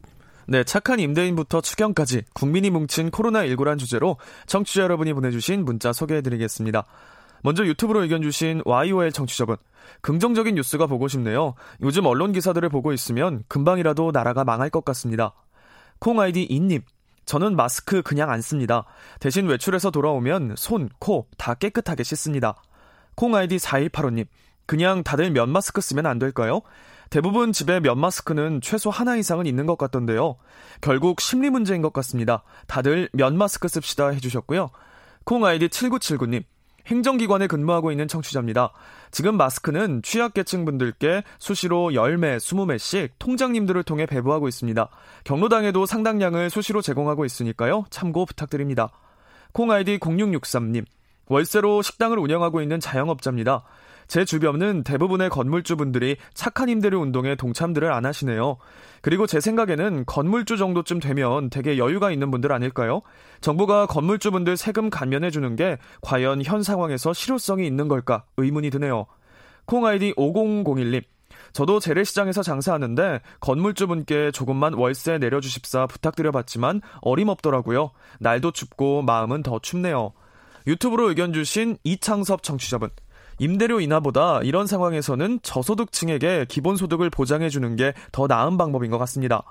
네, 0.50 0.64
착한 0.64 1.00
임대인부터 1.00 1.60
추경까지 1.62 2.24
국민이 2.34 2.70
뭉친 2.70 3.12
코로나19란 3.12 3.78
주제로 3.78 4.18
청취자 4.46 4.82
여러분이 4.84 5.14
보내주신 5.14 5.66
문자 5.66 5.92
소개해드리겠습니다. 5.92 6.86
먼저 7.44 7.66
유튜브로 7.66 8.02
의견 8.04 8.22
주신 8.22 8.62
YOL 8.66 9.12
청취자분. 9.12 9.58
긍정적인 10.02 10.56
뉴스가 10.56 10.88
보고 10.88 11.08
싶네요. 11.08 11.56
요즘 11.82 12.06
언론 12.06 12.32
기사들을 12.32 12.68
보고 12.70 12.94
있으면 12.94 13.44
금방이라도 13.50 14.12
나라가 14.12 14.44
망할 14.46 14.70
것 14.70 14.86
같습니다. 14.86 15.34
콩 16.00 16.20
아이디 16.20 16.44
인님. 16.44 16.82
저는 17.26 17.58
마스크 17.58 18.02
그냥 18.02 18.30
안 18.30 18.42
씁니다. 18.42 18.86
대신 19.20 19.48
외출해서 19.48 19.92
돌아오면 19.92 20.56
손, 20.56 20.90
코 21.00 21.28
다 21.38 21.56
깨끗하게 21.56 22.04
씻습니다. 22.04 22.56
콩 23.16 23.36
아이디 23.36 23.58
4185님. 23.58 24.28
그냥 24.66 25.04
다들 25.04 25.32
면 25.32 25.50
마스크 25.50 25.82
쓰면 25.82 26.06
안 26.06 26.20
될까요? 26.20 26.62
대부분 27.10 27.54
집에 27.54 27.80
면 27.80 28.00
마스크는 28.00 28.62
최소 28.62 28.90
하나 28.90 29.16
이상은 29.16 29.46
있는 29.46 29.66
것 29.66 29.78
같던데요. 29.78 30.38
결국 30.82 31.22
심리 31.22 31.50
문제인 31.50 31.82
것 31.82 31.94
같습니다. 31.94 32.44
다들 32.68 33.10
면 33.14 33.38
마스크 33.38 33.68
씁시다 33.68 34.10
해주셨고요. 34.10 34.70
콩 35.24 35.46
아이디 35.46 35.68
7979님. 35.68 36.44
행정기관에 36.88 37.48
근무하고 37.48 37.92
있는 37.92 38.08
청취자입니다. 38.08 38.72
지금 39.12 39.36
마스크는 39.36 40.02
취약계층 40.04 40.64
분들께 40.64 41.24
수시로 41.38 41.90
10매, 41.90 42.38
20매씩 42.38 43.10
통장님들을 43.20 43.84
통해 43.84 44.06
배부하고 44.06 44.48
있습니다. 44.48 44.90
경로당에도 45.26 45.86
상당량을 45.86 46.50
수시로 46.50 46.82
제공하고 46.82 47.26
있으니까요. 47.26 47.86
참고 47.90 48.26
부탁드립니다. 48.26 48.90
콩 49.52 49.72
아이디 49.72 50.00
0663님. 50.00 50.86
월세로 51.28 51.82
식당을 51.82 52.20
운영하고 52.20 52.62
있는 52.62 52.80
자영업자입니다. 52.80 53.64
제 54.08 54.26
주변은 54.26 54.84
대부분의 54.84 55.30
건물주분들이 55.30 56.18
착한 56.34 56.70
임대료 56.70 57.00
운동에 57.02 57.36
동참들을 57.36 57.92
안 57.92 58.06
하시네요. 58.06 58.58
그리고 59.02 59.28
제 59.28 59.40
생각에는 59.40 60.06
건물주 60.06 60.58
정도쯤 60.58 61.00
되면 61.00 61.50
되게 61.50 61.78
여유가 61.78 62.12
있는 62.12 62.32
분들 62.32 62.52
아닐까요? 62.52 63.02
정부가 63.42 63.86
건물주분들 63.86 64.58
세금 64.58 64.90
감면해 64.90 65.30
주는 65.30 65.56
게 65.56 65.78
과연 66.02 66.42
현 66.44 66.64
상황에서 66.64 67.14
실효성이 67.14 67.68
있는 67.68 67.88
걸까 67.88 68.24
의문이 68.38 68.70
드네요. 68.70 69.06
콩 69.66 69.86
아이디 69.86 70.14
5001님. 70.14 71.04
저도 71.54 71.80
재래시장에서 71.80 72.44
장사하는데 72.44 73.22
건물주분께 73.40 74.32
조금만 74.32 74.74
월세 74.74 75.18
내려주십사 75.18 75.88
부탁드려봤지만 75.88 76.82
어림없더라고요. 77.02 77.92
날도 78.20 78.52
춥고 78.52 79.02
마음은 79.02 79.44
더 79.44 79.60
춥네요. 79.60 80.14
유튜브로 80.68 81.10
의견 81.10 81.34
주신 81.34 81.78
이창섭 81.84 82.44
청취자분. 82.44 82.90
임대료 83.40 83.80
인하보다 83.80 84.42
이런 84.44 84.68
상황에서는 84.68 85.40
저소득층에게 85.44 86.46
기본소득을 86.50 87.10
보장해주는 87.10 87.76
게 87.76 87.94
더 88.12 88.28
나은 88.28 88.58
방법인 88.58 88.90
것 88.92 88.98
같습니다. 89.00 89.44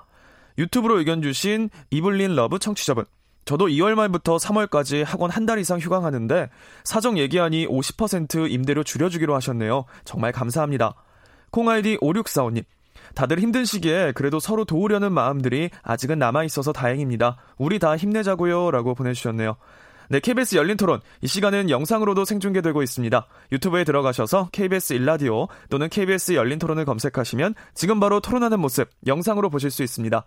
유튜브로 0.57 0.99
의견 0.99 1.21
주신 1.21 1.69
이블린 1.91 2.35
러브 2.35 2.59
청취자분. 2.59 3.05
저도 3.45 3.67
2월 3.67 3.95
말부터 3.95 4.37
3월까지 4.37 5.05
학원 5.05 5.31
한 5.31 5.45
달 5.45 5.57
이상 5.59 5.79
휴강하는데 5.79 6.49
사정 6.83 7.17
얘기하니 7.17 7.65
50% 7.67 8.51
임대료 8.51 8.83
줄여주기로 8.83 9.33
하셨네요. 9.35 9.85
정말 10.03 10.33
감사합니다. 10.33 10.95
콩아이디 11.51 11.97
5645님. 11.97 12.65
다들 13.15 13.39
힘든 13.39 13.63
시기에 13.63 14.11
그래도 14.13 14.39
서로 14.39 14.65
도우려는 14.65 15.13
마음들이 15.13 15.69
아직은 15.81 16.19
남아있어서 16.19 16.73
다행입니다. 16.73 17.37
우리 17.57 17.79
다 17.79 17.95
힘내자고요. 17.95 18.71
라고 18.71 18.93
보내주셨네요. 18.95 19.55
네, 20.09 20.19
KBS 20.19 20.55
열린 20.55 20.77
토론. 20.77 21.01
이 21.21 21.27
시간은 21.27 21.69
영상으로도 21.69 22.25
생중계되고 22.25 22.81
있습니다. 22.81 23.27
유튜브에 23.51 23.83
들어가셔서 23.83 24.49
KBS 24.51 24.93
일라디오 24.93 25.47
또는 25.69 25.89
KBS 25.89 26.33
열린 26.33 26.59
토론을 26.59 26.85
검색하시면 26.85 27.55
지금 27.73 27.99
바로 27.99 28.19
토론하는 28.19 28.59
모습 28.59 28.89
영상으로 29.05 29.49
보실 29.49 29.69
수 29.69 29.83
있습니다. 29.83 30.23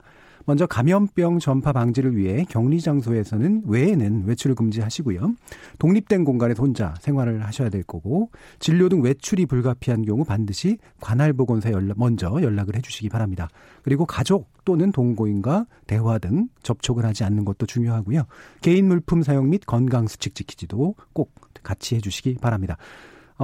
먼저 0.46 0.66
감염병 0.66 1.38
전파 1.38 1.72
방지를 1.72 2.16
위해 2.16 2.44
격리 2.48 2.80
장소에서는 2.80 3.62
외에는 3.66 4.24
외출을 4.26 4.54
금지하시고요. 4.54 5.34
독립된 5.78 6.24
공간에서 6.24 6.62
혼자 6.62 6.94
생활을 7.00 7.44
하셔야 7.44 7.68
될 7.68 7.82
거고 7.82 8.30
진료 8.58 8.88
등 8.88 9.02
외출이 9.02 9.46
불가피한 9.46 10.04
경우 10.04 10.24
반드시 10.24 10.78
관할 11.00 11.32
보건소에 11.32 11.72
연락, 11.72 11.98
먼저 11.98 12.38
연락을 12.42 12.76
해 12.76 12.80
주시기 12.80 13.08
바랍니다. 13.08 13.48
그리고 13.82 14.06
가족 14.06 14.50
또는 14.64 14.92
동거인과 14.92 15.66
대화 15.86 16.18
등 16.18 16.48
접촉을 16.62 17.04
하지 17.04 17.24
않는 17.24 17.44
것도 17.44 17.66
중요하고요. 17.66 18.24
개인 18.60 18.86
물품 18.86 19.22
사용 19.22 19.50
및 19.50 19.62
건강 19.66 20.06
수칙 20.06 20.34
지키지도 20.34 20.94
꼭 21.12 21.32
같이 21.62 21.96
해 21.96 22.00
주시기 22.00 22.36
바랍니다. 22.40 22.76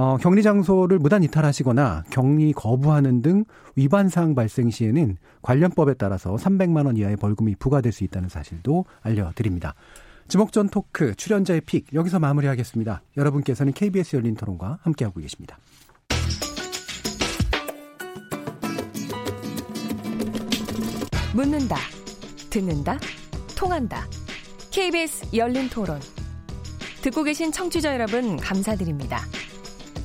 어, 0.01 0.15
격리 0.15 0.43
장소를 0.43 0.97
무단 0.97 1.23
이탈하시거나 1.23 2.05
격리 2.09 2.53
거부하는 2.53 3.21
등 3.21 3.43
위반 3.75 4.07
사항 4.07 4.33
발생 4.33 4.69
시에는 4.69 5.17
관련법에 5.41 5.95
따라서 5.95 6.37
300만 6.37 6.85
원 6.85 6.95
이하의 6.95 7.17
벌금이 7.17 7.55
부과될 7.55 7.91
수 7.91 8.05
있다는 8.05 8.29
사실도 8.29 8.85
알려드립니다. 9.01 9.75
지목전 10.29 10.69
토크 10.69 11.13
출연자의 11.15 11.59
픽 11.65 11.93
여기서 11.93 12.17
마무리하겠습니다. 12.17 13.01
여러분께서는 13.17 13.73
KBS 13.73 14.15
열린 14.15 14.35
토론과 14.35 14.79
함께하고 14.83 15.19
계십니다. 15.19 15.57
묻는다, 21.35 21.75
듣는다, 22.49 22.97
통한다. 23.57 24.05
KBS 24.71 25.35
열린 25.35 25.67
토론. 25.67 25.99
듣고 27.01 27.23
계신 27.23 27.51
청취자 27.51 27.93
여러분 27.93 28.37
감사드립니다. 28.37 29.19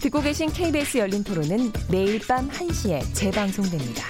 듣고 0.00 0.22
계신 0.22 0.48
KBS 0.48 0.96
열린 0.96 1.22
토론은 1.22 1.72
매일 1.90 2.18
밤 2.26 2.48
1시에 2.48 3.02
재방송됩니다. 3.14 4.02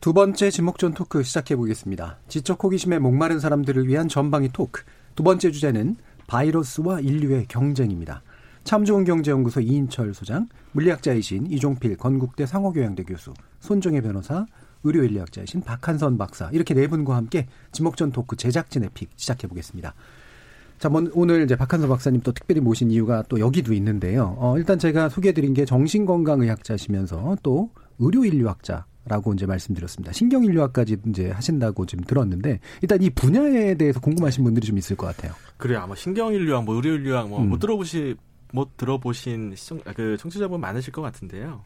두 0.00 0.12
번째 0.12 0.50
지목전 0.50 0.92
토크 0.92 1.22
시작해 1.22 1.54
보겠습니다. 1.54 2.18
지적 2.26 2.62
호기심에 2.62 2.98
목마른 2.98 3.38
사람들을 3.38 3.86
위한 3.86 4.08
전방위 4.08 4.48
토크. 4.52 4.82
두 5.14 5.22
번째 5.22 5.52
주제는 5.52 5.96
바이러스와 6.26 6.98
인류의 7.00 7.46
경쟁입니다. 7.46 8.22
참 8.64 8.84
좋은 8.84 9.04
경제연구소 9.04 9.60
이인철 9.60 10.14
소장, 10.14 10.48
물리학자이신 10.72 11.46
이종필 11.46 11.96
건국대 11.96 12.44
상허교양대 12.44 13.04
교수, 13.04 13.32
손정혜 13.60 14.00
변호사, 14.00 14.46
의료인류학자이신 14.82 15.62
박한선 15.62 16.18
박사 16.18 16.50
이렇게 16.52 16.74
네 16.74 16.88
분과 16.88 17.16
함께 17.16 17.46
지목전 17.72 18.10
토크 18.10 18.36
제작진의 18.36 18.90
pick 18.94 19.10
시작해 19.16 19.46
보겠습니다. 19.46 19.94
자, 20.78 20.88
오늘 21.12 21.42
이제 21.42 21.56
박한선 21.56 21.88
박사님 21.88 22.20
또 22.22 22.32
특별히 22.32 22.60
모신 22.60 22.90
이유가 22.90 23.22
또 23.28 23.40
여기도 23.40 23.72
있는데요. 23.74 24.36
어, 24.38 24.56
일단 24.56 24.78
제가 24.78 25.08
소개해드린 25.08 25.52
게 25.54 25.64
정신건강의학자시면서 25.64 27.38
또 27.42 27.70
의료인류학자 27.98 28.86
라고 29.06 29.32
이제 29.32 29.46
말씀드렸습니다. 29.46 30.12
신경인류학까지 30.12 30.98
이제 31.08 31.30
하신다고 31.30 31.86
지금 31.86 32.04
들었는데 32.04 32.60
일단 32.82 33.02
이 33.02 33.08
분야에 33.08 33.74
대해서 33.74 34.00
궁금하신 34.00 34.44
분들이 34.44 34.66
좀 34.66 34.76
있을 34.76 34.96
것 34.96 35.06
같아요. 35.06 35.32
그래요. 35.56 35.80
아마 35.80 35.94
신경인류학, 35.94 36.64
뭐 36.64 36.74
의료인류학 36.76 37.28
뭐못 37.28 37.54
음. 37.54 37.58
들어보시 37.58 38.16
못 38.52 38.76
들어보신 38.76 39.54
시청, 39.56 39.80
그 39.94 40.16
청취자분 40.18 40.60
많으실 40.60 40.92
것 40.92 41.02
같은데요. 41.02 41.64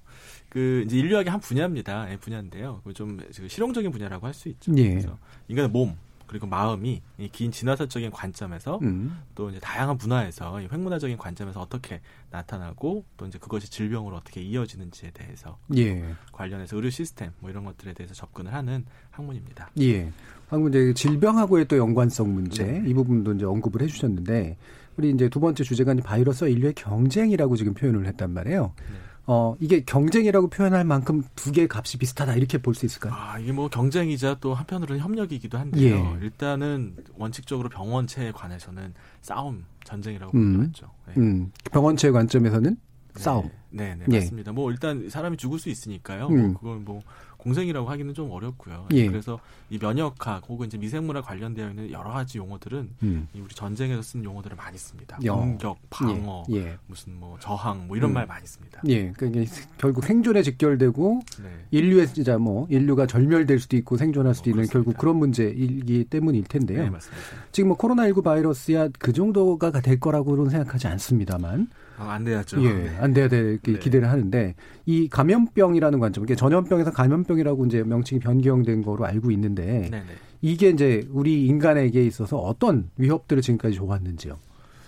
그 0.49 0.85
이제 0.87 0.97
인류학의 0.99 1.31
한 1.31 1.41
분야입니다. 1.41 2.11
예, 2.13 2.17
분야인데요. 2.17 2.81
좀 2.95 3.19
실용적인 3.49 3.91
분야라고 3.91 4.27
할 4.27 4.35
수 4.35 4.49
있죠. 4.49 4.73
예. 4.77 4.91
그래서 4.91 5.19
인간의 5.49 5.71
몸 5.71 5.97
그리고 6.33 6.47
마음이 6.47 7.03
긴 7.31 7.53
진화사적인 7.53 8.11
관점에서 8.11 8.79
음. 8.81 9.19
또 9.35 9.51
이제 9.51 9.61
다양한 9.61 9.99
문화에서 9.99 10.61
획문화적인 10.61 11.19
관점에서 11.19 11.61
어떻게 11.61 12.01
나타나고 12.31 13.05
또 13.19 13.27
이제 13.27 13.39
그것이 13.39 13.71
질병으로 13.71 14.17
어떻게 14.17 14.41
이어지는지에 14.41 15.11
대해서 15.11 15.59
예. 15.77 16.03
관련해서 16.33 16.75
의료 16.77 16.89
시스템 16.89 17.33
뭐 17.41 17.51
이런 17.51 17.65
것들에 17.65 17.93
대해서 17.93 18.15
접근을 18.15 18.55
하는 18.55 18.87
학문입니다. 19.11 19.73
예. 19.83 20.11
방금 20.49 20.71
이제 20.71 20.95
질병하고의 20.95 21.69
또 21.69 21.77
연관성 21.77 22.33
문제 22.33 22.65
네. 22.65 22.83
이 22.87 22.95
부분도 22.95 23.35
이제 23.35 23.45
언급을 23.45 23.83
해주셨는데 23.83 24.57
우리 24.97 25.11
이제 25.11 25.29
두 25.29 25.39
번째 25.39 25.63
주제가 25.63 25.95
바이러스와 26.03 26.49
인류의 26.49 26.73
경쟁이라고 26.73 27.57
지금 27.57 27.75
표현을 27.75 28.07
했단 28.07 28.31
말이에요. 28.31 28.73
네. 28.79 28.97
어, 29.27 29.55
이게 29.61 29.85
경쟁이라고 29.85 30.49
표현할 30.49 30.85
만큼 30.85 31.23
두 31.37 31.53
개의 31.53 31.69
값이 31.71 31.99
비슷하다 31.99 32.35
이렇게 32.35 32.59
볼 32.59 32.75
수 32.75 32.87
있을까요? 32.87 33.13
아, 33.15 33.39
이게 33.39 33.53
뭐 33.53 33.69
경쟁이자 33.69 34.39
또 34.41 34.53
한편으로는 34.55 35.01
협력이기도 35.03 35.59
한데요. 35.59 36.17
예. 36.21 36.25
일단은 36.25 36.97
원칙적으로 37.17 37.69
병원체에 37.69 38.33
관해서는 38.33 38.95
싸움, 39.21 39.65
전쟁이라고 39.85 40.37
음. 40.37 40.53
보는 40.55 40.73
거죠. 40.73 40.91
네. 41.07 41.15
음. 41.19 41.53
병원체 41.71 42.11
관점에서는 42.11 42.77
네. 43.15 43.23
싸움. 43.23 43.51
네, 43.71 43.95
네, 43.95 44.05
예. 44.11 44.19
맞습니다. 44.21 44.53
뭐 44.53 44.71
일단 44.71 45.09
사람이 45.09 45.37
죽을 45.37 45.59
수 45.59 45.69
있으니까요. 45.69 46.29
뭐 46.29 46.37
음. 46.37 46.43
뭐 46.53 46.55
그걸 46.61 46.79
뭐 46.79 47.01
공생이라고 47.43 47.89
하기는 47.89 48.15
좀 48.15 48.31
어렵고요. 48.31 48.87
예. 48.93 49.07
그래서 49.09 49.41
이 49.69 49.79
면역학 49.79 50.45
혹은 50.49 50.69
이제 50.69 50.79
미생물에 50.79 51.21
관련되어 51.21 51.71
있는 51.71 51.91
여러 51.91 52.11
가지 52.11 52.39
용어들은 52.39 52.91
음. 53.03 53.29
우리 53.35 53.49
전쟁에서 53.55 54.01
쓰는 54.01 54.25
용어들을 54.25 54.57
많이 54.57 54.79
씁니다. 54.79 55.19
공격, 55.21 55.79
방어, 55.91 56.45
예. 56.51 56.57
예. 56.57 56.79
무슨 56.87 57.19
뭐 57.19 57.37
저항 57.41 57.89
뭐 57.89 57.97
이런 57.97 58.11
음. 58.11 58.15
말 58.15 58.27
많이 58.27 58.47
씁니다. 58.47 58.81
예, 58.87 59.11
그러니까 59.13 59.53
결국 59.79 60.05
생존에 60.05 60.43
직결되고 60.43 61.21
네. 61.43 61.49
인류의 61.73 62.09
진짜 62.09 62.39
뭐 62.39 62.67
인류가 62.71 63.07
절멸될 63.07 63.59
수도 63.59 63.77
있고 63.77 63.97
생존할 63.97 64.35
수도 64.35 64.51
어, 64.51 64.53
있는 64.53 64.67
결국 64.67 64.97
그런 64.97 65.17
문제이기 65.17 66.05
때문일 66.05 66.45
텐데요. 66.45 66.85
네, 66.85 66.91
맞습니다. 66.91 67.23
지금 67.51 67.69
뭐 67.69 67.77
코로나 67.77 68.07
19 68.07 68.23
바이러스야 68.23 68.89
그 68.99 69.13
정도가 69.13 69.73
될 69.81 69.99
거라고는 69.99 70.49
생각하지 70.51 70.87
않습니다만 70.87 71.69
아, 71.99 72.13
안 72.13 72.25
돼야죠. 72.25 72.63
예, 72.65 72.73
네. 72.73 72.97
안 72.99 73.13
돼야 73.13 73.29
될 73.29 73.59
네. 73.59 73.79
기대를 73.79 74.09
하는데 74.09 74.55
이 74.87 75.09
감염병이라는 75.09 76.01
관점, 76.01 76.25
이게 76.25 76.35
전염병에서 76.35 76.93
감염병이라고 76.93 77.67
이제 77.67 77.83
명칭이 77.83 78.21
변경된 78.21 78.83
거로 78.83 79.05
알고 79.05 79.31
있는데 79.31 79.65
네네. 79.65 79.91
네. 79.91 80.05
이게 80.41 80.71
이제 80.71 81.07
우리 81.11 81.47
인간에게 81.47 82.05
있어서 82.05 82.39
어떤 82.39 82.91
위협들을 82.97 83.43
지금까지 83.43 83.77
줘왔는지요? 83.77 84.39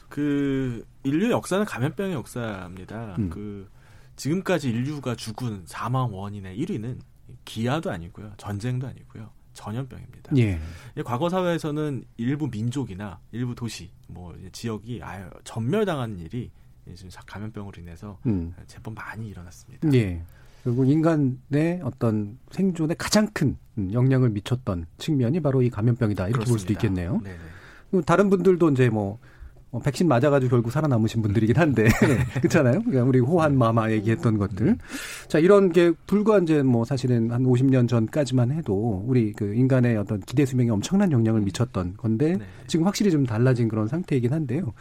그 0.08 0.84
인류 1.04 1.30
역사는 1.30 1.64
감염병의 1.64 2.14
역사입니다. 2.14 3.16
음. 3.18 3.30
그 3.30 3.68
지금까지 4.16 4.70
인류가 4.70 5.14
죽은 5.14 5.62
사망 5.66 6.12
원인의 6.12 6.58
1위는 6.58 6.98
기아도 7.44 7.90
아니고요, 7.90 8.32
전쟁도 8.36 8.86
아니고요. 8.86 9.30
전염병입니다. 9.54 10.36
예. 10.36 10.58
과거 11.04 11.28
사회에서는 11.28 12.04
일부 12.16 12.48
민족이나 12.48 13.20
일부 13.32 13.54
도시, 13.54 13.90
뭐 14.08 14.34
지역이 14.52 15.00
아예 15.02 15.24
전멸당하는 15.44 16.18
일이 16.18 16.50
지금 16.94 17.10
감염병으로 17.26 17.80
인해서 17.80 18.18
음. 18.26 18.54
제법 18.66 18.94
많이 18.94 19.28
일어났습니다. 19.28 19.92
예. 19.94 20.22
결국 20.62 20.88
인간의 20.88 21.80
어떤 21.82 22.38
생존에 22.50 22.94
가장 22.96 23.28
큰 23.32 23.56
영향을 23.92 24.30
미쳤던 24.30 24.86
측면이 24.96 25.40
바로 25.40 25.60
이 25.62 25.68
감염병이다 25.68 26.28
이렇게 26.28 26.44
그렇습니다. 26.44 26.50
볼 26.50 26.58
수도 26.58 26.72
있겠네요. 26.72 27.20
네네. 27.22 28.02
다른 28.06 28.30
분들도 28.30 28.70
이제 28.70 28.88
뭐 28.88 29.18
어, 29.74 29.80
백신 29.80 30.06
맞아가지고 30.06 30.50
결국 30.50 30.70
살아남으신 30.70 31.20
분들이긴 31.20 31.56
한데 31.56 31.88
그렇잖아요. 32.38 32.80
그러니까 32.82 33.02
우리 33.02 33.18
호환 33.18 33.58
마마 33.58 33.90
얘기했던 33.90 34.38
것들. 34.38 34.78
자 35.26 35.40
이런 35.40 35.72
게 35.72 35.92
불과 36.06 36.38
이제 36.38 36.62
뭐 36.62 36.84
사실은 36.84 37.32
한 37.32 37.42
50년 37.42 37.88
전까지만 37.88 38.52
해도 38.52 39.04
우리 39.06 39.32
그 39.32 39.52
인간의 39.52 39.96
어떤 39.96 40.20
기대 40.20 40.46
수명에 40.46 40.70
엄청난 40.70 41.10
영향을 41.10 41.40
미쳤던 41.40 41.94
건데 41.96 42.36
네. 42.38 42.44
지금 42.68 42.86
확실히 42.86 43.10
좀 43.10 43.26
달라진 43.26 43.66
그런 43.66 43.88
상태이긴 43.88 44.32
한데요. 44.32 44.72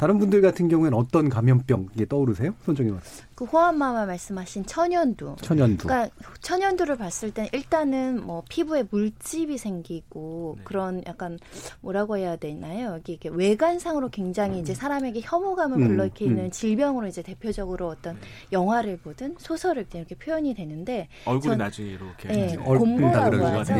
다른 0.00 0.18
분들 0.18 0.40
같은 0.40 0.68
경우에는 0.68 0.96
어떤 0.96 1.28
감염병 1.28 1.90
이게 1.94 2.06
떠오르세요? 2.06 2.54
손정희 2.64 2.90
박사. 2.90 3.22
그 3.34 3.44
호환마마 3.44 4.06
말씀하신 4.06 4.64
천연두. 4.64 5.36
천연두. 5.42 5.86
그러니까 5.86 6.14
천연두를 6.40 6.96
봤을 6.96 7.34
땐 7.34 7.48
일단은 7.52 8.24
뭐 8.24 8.42
피부에 8.48 8.84
물집이 8.90 9.58
생기고 9.58 10.54
네. 10.56 10.64
그런 10.64 11.02
약간 11.06 11.38
뭐라고 11.82 12.16
해야 12.16 12.36
되나요? 12.36 12.94
여기 12.94 13.12
이게 13.12 13.28
외관상으로 13.28 14.08
굉장히 14.08 14.56
음. 14.56 14.62
이제 14.62 14.72
사람에게 14.72 15.20
혐오감을 15.22 15.76
음. 15.76 15.88
불러일으키는 15.88 16.44
음. 16.44 16.50
질병으로 16.50 17.06
이제 17.06 17.20
대표적으로 17.20 17.88
어떤 17.88 18.14
네. 18.14 18.20
영화를 18.52 18.96
보든 19.00 19.34
소설을 19.38 19.84
이렇게 19.92 20.14
표현이 20.14 20.54
되는데 20.54 21.08
얼굴이 21.26 21.58
나중에 21.58 21.90
이렇게 21.90 22.28
네, 22.28 22.56
곰보라고 22.56 23.44
하죠. 23.44 23.74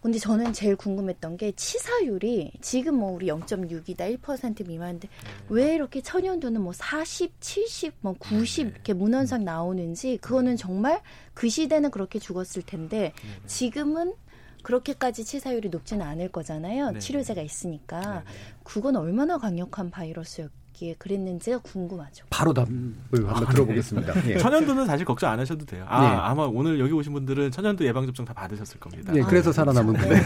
네. 0.00 0.02
근데 0.02 0.18
저는 0.18 0.52
제일 0.52 0.76
궁금했던 0.76 1.36
게 1.36 1.52
치사율이 1.52 2.52
지금 2.60 2.96
뭐 2.96 3.12
우리 3.12 3.26
0.6이다 3.26 4.18
1% 4.18 4.66
미만인데 4.66 5.08
네. 5.08 5.14
왜 5.48 5.74
이렇게 5.74 6.00
천연두는 6.00 6.62
뭐 6.62 6.72
40, 6.72 7.40
70, 7.40 7.94
뭐 8.00 8.14
90 8.18 8.64
네. 8.66 8.72
이렇게 8.72 8.92
문헌상 8.94 9.44
나오는지 9.44 10.18
그거는 10.18 10.56
정말 10.56 11.02
그 11.34 11.48
시대는 11.48 11.90
그렇게 11.90 12.18
죽었을 12.18 12.62
텐데 12.62 13.12
네, 13.14 13.46
지금은 13.46 14.14
그렇게까지 14.62 15.24
치사율이 15.24 15.70
높지는 15.70 16.04
않을 16.04 16.30
거잖아요. 16.30 16.98
치료제가 16.98 17.40
있으니까. 17.40 18.24
그건 18.62 18.96
얼마나 18.96 19.38
강력한 19.38 19.90
바이러스였 19.90 20.50
있기에 20.70 20.94
그랬는지가 20.98 21.58
궁금하죠. 21.58 22.24
바로 22.30 22.52
답을 22.52 22.68
한번 23.12 23.28
아, 23.28 23.50
들어보겠습니다. 23.50 24.14
네. 24.22 24.30
예. 24.30 24.38
천연두는 24.38 24.86
사실 24.86 25.04
걱정 25.04 25.30
안 25.30 25.38
하셔도 25.38 25.64
돼요. 25.64 25.84
아, 25.88 26.00
네. 26.00 26.06
아마 26.08 26.44
오늘 26.44 26.80
여기 26.80 26.92
오신 26.92 27.12
분들은 27.12 27.50
천연두 27.50 27.84
예방 27.84 28.06
접종 28.06 28.24
다 28.24 28.32
받으셨을 28.32 28.80
겁니다. 28.80 29.12
네, 29.12 29.22
그래서 29.22 29.50
아, 29.50 29.52
살아남은 29.52 29.94
분들. 29.94 30.22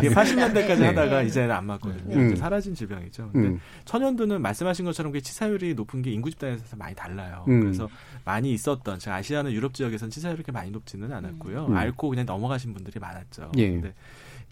80년대까지 0.10 0.82
하다가 0.82 1.22
이제는 1.22 1.54
안 1.54 1.66
맞거든요. 1.66 2.14
음. 2.14 2.26
이제 2.26 2.36
사라진 2.36 2.74
질병이죠. 2.74 3.30
근데 3.32 3.48
음. 3.48 3.60
천연두는 3.84 4.42
말씀하신 4.42 4.84
것처럼 4.84 5.12
그 5.12 5.20
치사율이 5.20 5.74
높은 5.74 6.02
게 6.02 6.10
인구 6.10 6.30
집단에서 6.30 6.76
많이 6.76 6.94
달라요. 6.94 7.44
음. 7.48 7.60
그래서 7.60 7.88
많이 8.24 8.52
있었던 8.52 8.98
제가 8.98 9.16
아시아나 9.16 9.52
유럽 9.52 9.74
지역에서는 9.74 10.10
치사율이 10.10 10.36
그렇게 10.36 10.52
많이 10.52 10.70
높지는 10.70 11.12
않았고요. 11.12 11.66
음. 11.66 11.76
앓고 11.76 12.08
그냥 12.08 12.26
넘어가신 12.26 12.72
분들이 12.74 12.98
많았죠. 12.98 13.52
예. 13.56 13.70
근데 13.70 13.94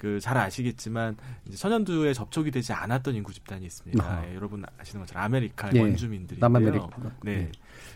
그 0.03 0.19
잘 0.19 0.37
아시겠지만 0.37 1.17
이제 1.47 1.57
천연두에 1.57 2.13
접촉이 2.13 2.51
되지 2.51 2.73
않았던 2.73 3.15
인구 3.15 3.33
집단이 3.33 3.65
있습니다. 3.65 4.05
아. 4.05 4.27
예, 4.29 4.35
여러분 4.35 4.65
아시는 4.77 5.03
것처럼 5.03 5.23
아메리카 5.23 5.71
예. 5.75 5.81
원주민들이 5.81 6.41
남아메리카. 6.41 6.89
네. 7.23 7.33
예. 7.33 7.53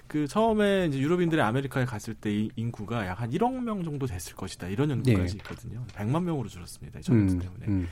그 0.07 0.29
처음에 0.29 0.87
이제 0.87 1.01
유럽인들이 1.01 1.41
아메리카에 1.43 1.85
갔을 1.85 2.15
때 2.15 2.31
이 2.31 2.49
인구가 2.55 3.05
약 3.09 3.21
한 3.21 3.31
1억 3.31 3.61
명 3.61 3.83
정도 3.83 4.07
됐을 4.07 4.37
것이다. 4.37 4.69
이런 4.69 4.89
연구까지 4.91 5.35
예. 5.35 5.37
있거든요. 5.39 5.85
100만 5.95 6.23
명으로 6.23 6.49
줄었습니다. 6.49 7.01
이 7.01 7.03
천연두 7.03 7.35
음, 7.35 7.39
때문에. 7.41 7.67
음. 7.67 7.89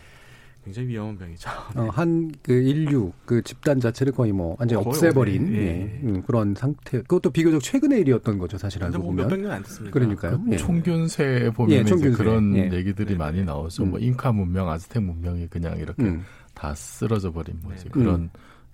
굉장히 0.65 0.89
위험한 0.89 1.19
병이죠. 1.19 1.51
어, 1.77 1.89
한그 1.91 2.53
인류 2.53 3.13
그 3.27 3.43
집단 3.43 3.81
자체를 3.81 4.13
거의 4.13 4.33
뭐 4.33 4.57
완전 4.59 4.81
히 4.81 4.85
거의 4.85 4.97
없애버린 4.97 5.43
없네. 5.45 5.59
예. 5.59 5.67
예, 5.67 6.01
음, 6.03 6.23
그런 6.23 6.55
상태. 6.55 7.03
그것도 7.03 7.31
비교적 7.31 7.63
최근의 7.63 8.01
일이었던 8.01 8.39
거죠, 8.39 8.57
사실 8.57 8.81
근데 8.81 8.97
알고 8.97 9.05
뭐 9.05 9.13
보면. 9.13 9.27
몇백 9.27 9.43
년안 9.43 9.63
됐습니다. 9.63 9.93
그러니까요. 9.93 10.41
예. 10.51 10.57
총균세에 10.57 11.51
보면 11.51 11.73
예, 11.73 11.81
이제 11.81 11.91
총균세. 11.91 12.17
그런 12.17 12.57
예. 12.57 12.71
얘기들이 12.73 13.13
네. 13.13 13.17
많이 13.17 13.45
나오죠. 13.45 13.85
음. 13.85 13.91
뭐 13.91 14.01
잉카 14.01 14.33
문명, 14.33 14.71
아즈텍 14.71 15.03
문명이 15.03 15.49
그냥 15.49 15.77
이렇게 15.79 16.03
음. 16.03 16.25
다 16.55 16.75
쓰러져 16.75 17.31
버린 17.31 17.59
뭐 17.63 17.73
이제 17.75 17.85
네. 17.85 17.91
그런 17.91 18.15
음. 18.15 18.31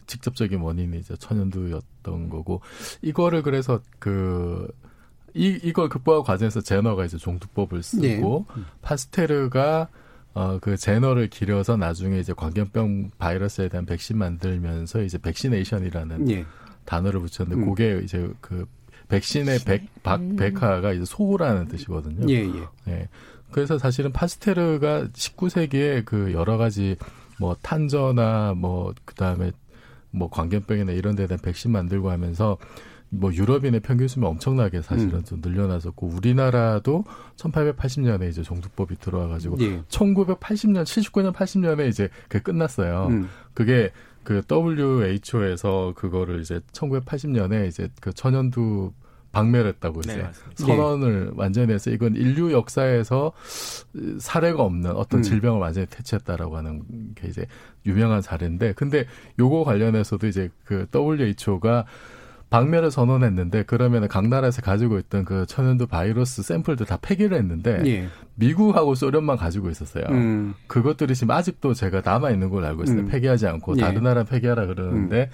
직접적인 0.07 0.61
원인이 0.61 0.99
이제 0.99 1.14
천연두였던 1.16 2.28
거고 2.30 2.61
이거를 3.03 3.43
그래서 3.43 3.80
그 3.99 4.68
이, 5.34 5.59
이걸 5.62 5.88
극복하는 5.88 6.24
과정에서 6.24 6.61
제너가 6.61 7.05
이제 7.05 7.16
종두법을 7.16 7.82
쓰고 7.82 8.05
예. 8.05 8.20
음. 8.20 8.66
파스테르가 8.82 9.88
어, 10.33 10.59
그 10.61 10.76
제너를 10.76 11.28
기려서 11.28 11.76
나중에 11.76 12.18
이제 12.20 12.33
광견병 12.33 13.11
바이러스에 13.18 13.68
대한 13.68 13.85
백신 13.85 14.16
만들면서 14.16 15.03
이제 15.03 15.18
vaccination이라는 15.18 16.31
예. 16.31 16.45
단어를 16.85 17.20
붙였는데 17.20 17.62
음. 17.62 17.68
그게 17.68 18.01
이제 18.05 18.31
그 18.41 18.66
백신의 19.09 19.61
백, 19.64 20.03
박, 20.03 20.20
음. 20.20 20.37
vacca가 20.37 20.93
이제 20.93 21.05
소라는 21.05 21.68
뜻이거든요. 21.68 22.26
예, 22.28 22.47
예. 22.47 22.68
예. 22.89 23.09
그래서 23.51 23.78
사실은 23.78 24.12
파스퇴르가 24.12 25.09
19세기에 25.09 26.05
그 26.05 26.33
여러 26.33 26.57
가지 26.57 26.97
뭐 27.41 27.57
탄저나 27.61 28.55
뭐 28.57 28.95
그다음에 29.05 29.51
뭐 30.12 30.31
광견병이나 30.31 30.93
이런 30.93 31.16
데에 31.16 31.26
대한 31.26 31.41
백신 31.41 31.72
만들고 31.72 32.11
하면서 32.11 32.59
뭐 33.11 33.33
유럽인의 33.35 33.81
평균 33.81 34.07
수명 34.09 34.31
엄청나게 34.31 34.83
사실은 34.83 35.15
음. 35.15 35.25
좀 35.25 35.41
늘려놨었고 35.43 36.07
우리나라도 36.07 37.05
1880년에 37.37 38.29
이제 38.29 38.43
종두법이 38.43 38.97
들어와 39.01 39.27
가지고 39.27 39.57
예. 39.61 39.83
1980년 39.83 40.85
79년 40.85 41.33
80년에 41.33 41.89
이제 41.89 42.09
그게 42.29 42.41
끝났어요. 42.41 43.09
음. 43.11 43.29
그게 43.53 43.91
그 44.23 44.43
WHO에서 44.49 45.93
그거를 45.97 46.41
이제 46.41 46.61
1980년에 46.73 47.67
이제 47.67 47.89
그 48.01 48.13
천연두 48.13 48.93
박멸 49.33 49.67
했다고 49.67 50.03
네, 50.03 50.13
이제 50.13 50.23
맞습니다. 50.23 50.67
선언을 50.67 51.33
완전히 51.35 51.73
해서 51.73 51.91
이건 51.91 52.17
인류 52.17 52.53
역사에서 52.53 53.33
사례가 54.19 54.63
없는 54.63 54.93
어떤 54.93 55.21
음. 55.21 55.23
질병을 55.23 55.61
완전히 55.61 55.87
퇴치했다라고 55.87 56.57
하는 56.57 56.83
게 57.15 57.29
이제 57.29 57.47
유명한 57.87 58.23
사례인데 58.23 58.73
근데 58.75 59.07
요거 59.39 59.65
관련해서도 59.65 60.27
이제 60.27 60.49
그 60.65 60.87
WHO가 60.93 61.87
박멸을 62.51 62.91
선언했는데 62.91 63.63
그러면 63.63 64.09
각 64.09 64.27
나라에서 64.29 64.61
가지고 64.61 64.99
있던 64.99 65.25
그 65.25 65.47
천연두 65.47 65.87
바이러스 65.87 66.43
샘플들 66.43 66.85
다 66.85 66.99
폐기를 67.01 67.37
했는데 67.39 67.81
예. 67.87 68.09
미국하고 68.35 68.97
소련만 68.97 69.37
가지고 69.37 69.71
있었어요. 69.71 70.05
음. 70.11 70.55
그것들이 70.67 71.15
지금 71.15 71.31
아직도 71.31 71.75
제가 71.75 72.03
남아 72.05 72.31
있는 72.31 72.51
걸로 72.51 72.67
알고 72.67 72.83
있어요. 72.83 73.01
음. 73.01 73.09
폐기하지 73.09 73.47
않고 73.47 73.77
예. 73.77 73.81
다른 73.81 74.03
나라 74.03 74.25
폐기하라 74.25 74.67
그러는데 74.67 75.31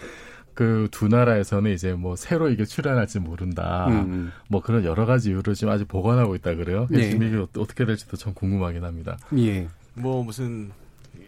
그두 0.52 1.08
나라에서는 1.08 1.72
이제 1.72 1.92
뭐 1.94 2.16
새로 2.16 2.50
이게 2.50 2.64
출현할지 2.64 3.20
모른다. 3.20 3.86
음. 3.88 4.30
뭐 4.48 4.60
그런 4.62 4.84
여러 4.84 5.06
가지 5.06 5.30
이유로 5.30 5.54
지금 5.54 5.72
아직 5.72 5.88
보관하고 5.88 6.34
있다 6.34 6.54
그래요. 6.54 6.86
예. 6.92 7.10
지금 7.10 7.26
이게 7.26 7.36
어떻게 7.60 7.86
될지도 7.86 8.16
참 8.16 8.34
궁금하긴 8.34 8.84
합니다. 8.84 9.16
예. 9.38 9.68
뭐 9.94 10.22
무슨 10.22 10.70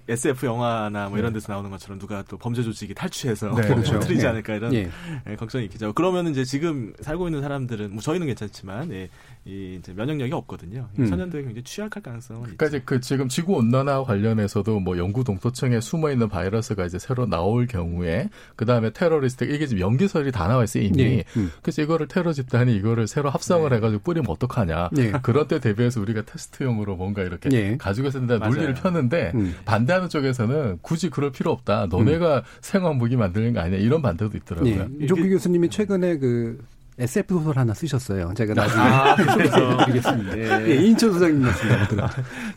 SF 0.09 0.46
영화나 0.46 1.09
뭐 1.09 1.18
이런 1.18 1.32
데서 1.32 1.52
나오는 1.52 1.70
것처럼 1.70 1.98
누가 1.98 2.22
또 2.22 2.38
범죄 2.38 2.62
조직이 2.62 2.94
탈취해서 2.94 3.54
네, 3.54 3.62
그렇죠. 3.62 3.92
터뜨리지 4.00 4.24
예. 4.24 4.28
않을까 4.28 4.54
이런 4.54 4.74
예. 4.74 4.90
예, 5.28 5.36
걱정이 5.36 5.64
있겠죠. 5.66 5.92
그러면 5.92 6.28
이제 6.28 6.44
지금 6.44 6.92
살고 7.00 7.28
있는 7.28 7.42
사람들은 7.42 7.92
뭐 7.92 8.00
저희는 8.00 8.26
괜찮지만 8.26 8.92
예, 8.92 9.09
이 9.49 9.76
이제 9.78 9.94
면역력이 9.94 10.30
없거든요. 10.32 10.88
음. 10.99 11.07
천연두에 11.07 11.40
굉장히 11.40 11.62
취약할 11.62 12.03
가능성은 12.03 12.42
그러니까 12.42 12.66
있죠. 12.66 12.76
이제 12.76 12.82
그 12.84 13.01
지금 13.01 13.28
지구 13.28 13.55
온난화 13.55 14.05
관련해서도 14.05 14.78
뭐 14.80 14.99
영구 14.99 15.24
동토층에 15.24 15.80
숨어 15.80 16.11
있는 16.11 16.28
바이러스가 16.28 16.84
이제 16.84 16.99
새로 16.99 17.24
나올 17.24 17.66
경우에 17.66 18.28
그 18.57 18.66
다음에 18.66 18.90
테러리스트 18.90 19.44
이게 19.44 19.66
지금 19.66 19.80
연기설이 19.80 20.32
다 20.32 20.49
나와 20.49 20.64
있어요 20.64 20.82
이미. 20.82 21.03
예. 21.03 21.24
음. 21.38 21.51
그래서 21.62 21.80
이거를 21.80 22.09
테러 22.09 22.34
집단이 22.34 22.76
이거를 22.76 23.07
새로 23.07 23.30
합성을 23.30 23.68
네. 23.70 23.76
해가지고 23.76 24.03
뿌리면 24.03 24.28
어떡하냐. 24.28 24.90
예. 24.99 25.12
그런 25.22 25.49
때 25.49 25.61
대비해서 25.61 26.01
우리가 26.03 26.22
테스트용으로 26.26 26.96
뭔가 26.96 27.22
이렇게 27.22 27.49
예. 27.53 27.76
가지고 27.78 28.09
있었는데 28.09 28.38
맞아요. 28.38 28.53
논리를 28.53 28.74
폈는데 28.74 29.32
음. 29.34 29.55
반대하는 29.64 30.11
쪽에서는 30.11 30.80
굳이 30.82 31.09
그럴 31.09 31.32
필요 31.32 31.53
없다. 31.53 31.86
너네가 31.86 32.42
생화학 32.61 32.99
무기 32.99 33.16
만드는 33.16 33.55
거 33.55 33.61
아니야. 33.61 33.78
이런 33.78 34.03
반대도 34.03 34.36
있더라고요. 34.36 34.88
예. 35.01 35.07
조기 35.07 35.30
교수님이 35.30 35.70
최근에 35.70 36.18
그 36.18 36.62
SF 36.99 37.34
소설 37.34 37.57
하나 37.59 37.72
쓰셨어요. 37.74 38.34
제가 38.34 38.55
나중에 38.55 38.82
아, 38.82 39.14
그래서 39.14 39.76
드리겠습니다. 39.86 40.68
예, 40.68 40.74
인천 40.84 41.12
소장님 41.12 41.42
말씀입니다. 41.42 42.11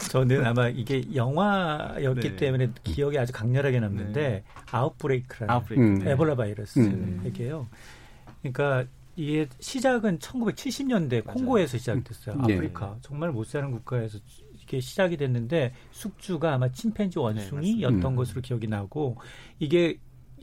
저는 0.09 0.45
아마 0.45 0.67
이게 0.67 1.03
영화였기 1.13 2.29
네. 2.29 2.35
때문에 2.35 2.69
기억이 2.83 3.19
아주 3.19 3.31
강렬하게 3.33 3.79
남는데 3.79 4.43
아웃브레이크라는 4.71 5.53
아웃브레이크. 5.53 5.83
음. 5.85 5.99
네. 5.99 6.11
에볼라 6.11 6.35
바이러스 6.35 6.79
음. 6.79 7.21
얘기예요. 7.25 7.67
그러니까 8.41 8.85
이게 9.15 9.47
시작은 9.59 10.17
1970년대 10.19 11.23
콩고에서 11.25 11.77
시작됐어요. 11.77 12.41
예. 12.49 12.53
아프리카 12.55 12.95
정말 13.01 13.31
못 13.31 13.45
사는 13.45 13.69
국가에서 13.69 14.17
이게 14.59 14.79
시작이 14.79 15.17
됐는데 15.17 15.73
숙주가 15.91 16.53
아마 16.53 16.71
침팬지 16.71 17.19
원숭이였던 17.19 17.99
맞습니다. 17.99 18.15
것으로 18.15 18.41
기억이 18.41 18.67
나고 18.67 19.17
이게 19.59 19.97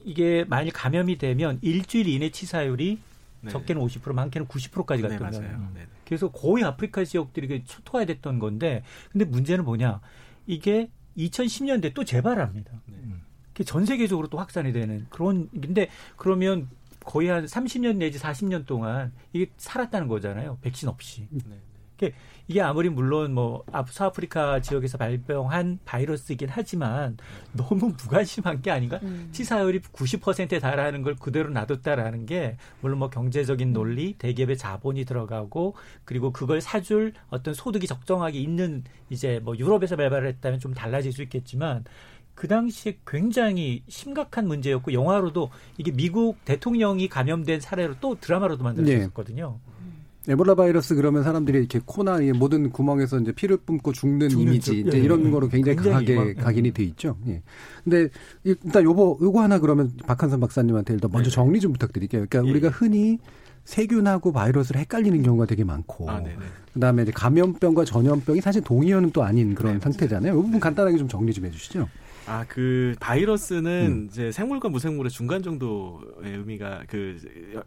이게 0.04 0.44
만일 0.48 0.72
감염이 0.72 1.18
되면 1.18 1.58
일주일 1.62 2.06
이내 2.08 2.30
치사율이 2.30 2.98
네. 3.40 3.50
적게는 3.50 3.82
50% 3.82 4.12
많게는 4.12 4.46
90%까지 4.46 5.02
네, 5.02 5.08
갔던. 5.16 5.30
거예요. 5.30 5.70
네. 5.74 5.86
그래서 6.04 6.30
거의 6.30 6.64
아프리카 6.64 7.04
지역들이 7.04 7.64
초토화됐던 7.64 8.38
건데, 8.38 8.82
근데 9.12 9.24
문제는 9.24 9.64
뭐냐? 9.64 10.00
이게 10.46 10.90
2010년대 11.16 11.94
또 11.94 12.04
재발합니다. 12.04 12.72
네. 12.86 12.96
그게 13.52 13.64
전 13.64 13.84
세계적으로 13.84 14.28
또 14.28 14.38
확산이 14.38 14.72
되는 14.72 15.06
그런, 15.10 15.48
근데 15.50 15.88
그러면 16.16 16.68
거의 17.04 17.28
한 17.28 17.44
30년 17.44 17.96
내지 17.96 18.18
40년 18.18 18.66
동안 18.66 19.12
이게 19.32 19.50
살았다는 19.56 20.08
거잖아요. 20.08 20.58
백신 20.60 20.88
없이. 20.88 21.26
네. 21.30 21.58
이게 22.46 22.62
아무리 22.62 22.88
물론 22.88 23.34
뭐 23.34 23.62
아프- 23.72 23.92
서아프리카 23.92 24.60
지역에서 24.62 24.96
발병한 24.98 25.80
바이러스이긴 25.84 26.48
하지만 26.50 27.16
너무 27.52 27.92
무관심한 28.02 28.62
게 28.62 28.70
아닌가? 28.70 28.98
음. 29.02 29.28
치사율이 29.32 29.80
90%에 29.80 30.58
달하는 30.58 31.02
걸 31.02 31.16
그대로 31.16 31.50
놔뒀다라는 31.50 32.24
게 32.26 32.56
물론 32.80 33.00
뭐 33.00 33.10
경제적인 33.10 33.72
논리, 33.72 34.14
대기업의 34.14 34.56
자본이 34.56 35.04
들어가고 35.04 35.74
그리고 36.04 36.32
그걸 36.32 36.60
사줄 36.60 37.12
어떤 37.28 37.52
소득이 37.52 37.86
적정하게 37.86 38.38
있는 38.38 38.84
이제 39.10 39.40
뭐 39.42 39.56
유럽에서 39.58 39.96
발발을 39.96 40.28
했다면 40.28 40.60
좀 40.60 40.72
달라질 40.72 41.12
수 41.12 41.22
있겠지만 41.22 41.84
그 42.34 42.46
당시에 42.46 42.98
굉장히 43.04 43.82
심각한 43.88 44.46
문제였고 44.46 44.92
영화로도 44.92 45.50
이게 45.76 45.90
미국 45.90 46.42
대통령이 46.44 47.08
감염된 47.08 47.60
사례로 47.60 47.96
또 48.00 48.14
드라마로도 48.20 48.62
네. 48.62 48.68
만들어졌거든요. 48.70 49.58
에볼라 50.28 50.54
바이러스 50.54 50.94
그러면 50.94 51.22
사람들이 51.24 51.58
이렇게 51.58 51.80
코나 51.84 52.20
이 52.20 52.32
모든 52.32 52.70
구멍에서 52.70 53.18
이제 53.18 53.32
피를 53.32 53.56
뿜고 53.56 53.92
죽는, 53.92 54.28
죽는 54.28 54.46
이미지 54.46 54.84
예, 54.92 54.98
이런 54.98 55.24
예. 55.26 55.30
거로 55.30 55.48
굉장히, 55.48 55.76
굉장히 55.76 55.92
강하게 55.92 56.14
막, 56.16 56.28
예. 56.28 56.34
각인이 56.34 56.72
돼 56.72 56.82
있죠. 56.84 57.16
예. 57.28 57.42
근데 57.82 58.08
일단 58.44 58.84
요거 58.84 59.18
요거 59.22 59.40
하나 59.40 59.58
그러면 59.58 59.90
박한선 60.06 60.40
박사님한테 60.40 60.94
일단 60.94 61.10
먼저 61.10 61.30
네. 61.30 61.34
정리 61.34 61.60
좀 61.60 61.72
부탁드릴게요. 61.72 62.26
그러니까 62.28 62.46
예. 62.46 62.50
우리가 62.50 62.68
흔히 62.68 63.18
세균하고 63.64 64.32
바이러스를 64.32 64.80
헷갈리는 64.82 65.22
경우가 65.22 65.46
되게 65.46 65.64
많고 65.64 66.10
아, 66.10 66.20
네네. 66.20 66.36
그다음에 66.74 67.02
이제 67.02 67.12
감염병과 67.12 67.84
전염병이 67.84 68.40
사실 68.40 68.62
동의어는 68.62 69.10
또 69.12 69.22
아닌 69.22 69.54
그런 69.54 69.80
상태잖아요. 69.80 70.32
이 70.32 70.42
부분 70.42 70.60
간단하게 70.60 70.98
좀 70.98 71.08
정리 71.08 71.32
좀 71.32 71.46
해주시죠. 71.46 71.88
아, 72.28 72.44
그 72.46 72.94
바이러스는 73.00 73.86
음. 73.86 74.08
이제 74.10 74.30
생물과 74.30 74.68
무생물의 74.68 75.10
중간 75.10 75.42
정도의 75.42 76.36
의미가 76.36 76.84
그 76.86 77.16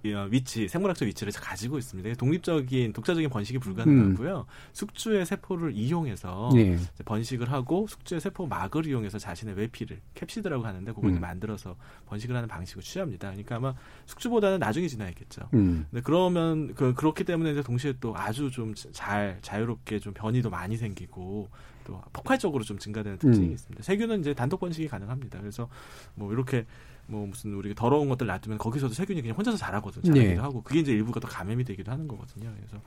여- 0.06 0.28
위치, 0.30 0.68
생물학적 0.68 1.08
위치를 1.08 1.34
가지고 1.34 1.78
있습니다. 1.80 2.14
독립적인 2.16 2.94
독자적인 2.94 3.30
번식이 3.30 3.58
불가능하고요. 3.60 4.46
숙주의 4.74 5.26
세포를 5.26 5.74
이용해서 5.74 6.52
예. 6.58 6.78
번식을 7.06 7.52
하고 7.52 7.88
숙주의 7.88 8.22
세포 8.22 8.46
막을 8.46 8.86
이용해서 8.86 9.18
자신의 9.18 9.56
외피를 9.56 10.00
캡시드라고 10.14 10.64
하는데 10.66 10.92
그걸 10.94 11.12
음. 11.12 11.20
만들어서 11.20 11.76
번식을 12.06 12.36
하는 12.36 12.48
방식을 12.48 12.84
취합니다. 12.84 13.30
그러니까 13.30 13.56
아마 13.56 13.74
숙주보다는 14.06 14.60
나중에 14.60 14.88
진화했겠죠. 14.88 15.50
음. 15.56 15.88
근데 15.90 16.02
그러면 16.04 16.76
그 16.76 16.94
그렇기 16.94 17.24
때문에 17.24 17.52
이제 17.52 17.64
동시에 17.64 17.94
또 18.00 18.16
아주 18.16 18.50
좀 18.52 18.72
잘 18.94 19.38
자유롭게 19.42 20.00
좀 20.00 20.14
변이도 20.14 20.50
많이 20.50 20.78
생기고 20.78 21.50
또 21.84 22.02
폭발적으로 22.14 22.64
좀 22.64 22.78
증가되는 22.78 23.18
특징이 23.18 23.48
음. 23.48 23.54
있습니다. 23.54 23.84
세균은 23.84 24.22
이제 24.22 24.34
단독 24.34 24.60
번식이 24.60 24.88
가능합니다. 24.88 25.40
그래서 25.40 25.70
뭐 26.16 26.32
이렇게 26.32 26.66
뭐 27.08 27.28
무슨 27.28 27.54
우리 27.54 27.76
더러운 27.76 28.10
것들 28.10 28.28
놔두면 28.28 28.58
거기서도 28.58 28.94
세균이 28.94 29.22
그냥 29.22 29.36
혼자서 29.36 29.58
자라거든요. 29.58 30.04
자라기도 30.04 30.34
네. 30.34 30.38
하고 30.38 30.62
그게 30.64 30.80
이제 30.80 30.92
일부가 30.94 31.20
또 31.20 31.28
감염이 31.28 31.64
되기도 31.64 31.92
하는 31.92 32.08
거거든요. 32.08 32.52
그래서 32.56 32.82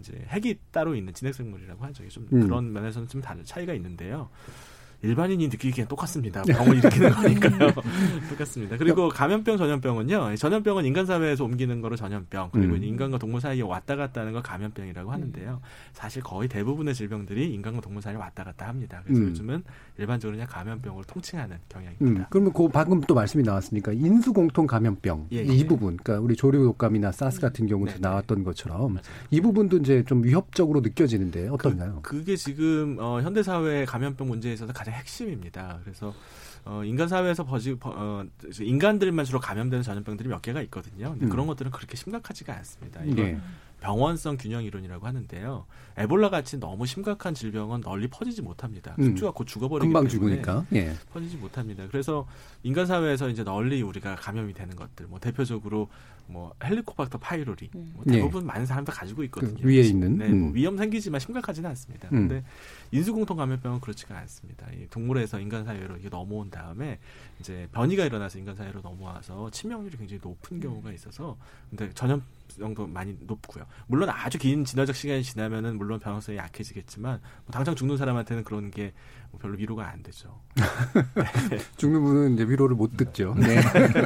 이제 0.00 0.24
핵이 0.28 0.58
따로 0.70 0.94
있는 0.94 1.14
진핵생물이라고 1.14 1.84
하죠. 1.86 2.06
좀 2.08 2.28
음. 2.32 2.42
그런 2.42 2.72
면에서는 2.72 3.08
좀 3.08 3.20
다른 3.20 3.44
차이가 3.44 3.72
있는데요. 3.74 4.28
일반인이 5.02 5.48
느끼기엔 5.48 5.88
똑같습니다. 5.88 6.42
병을 6.42 6.78
일으키는 6.78 7.10
거니까요. 7.12 7.72
똑같습니다. 8.28 8.76
그리고 8.76 9.08
감염병, 9.08 9.56
전염병은요. 9.56 10.36
전염병은 10.36 10.84
인간 10.84 11.06
사회에서 11.06 11.44
옮기는 11.44 11.80
거로 11.80 11.96
전염병, 11.96 12.50
그리고 12.52 12.74
음. 12.74 12.84
인간과 12.84 13.18
동물 13.18 13.40
사이에 13.40 13.62
왔다 13.62 13.96
갔다 13.96 14.20
하는 14.20 14.32
걸 14.32 14.42
감염병이라고 14.42 15.10
하는데요. 15.10 15.60
사실 15.92 16.22
거의 16.22 16.48
대부분의 16.48 16.94
질병들이 16.94 17.52
인간과 17.52 17.80
동물 17.80 18.00
사이에 18.00 18.16
왔다 18.16 18.44
갔다 18.44 18.68
합니다. 18.68 19.02
그래서 19.04 19.20
음. 19.22 19.28
요즘은 19.28 19.64
일반적으로 19.98 20.36
그냥 20.36 20.48
감염병을 20.48 21.04
통칭하는 21.04 21.56
경향입니다. 21.68 22.04
음. 22.04 22.24
그러면 22.30 22.52
그 22.52 22.68
방금 22.68 23.00
또 23.02 23.14
말씀이 23.14 23.42
나왔으니까 23.42 23.92
인수공통 23.92 24.66
감염병 24.66 25.28
예, 25.32 25.38
예. 25.38 25.42
이 25.42 25.66
부분, 25.66 25.96
그러니까 25.96 26.24
우리 26.24 26.36
조류 26.36 26.62
독감이나 26.64 27.10
사스 27.12 27.40
같은 27.40 27.66
경우도 27.66 27.92
네, 27.92 27.96
네. 27.96 28.00
나왔던 28.00 28.44
것처럼 28.44 28.94
맞아요. 28.94 29.02
이 29.30 29.40
부분도 29.40 29.78
이제 29.78 30.04
좀 30.04 30.22
위협적으로 30.22 30.80
느껴지는데 30.80 31.48
어떤가요? 31.48 32.00
그, 32.02 32.22
게 32.22 32.36
지금 32.36 32.96
어, 33.00 33.20
현대 33.20 33.42
사회 33.42 33.84
감염병 33.84 34.28
문제에 34.28 34.52
있어서 34.52 34.72
가장 34.72 34.91
핵심입니다. 34.92 35.80
그래서 35.82 36.14
어, 36.64 36.82
인간 36.84 37.08
사회에서 37.08 37.44
버지, 37.44 37.76
어, 37.82 38.24
인간들만 38.60 39.24
주로 39.24 39.40
감염되는 39.40 39.82
전염병들이 39.82 40.28
몇 40.28 40.42
개가 40.42 40.62
있거든요. 40.62 41.10
근데 41.10 41.26
음. 41.26 41.30
그런 41.30 41.46
것들은 41.46 41.70
그렇게 41.72 41.96
심각하지가 41.96 42.54
않습니다. 42.56 43.02
이건 43.04 43.16
네. 43.16 43.40
병원성 43.80 44.36
균형 44.38 44.62
이론이라고 44.62 45.06
하는데요. 45.06 45.66
에볼라 45.96 46.30
같이 46.30 46.58
너무 46.58 46.86
심각한 46.86 47.34
질병은 47.34 47.80
널리 47.80 48.06
퍼지지 48.06 48.40
못합니다. 48.40 48.94
음. 49.00 49.06
숙주가 49.06 49.32
곧 49.32 49.44
죽어버리기 49.44 49.88
금방 49.88 50.06
때문에 50.06 50.36
죽으니까. 50.36 50.66
예. 50.74 50.94
퍼지지 51.12 51.36
못합니다. 51.36 51.84
그래서 51.90 52.26
인간 52.62 52.86
사회에서 52.86 53.28
이제 53.28 53.42
널리 53.42 53.82
우리가 53.82 54.14
감염이 54.14 54.54
되는 54.54 54.76
것들, 54.76 55.06
뭐 55.08 55.18
대표적으로 55.18 55.88
뭐 56.32 56.54
헬리코박터 56.64 57.18
파이로리 57.18 57.70
음. 57.74 57.92
뭐 57.94 58.04
대부분 58.04 58.42
예. 58.42 58.46
많은 58.46 58.66
사람들 58.66 58.92
가지고 58.92 59.22
있거든요. 59.24 59.60
그 59.60 59.68
위에 59.68 59.80
있는 59.82 60.16
네, 60.16 60.28
뭐 60.28 60.48
음. 60.48 60.54
위험 60.54 60.76
생기지만 60.76 61.20
심각하지는 61.20 61.68
않습니다. 61.70 62.08
음. 62.12 62.28
근데 62.28 62.44
인수공통 62.90 63.36
감염병은 63.36 63.80
그렇지가 63.80 64.16
않습니다. 64.18 64.66
이 64.72 64.86
동물에서 64.88 65.40
인간 65.40 65.64
사회로 65.64 65.98
이게 65.98 66.08
넘어온 66.08 66.50
다음에 66.50 66.98
이제 67.40 67.68
변이가 67.72 68.04
일어나서 68.04 68.38
인간 68.38 68.56
사회로 68.56 68.80
넘어와서 68.80 69.50
치명률이 69.50 69.96
굉장히 69.96 70.20
높은 70.22 70.60
경우가 70.60 70.92
있어서 70.92 71.36
근데 71.70 71.90
전염성도 71.94 72.86
많이 72.86 73.16
높고요. 73.20 73.64
물론 73.86 74.08
아주 74.10 74.38
긴 74.38 74.64
진화적 74.64 74.96
시간이 74.96 75.22
지나면은 75.22 75.76
물론 75.76 76.00
변화성이 76.00 76.38
약해지겠지만 76.38 77.20
뭐 77.44 77.52
당장 77.52 77.74
죽는 77.74 77.96
사람한테는 77.96 78.44
그런 78.44 78.70
게뭐 78.70 78.90
별로 79.38 79.56
위로가 79.56 79.90
안 79.90 80.02
되죠. 80.02 80.28
죽는 81.76 82.02
분은 82.02 82.34
이제 82.34 82.44
위로를 82.44 82.76
못 82.76 82.96
듣죠. 82.96 83.34
네. 83.38 83.60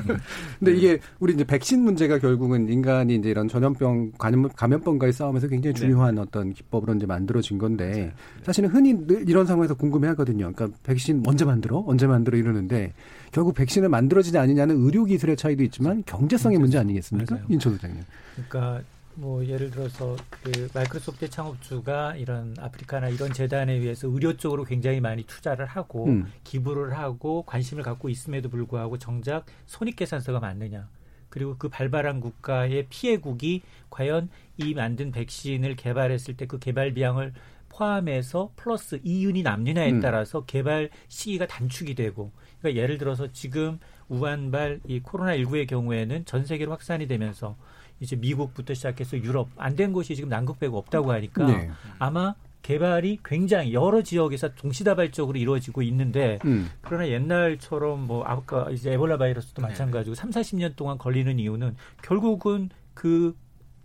근데 0.58 0.76
이게 0.76 0.98
우리 1.18 1.34
이제 1.34 1.44
백신 1.44 1.82
문제가 1.82 2.18
결국은 2.18 2.68
인간이 2.68 3.16
이제 3.16 3.30
이런 3.30 3.48
전염병 3.48 4.12
감염, 4.18 4.48
감염병과의 4.48 5.12
싸움에서 5.12 5.48
굉장히 5.48 5.74
네. 5.74 5.80
중요한 5.80 6.14
네. 6.14 6.20
어떤 6.20 6.52
기법으로 6.52 6.94
이제 6.94 7.06
만들어진 7.06 7.58
건데 7.58 7.90
네. 7.90 8.12
사실은 8.44 8.70
흔히 8.70 8.94
늘 9.06 9.28
이런 9.28 9.46
상황에서 9.46 9.74
궁금해하거든요. 9.74 10.52
그러니까 10.52 10.78
백신 10.84 11.22
언제 11.26 11.44
만들어? 11.44 11.84
언제 11.86 12.06
만들어 12.06 12.38
이러는데 12.38 12.92
결국 13.32 13.54
백신을 13.54 13.88
만들어지지 13.88 14.38
않느냐는 14.38 14.76
의료 14.78 15.04
기술의 15.04 15.36
차이도 15.36 15.62
있지만 15.64 16.02
경제성의 16.06 16.58
문제 16.58 16.78
아니겠습니까? 16.78 17.38
인천 17.48 17.74
소장님. 17.74 18.02
그러니까 18.48 18.82
뭐 19.16 19.44
예를 19.46 19.70
들어서 19.70 20.14
그 20.42 20.68
마이크로소프트 20.74 21.30
창업주가 21.30 22.16
이런 22.16 22.54
아프리카나 22.58 23.08
이런 23.08 23.32
재단에 23.32 23.72
의해서 23.72 24.08
의료 24.08 24.36
쪽으로 24.36 24.64
굉장히 24.64 25.00
많이 25.00 25.24
투자를 25.24 25.64
하고 25.66 26.06
음. 26.06 26.30
기부를 26.44 26.96
하고 26.98 27.42
관심을 27.42 27.82
갖고 27.82 28.08
있음에도 28.10 28.50
불구하고 28.50 28.98
정작 28.98 29.46
손익계산서가 29.66 30.38
맞느냐. 30.40 30.88
그리고 31.30 31.56
그 31.58 31.68
발발한 31.68 32.20
국가의 32.20 32.86
피해국이 32.88 33.62
과연 33.90 34.28
이 34.58 34.74
만든 34.74 35.10
백신을 35.12 35.76
개발했을 35.76 36.36
때 36.36 36.46
그 36.46 36.58
개발 36.58 36.92
비용을 36.94 37.32
포함해서 37.68 38.52
플러스 38.56 39.00
이윤이 39.02 39.42
남느냐에 39.42 39.92
음. 39.92 40.00
따라서 40.00 40.44
개발 40.44 40.88
시기가 41.08 41.46
단축이 41.46 41.94
되고 41.94 42.32
그러니까 42.60 42.80
예를 42.80 42.98
들어서 42.98 43.32
지금 43.32 43.78
우한발 44.08 44.80
이 44.86 45.00
코로나 45.00 45.36
19의 45.36 45.66
경우에는 45.66 46.24
전 46.24 46.44
세계로 46.44 46.70
확산이 46.70 47.06
되면서 47.06 47.56
이제 48.00 48.16
미국부터 48.16 48.74
시작해서 48.74 49.16
유럽 49.18 49.48
안 49.56 49.76
된 49.76 49.92
곳이 49.92 50.14
지금 50.16 50.28
남극 50.30 50.58
빼고 50.58 50.76
없다고 50.78 51.12
하니까 51.12 51.46
네. 51.46 51.70
아마 51.98 52.34
개발이 52.62 53.20
굉장히 53.24 53.72
여러 53.74 54.02
지역에서 54.02 54.54
동시다발적으로 54.54 55.38
이루어지고 55.38 55.82
있는데 55.82 56.38
음. 56.44 56.68
그러나 56.80 57.08
옛날처럼 57.08 58.06
뭐 58.06 58.24
아까 58.24 58.68
이제 58.70 58.92
에볼라 58.92 59.18
바이러스도 59.18 59.62
네. 59.62 59.68
마찬가지고 59.68 60.14
삼 60.16 60.32
사십 60.32 60.58
년 60.58 60.72
동안 60.74 60.98
걸리는 60.98 61.38
이유는 61.38 61.76
결국은 62.02 62.70
그 62.94 63.36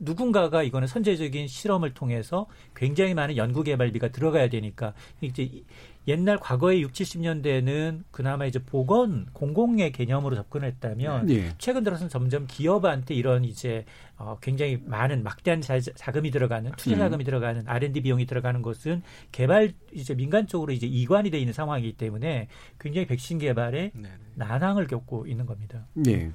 누군가가 0.02 0.64
이거는 0.64 0.88
선제적인 0.88 1.47
실험을 1.47 1.93
통해서 1.93 2.47
굉장히 2.76 3.14
많은 3.14 3.38
연구 3.38 3.64
개발비가 3.64 4.10
들어가야 4.10 4.49
되니까 4.49 4.93
이제 5.22 5.64
옛날 6.08 6.38
과거의 6.39 6.82
6, 6.82 6.93
70년대는 6.93 8.04
그나마 8.10 8.47
이제 8.47 8.58
보건 8.58 9.28
공공의 9.34 9.91
개념으로 9.91 10.36
접근했다면 10.36 11.30
예. 11.30 11.54
최근 11.60 11.84
들어서는 11.84 12.10
점점 12.10 12.47
기업한테 12.47 13.14
이런 13.14 13.45
이제 13.45 13.86
어 14.18 14.38
굉장히 14.41 14.82
많은 14.84 15.24
막대한 15.24 15.62
자, 15.62 15.80
금이 16.12 16.32
들어가는 16.32 16.72
투자 16.76 16.95
음. 16.95 16.99
자금이 16.99 17.24
음. 17.24 17.26
들어가는 17.26 17.64
R&D 17.68 18.02
비용이 18.02 18.26
들어가는 18.26 18.64
것은 18.64 19.04
개발 19.32 19.74
이제 19.93 20.16
민간 20.16 20.47
쪽으로 20.47 20.74
이제 20.74 20.88
이관이 20.88 21.30
돼 21.30 21.38
있는 21.38 21.54
상황이기 21.54 21.93
때문에 21.93 22.47
굉장히 22.80 23.06
백신 23.06 23.38
개발에 23.38 23.91
네네. 23.93 24.10
난항을 24.36 24.88
겪고 24.88 25.28
있는 25.28 25.45
겁니다. 25.45 25.86
예. 26.08 26.32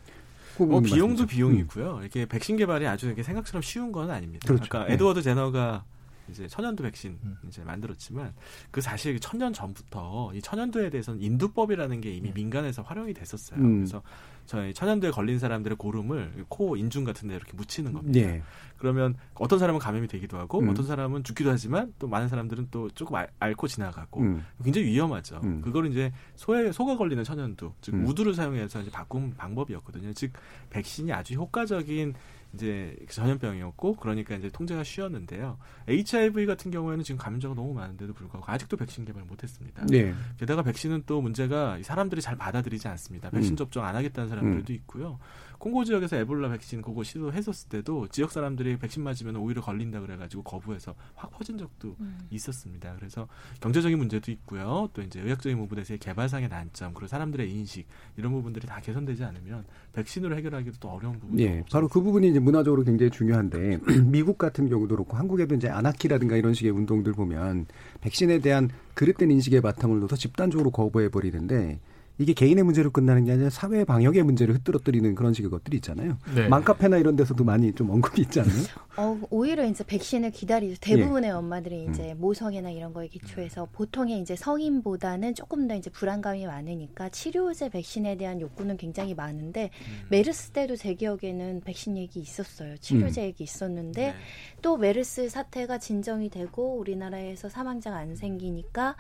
뭐 0.59 0.81
비용도. 0.81 1.27
비용이고요. 1.27 1.99
이렇게 2.01 2.27
백신 2.27 2.57
개발이 2.57 2.87
아주 2.87 3.07
이렇게 3.07 3.23
생각처럼 3.23 3.63
쉬운 3.63 3.93
건 3.93 4.11
아닙니다. 4.11 4.47
그렇죠. 4.47 4.65
아까 4.65 4.87
에드워드 4.93 5.23
제너가 5.23 5.85
이제 6.31 6.49
천연두 6.49 6.83
백신 6.83 7.19
음. 7.23 7.37
이제 7.47 7.63
만들었지만 7.65 8.35
그 8.71 8.81
사실 8.81 9.19
천년 9.21 9.53
전부터 9.53 10.33
이 10.35 10.43
천연두에 10.43 10.91
대해서는 10.91 11.21
인두법이라는 11.21 12.01
게 12.01 12.15
이미 12.15 12.31
음. 12.31 12.35
민간에서 12.35 12.83
활용이 12.83 13.15
됐었어요. 13.15 13.61
음. 13.61 13.79
그래서 13.79 14.03
저희 14.47 14.73
천연두에 14.73 15.11
걸린 15.11 15.39
사람들의 15.39 15.77
고름을 15.77 16.47
코 16.49 16.77
인중 16.77 17.05
같은 17.05 17.29
데 17.29 17.35
이렇게 17.35 17.53
묻히는 17.57 17.93
겁니다. 17.93 18.21
예. 18.21 18.43
그러면 18.79 19.17
어떤 19.35 19.59
사람은 19.59 19.81
감염이 19.81 20.07
되기도 20.07 20.39
하고 20.39 20.61
음. 20.61 20.69
어떤 20.69 20.87
사람은 20.87 21.25
죽기도 21.25 21.51
하지만 21.51 21.93
또 21.99 22.07
많은 22.07 22.29
사람들은 22.29 22.69
또 22.71 22.89
조금 22.91 23.17
알, 23.17 23.29
앓고 23.41 23.67
지나가고 23.69 24.21
음. 24.21 24.45
굉장히 24.63 24.87
위험하죠. 24.89 25.41
음. 25.43 25.63
그걸 25.63 25.91
이제 25.91 26.13
소에 26.37 26.71
소가 26.73 26.97
걸리는 26.97 27.25
천연두 27.25 27.73
즉 27.81 27.95
우두를 27.95 28.35
사용해서 28.35 28.83
이제 28.83 28.91
바꾼 28.91 29.35
방법이었거든요. 29.37 30.13
즉 30.13 30.33
백신이 30.71 31.13
아주 31.13 31.35
효과적인 31.35 32.15
이제 32.57 32.97
전염병이었고 33.09 33.97
그러니까 33.97 34.35
이제 34.35 34.49
통제가 34.49 34.83
쉬웠는데요. 34.83 35.59
HIV 35.89 36.47
같은 36.47 36.71
경우에는 36.71 37.05
지금 37.05 37.19
감염자가 37.19 37.55
너무 37.55 37.75
많은데도 37.75 38.15
불구하고 38.15 38.51
아직도 38.51 38.77
백신 38.77 39.05
개발을 39.05 39.27
못했습니다. 39.27 39.85
네. 39.87 40.15
게다가 40.39 40.63
백신은 40.63 41.03
또 41.07 41.21
문제가 41.21 41.79
사람들이 41.83 42.21
잘 42.23 42.37
받아들이지 42.37 42.89
않습니다. 42.89 43.31
백신 43.31 43.53
음. 43.53 43.57
접종 43.57 43.85
안 43.85 43.95
하겠다는 43.95 44.29
사람들도 44.29 44.73
음. 44.73 44.75
있고요. 44.75 45.19
콩고 45.59 45.85
지역에서 45.85 46.17
에볼라 46.17 46.51
백신 46.51 46.83
그거 46.83 47.03
시도했었을 47.03 47.69
때도 47.69 48.09
지역 48.09 48.31
사람들이 48.33 48.77
백신 48.79 49.03
맞으면 49.03 49.37
오히려 49.37 49.61
걸린다 49.61 50.01
그래가지고 50.01 50.43
거부해서 50.43 50.95
확 51.15 51.31
퍼진 51.31 51.59
적도 51.59 51.97
음. 52.01 52.19
있었습니다. 52.31 52.95
그래서 52.99 53.29
경제적인 53.61 53.97
문제도 53.99 54.31
있고요. 54.31 54.89
또 54.93 55.03
이제 55.03 55.21
의학적인 55.21 55.59
부분에서의 55.59 55.99
개발상의 55.99 56.49
난점 56.49 56.95
그리고 56.95 57.09
사람들의 57.09 57.51
인식 57.51 57.87
이런 58.17 58.33
부분들이 58.33 58.67
다 58.67 58.81
개선되지 58.81 59.25
않으면 59.25 59.65
백신으로 59.93 60.37
해결하기도 60.37 60.77
또 60.81 60.89
어려운 60.89 61.19
부분이 61.19 61.43
예, 61.43 61.65
바로 61.71 61.89
그 61.89 62.01
부분이 62.01 62.29
이제 62.29 62.39
문화적으로 62.39 62.85
굉장히 62.85 63.11
중요한데 63.11 63.79
미국 64.07 64.39
같은 64.39 64.69
경우도 64.69 64.95
그렇고 64.95 65.17
한국에도 65.17 65.55
이제 65.55 65.69
아나키라든가 65.69 66.37
이런 66.37 66.55
식의 66.55 66.71
운동들 66.73 67.13
보면 67.13 67.67
백신에 68.01 68.39
대한 68.41 68.71
그릇된 68.95 69.31
인식의 69.31 69.61
바탕을 69.61 70.01
둬서 70.01 70.17
집단적으로 70.17 70.71
거부해 70.71 71.09
버리는데 71.09 71.81
이게 72.19 72.33
개인의 72.33 72.65
문제로 72.65 72.91
끝나는 72.91 73.25
게 73.25 73.33
아니라 73.33 73.51
사회 73.51 73.85
방역의 73.85 74.23
문제를 74.23 74.55
흐트러뜨리는 74.55 75.15
그런 75.15 75.35
식의 75.35 75.51
것들이 75.51 75.77
있잖아요. 75.79 76.17
네. 76.35 76.49
맘카페나 76.49 76.97
이런 76.97 77.15
데서도 77.15 77.45
많이 77.45 77.73
좀 77.75 77.91
언급이 77.91 78.23
있지 78.23 78.41
않나요? 78.41 78.57
어, 78.97 79.21
오히려 79.29 79.67
이제 79.67 79.85
백신을 79.85 80.31
기다리죠. 80.31 80.77
대부분의 80.81 81.29
예. 81.29 81.35
엄마들이 81.35 81.87
이제 81.91 82.13
음. 82.13 82.21
모성애나 82.21 82.71
이런 82.71 82.95
거에 82.95 83.09
기초해서 83.09 83.69
보통의 83.73 84.21
이제 84.21 84.35
성인보다는 84.35 85.35
조금 85.35 85.69
더 85.69 85.75
이제 85.75 85.91
불안감이 85.91 86.47
많으니까 86.47 87.11
치료제 87.11 87.69
백신에 87.69 88.17
대한 88.17 88.41
욕구는 88.41 88.79
굉장히 88.79 89.15
많은데 89.15 89.71
음. 89.81 90.07
메르스 90.09 90.51
때도 90.51 90.77
제 90.77 90.95
기억에는 90.95 91.61
백신 91.65 91.99
얘기 91.99 92.21
있었어요. 92.21 92.79
치료제 92.79 93.23
음. 93.23 93.27
얘기 93.27 93.45
있었는데 93.45 94.07
네. 94.07 94.15
또 94.63 94.79
메르스 94.79 95.29
사태가 95.29 95.79
진정이 95.79 96.31
되고 96.31 96.79
우리나라에서 96.79 97.51
사망자가 97.51 97.99
안 97.99 98.17
생기니까 98.17 98.97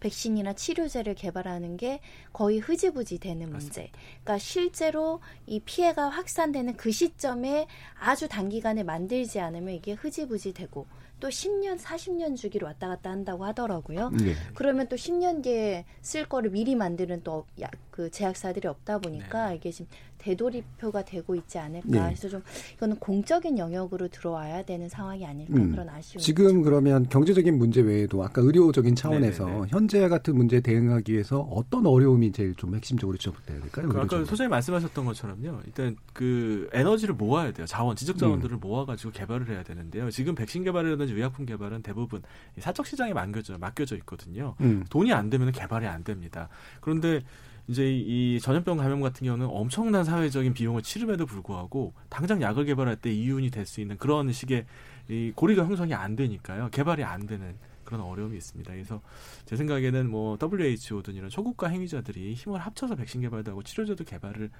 백신이나 0.00 0.52
치료제를 0.54 1.14
개발하는 1.14 1.76
게 1.76 2.00
거의 2.32 2.58
흐지부지 2.58 3.18
되는 3.18 3.50
문제. 3.50 3.90
그러니까 4.22 4.38
실제로 4.38 5.20
이 5.46 5.60
피해가 5.60 6.08
확산되는 6.08 6.76
그 6.76 6.90
시점에 6.90 7.66
아주 7.98 8.28
단기간에 8.28 8.82
만들지 8.82 9.40
않으면 9.40 9.74
이게 9.74 9.92
흐지부지 9.92 10.52
되고 10.52 10.86
또 11.18 11.28
10년, 11.28 11.78
40년 11.78 12.36
주기로 12.36 12.66
왔다 12.66 12.88
갔다 12.88 13.10
한다고 13.10 13.46
하더라고요. 13.46 14.10
네. 14.10 14.34
그러면 14.54 14.86
또 14.88 14.96
10년 14.96 15.42
뒤에 15.42 15.86
쓸 16.02 16.28
거를 16.28 16.50
미리 16.50 16.74
만드는 16.74 17.22
또 17.22 17.46
그 17.96 18.10
제약사들이 18.10 18.68
없다 18.68 18.98
보니까 18.98 19.48
네. 19.48 19.56
이게 19.56 19.70
지금 19.70 19.90
되돌이표가 20.18 21.04
되고 21.04 21.34
있지 21.34 21.58
않을까. 21.58 21.88
네. 21.88 22.00
그래서 22.00 22.28
좀 22.28 22.42
이거는 22.74 22.96
공적인 22.96 23.58
영역으로 23.58 24.08
들어와야 24.08 24.62
되는 24.64 24.88
상황이 24.88 25.24
아닐까 25.26 25.54
음. 25.56 25.70
그런 25.70 25.88
아쉬움이 25.88 26.22
지금 26.22 26.62
그러면 26.62 27.08
경제적인 27.08 27.56
문제 27.58 27.80
외에도 27.80 28.22
아까 28.22 28.40
의료적인 28.42 28.94
차원에서 28.94 29.44
네네네. 29.44 29.60
네, 29.60 29.66
네. 29.66 29.70
현재 29.70 30.08
같은 30.08 30.36
문제에 30.36 30.60
대응하기 30.60 31.12
위해서 31.12 31.40
어떤 31.40 31.86
어려움이 31.86 32.32
제일 32.32 32.54
좀 32.54 32.74
핵심적으로 32.74 33.16
지적돼야 33.18 33.60
될까요? 33.60 33.88
그 33.88 33.98
아까 33.98 34.24
소장님 34.24 34.50
말씀하셨던 34.50 35.04
것처럼요. 35.04 35.60
일단 35.66 35.96
그 36.12 36.68
에너지를 36.72 37.14
모아야 37.14 37.52
돼요. 37.52 37.66
자원, 37.66 37.96
지적 37.96 38.18
자원들을 38.18 38.56
음. 38.56 38.60
모아가지고 38.60 39.12
개발을 39.12 39.48
해야 39.48 39.62
되는데요. 39.62 40.10
지금 40.10 40.34
백신 40.34 40.64
개발이라든지 40.64 41.12
의약품 41.12 41.46
개발은 41.46 41.82
대부분 41.82 42.22
사적 42.58 42.86
시장에 42.86 43.12
맡겨져 43.12 43.58
맡겨져 43.58 43.96
있거든요. 43.96 44.54
음. 44.60 44.84
돈이 44.90 45.12
안 45.12 45.30
되면 45.30 45.52
개발이 45.52 45.86
안 45.86 46.04
됩니다. 46.04 46.48
그런데 46.80 47.22
이제 47.68 47.90
이 47.90 48.38
전염병 48.40 48.76
감염 48.76 49.00
같은 49.00 49.24
경우는 49.24 49.46
엄청난 49.46 50.04
사회적인 50.04 50.54
비용을 50.54 50.82
치름에도 50.82 51.26
불구하고 51.26 51.94
당장 52.08 52.40
약을 52.40 52.64
개발할 52.64 52.96
때 52.96 53.12
이윤이 53.12 53.50
될 53.50 53.66
수 53.66 53.80
있는 53.80 53.96
그런 53.98 54.32
식의 54.32 54.64
이 55.08 55.32
고리가 55.34 55.64
형성이 55.64 55.92
안 55.94 56.14
되니까요. 56.14 56.68
개발이 56.70 57.02
안 57.02 57.26
되는 57.26 57.56
그런 57.84 58.00
어려움이 58.00 58.36
있습니다. 58.36 58.72
그래서 58.72 59.00
제 59.44 59.56
생각에는 59.56 60.08
뭐 60.08 60.38
WHO든 60.40 61.14
이런 61.14 61.30
초국가 61.30 61.68
행위자들이 61.68 62.34
힘을 62.34 62.60
합쳐서 62.60 62.94
백신 62.94 63.20
개발도 63.22 63.50
하고 63.52 63.62
치료제도 63.62 64.04
개발을 64.04 64.50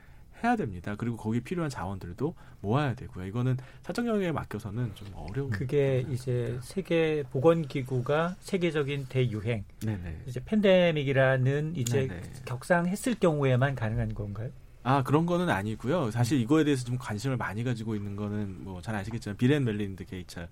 해야 0.46 0.56
됩니다. 0.56 0.94
그리고 0.96 1.16
거기 1.16 1.40
필요한 1.40 1.68
자원들도 1.70 2.34
모아야 2.60 2.94
되고요. 2.94 3.26
이거는 3.26 3.56
사적 3.82 4.06
영역에 4.06 4.32
맡겨서는 4.32 4.94
좀 4.94 5.08
어려운. 5.14 5.50
그게 5.50 6.06
이제 6.10 6.58
세계 6.62 7.24
보건 7.30 7.66
기구가 7.66 8.36
세계적인 8.40 9.06
대유행, 9.08 9.64
네네. 9.84 10.22
이제 10.26 10.40
팬데믹이라는 10.44 11.74
이제 11.76 12.06
네네. 12.08 12.22
격상했을 12.44 13.16
경우에만 13.16 13.74
가능한 13.74 14.14
건가요? 14.14 14.50
아 14.88 15.02
그런 15.02 15.26
거는 15.26 15.50
아니고요. 15.50 16.12
사실 16.12 16.40
이거에 16.40 16.62
대해서 16.62 16.84
좀 16.84 16.96
관심을 16.96 17.36
많이 17.36 17.64
가지고 17.64 17.96
있는 17.96 18.14
거는 18.14 18.62
뭐 18.62 18.80
잘 18.80 18.94
아시겠지만 18.94 19.36
빌 19.36 19.50
앤 19.50 19.64
멜린다 19.64 20.04
게이츠 20.04 20.46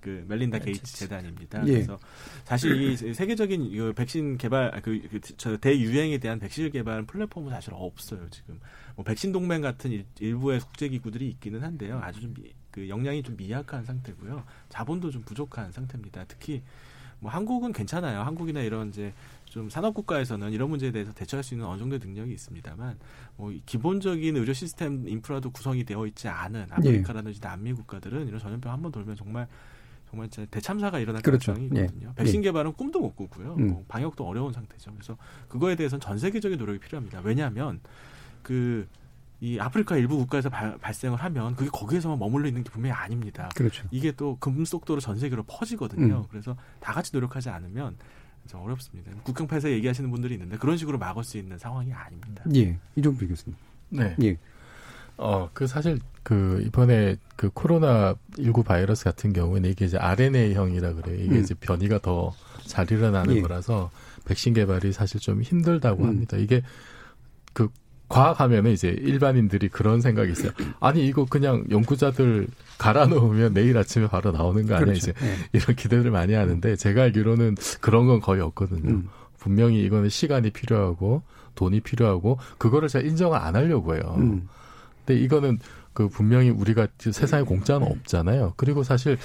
그 0.00 0.24
멜린다 0.28 0.58
네, 0.60 0.66
게이츠 0.66 0.96
재단입니다. 0.96 1.66
예. 1.66 1.72
그래서 1.72 1.98
사실 2.44 2.80
이 2.80 2.96
세계적인 2.96 3.62
이 3.64 3.92
백신 3.94 4.38
개발 4.38 4.72
아, 4.72 4.80
그, 4.80 5.00
그 5.10 5.58
대유행에 5.58 6.18
대한 6.18 6.38
백신 6.38 6.70
개발 6.70 7.02
플랫폼은 7.02 7.50
사실 7.50 7.72
없어요 7.74 8.28
지금. 8.30 8.60
뭐 9.00 9.04
백신 9.04 9.32
동맹 9.32 9.62
같은 9.62 9.90
일, 9.90 10.36
부의 10.36 10.60
국제 10.60 10.86
기구들이 10.90 11.26
있기는 11.30 11.62
한데요. 11.62 12.00
아주 12.02 12.20
좀 12.20 12.34
그 12.70 12.88
역량이 12.88 13.24
좀 13.24 13.36
미약한 13.36 13.84
상태고요. 13.84 14.44
자본도 14.68 15.10
좀 15.10 15.22
부족한 15.22 15.72
상태입니다. 15.72 16.24
특히 16.28 16.62
뭐 17.18 17.28
한국은 17.28 17.72
괜찮아요. 17.72 18.20
한국이나 18.20 18.60
이런 18.60 18.90
이제 18.90 19.12
좀 19.44 19.68
산업 19.68 19.92
국가에서는 19.94 20.52
이런 20.52 20.70
문제에 20.70 20.92
대해서 20.92 21.12
대처할 21.12 21.42
수 21.42 21.54
있는 21.54 21.66
어느 21.66 21.80
정도의 21.80 21.98
능력이 21.98 22.32
있습니다만 22.32 22.96
뭐 23.36 23.52
기본적인 23.66 24.36
의료 24.36 24.52
시스템 24.52 25.08
인프라도 25.08 25.50
구성이 25.50 25.82
되어 25.82 26.06
있지 26.06 26.28
않은 26.28 26.68
아메리카라든지 26.70 27.40
남미 27.40 27.72
국가들은 27.72 28.28
이런 28.28 28.38
전염병 28.38 28.70
한 28.72 28.82
번 28.82 28.92
돌면 28.92 29.16
정말 29.16 29.48
정말 30.08 30.28
진짜 30.28 30.48
대참사가 30.48 31.00
일어날 31.00 31.22
그렇죠. 31.22 31.54
가능성이 31.54 31.80
있거든요. 31.82 32.10
예. 32.10 32.14
백신 32.14 32.40
개발은 32.42 32.74
꿈도 32.74 33.00
못 33.00 33.16
꾸고요. 33.16 33.56
음. 33.58 33.68
뭐 33.68 33.84
방역도 33.88 34.24
어려운 34.24 34.52
상태죠. 34.52 34.92
그래서 34.92 35.16
그거에 35.48 35.74
대해서는 35.74 36.00
전 36.00 36.18
세계적인 36.18 36.56
노력이 36.56 36.78
필요합니다. 36.78 37.20
왜냐하면 37.24 37.80
그 38.42 38.86
이 39.40 39.58
아프리카 39.58 39.96
일부 39.96 40.18
국가에서 40.18 40.50
발, 40.50 40.76
발생을 40.78 41.18
하면 41.18 41.56
그게 41.56 41.70
거기에서만 41.70 42.18
머물러 42.18 42.46
있는 42.46 42.62
게 42.62 42.70
분명히 42.70 42.92
아닙니다. 42.92 43.48
그렇죠. 43.56 43.86
이게 43.90 44.12
또 44.12 44.36
급속도로 44.38 45.00
전 45.00 45.18
세계로 45.18 45.44
퍼지거든요. 45.44 46.18
음. 46.18 46.24
그래서 46.30 46.56
다 46.78 46.92
같이 46.92 47.10
노력하지 47.14 47.48
않으면 47.48 47.96
좀 48.46 48.60
어렵습니다. 48.60 49.10
국경 49.22 49.46
폐쇄 49.46 49.70
얘기하시는 49.70 50.10
분들이 50.10 50.34
있는데 50.34 50.58
그런 50.58 50.76
식으로 50.76 50.98
막을 50.98 51.24
수 51.24 51.38
있는 51.38 51.56
상황이 51.56 51.90
아닙니다. 51.90 52.44
예, 52.54 52.78
이종필 52.96 53.28
교수님. 53.28 53.56
네. 53.88 54.14
예. 54.22 54.36
어, 55.16 55.48
그 55.54 55.66
사실 55.66 55.98
그 56.22 56.62
이번에 56.66 57.16
그 57.36 57.48
코로나 57.50 58.14
19 58.36 58.62
바이러스 58.62 59.04
같은 59.04 59.32
경우는 59.32 59.70
이게 59.70 59.86
이제 59.86 59.96
RNA형이라 59.96 60.94
그래요. 60.94 61.16
이게 61.16 61.36
음. 61.36 61.40
이제 61.40 61.54
변이가 61.54 62.00
더 62.00 62.34
잘 62.70 62.88
일어나는 62.92 63.36
예. 63.36 63.40
거라서 63.40 63.90
백신 64.26 64.54
개발이 64.54 64.92
사실 64.92 65.18
좀 65.18 65.42
힘들다고 65.42 66.04
음. 66.04 66.08
합니다. 66.08 66.36
이게 66.36 66.60
그 66.60 66.66
과학하면은 68.10 68.72
이제 68.72 68.88
일반인들이 68.88 69.68
그런 69.68 70.00
생각이 70.00 70.32
있어요. 70.32 70.50
아니 70.80 71.06
이거 71.06 71.24
그냥 71.24 71.64
연구자들 71.70 72.48
갈아 72.76 73.06
놓으면 73.06 73.54
내일 73.54 73.78
아침에 73.78 74.08
바로 74.08 74.32
나오는 74.32 74.66
거 74.66 74.74
아니야 74.74 74.84
그렇죠. 74.84 74.98
이제 74.98 75.12
네. 75.12 75.36
이런 75.52 75.76
기대를 75.76 76.10
많이 76.10 76.34
하는데 76.34 76.76
제가 76.76 77.04
알기로는 77.04 77.54
그런 77.80 78.06
건 78.06 78.20
거의 78.20 78.42
없거든요. 78.42 78.90
음. 78.90 79.08
분명히 79.38 79.82
이거는 79.84 80.08
시간이 80.08 80.50
필요하고 80.50 81.22
돈이 81.54 81.80
필요하고 81.80 82.38
그거를 82.58 82.88
제가 82.88 83.06
인정을 83.06 83.38
안 83.38 83.54
하려고 83.54 83.94
해요. 83.94 84.16
음. 84.18 84.48
근데 85.06 85.20
이거는 85.20 85.60
그 85.92 86.08
분명히 86.08 86.50
우리가 86.50 86.88
세상에 86.98 87.44
공짜는 87.44 87.86
없잖아요. 87.86 88.54
그리고 88.56 88.82
사실 88.82 89.18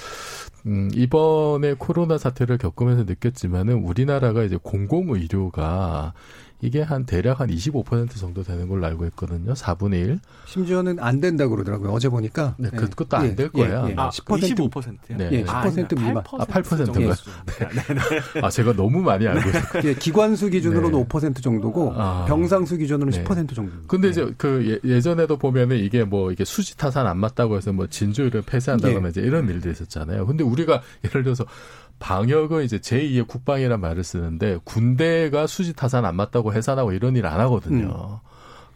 음 0.64 0.90
이번에 0.94 1.74
코로나 1.74 2.18
사태를 2.18 2.58
겪으면서 2.58 3.02
느꼈지만은 3.04 3.74
우리나라가 3.84 4.44
이제 4.44 4.58
공공 4.62 5.10
의료가 5.10 6.12
이게 6.60 6.80
한 6.82 7.04
대략 7.04 7.40
한 7.40 7.48
25% 7.50 8.16
정도 8.16 8.42
되는 8.42 8.68
걸로 8.68 8.86
알고 8.86 9.04
있거든요. 9.06 9.52
4분의 9.52 9.94
1. 9.94 10.18
심지어는 10.46 10.98
안 11.00 11.20
된다 11.20 11.46
그러더라고요. 11.48 11.90
어제 11.90 12.08
보니까. 12.08 12.54
네, 12.58 12.70
네. 12.70 12.76
그것도 12.76 13.16
안될 13.16 13.50
예, 13.54 13.60
거야. 13.60 13.86
예, 13.86 13.90
예. 13.90 13.94
아, 13.96 14.08
10%. 14.08 14.70
25%요? 14.70 15.16
네. 15.18 15.28
예, 15.32 15.44
10% 15.44 15.48
아, 15.48 16.00
미만. 16.00 16.16
아, 16.18 16.44
8%인가요? 16.46 17.08
네. 17.10 17.68
네. 18.34 18.40
아, 18.42 18.48
제가 18.48 18.72
너무 18.72 19.00
많이 19.02 19.26
알고 19.26 19.48
있어요. 19.48 19.82
예, 19.84 19.94
기관수 19.94 20.48
기준으로는 20.48 20.98
네. 20.98 21.04
5% 21.06 21.42
정도고 21.42 21.92
아, 21.94 22.24
병상수 22.26 22.78
기준으로는 22.78 23.12
네. 23.12 23.24
10% 23.24 23.54
정도. 23.54 23.72
근데 23.86 24.08
이제 24.08 24.32
그 24.38 24.80
예, 24.84 25.00
전에도 25.00 25.36
보면은 25.36 25.76
이게 25.76 26.04
뭐 26.04 26.32
이게 26.32 26.44
수지 26.44 26.76
타산 26.76 27.06
안 27.06 27.18
맞다고 27.18 27.56
해서 27.56 27.72
뭐 27.72 27.86
진주를 27.86 28.42
폐쇄한다거나 28.42 29.06
예. 29.06 29.10
이제 29.10 29.20
이런 29.20 29.48
일들이 29.48 29.72
있었잖아요. 29.72 30.26
근데 30.26 30.42
우리가 30.42 30.82
예를 31.04 31.22
들어서 31.22 31.44
방역은 31.98 32.64
이제 32.64 32.78
제2의 32.78 33.26
국방이라는 33.26 33.80
말을 33.80 34.04
쓰는데 34.04 34.58
군대가 34.64 35.46
수지 35.46 35.72
타산 35.74 36.04
안 36.04 36.16
맞다고 36.16 36.52
해산하고 36.52 36.92
이런 36.92 37.16
일 37.16 37.26
안 37.26 37.40
하거든요. 37.40 38.20
음. 38.22 38.26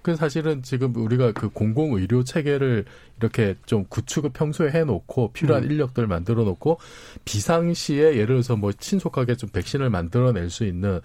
그 0.02 0.16
사실은 0.16 0.62
지금 0.62 0.96
우리가 0.96 1.32
그 1.32 1.50
공공 1.50 1.92
의료 1.94 2.24
체계를 2.24 2.86
이렇게 3.20 3.56
좀 3.66 3.84
구축을 3.84 4.30
평소에 4.30 4.70
해놓고 4.70 5.32
필요한 5.32 5.64
음. 5.64 5.70
인력들 5.70 6.06
만들어 6.06 6.44
놓고 6.44 6.78
비상시에 7.26 8.14
예를 8.14 8.26
들어서 8.26 8.56
뭐 8.56 8.72
신속하게 8.78 9.36
좀 9.36 9.50
백신을 9.50 9.90
만들어낼 9.90 10.48
수 10.48 10.64
있는 10.64 11.00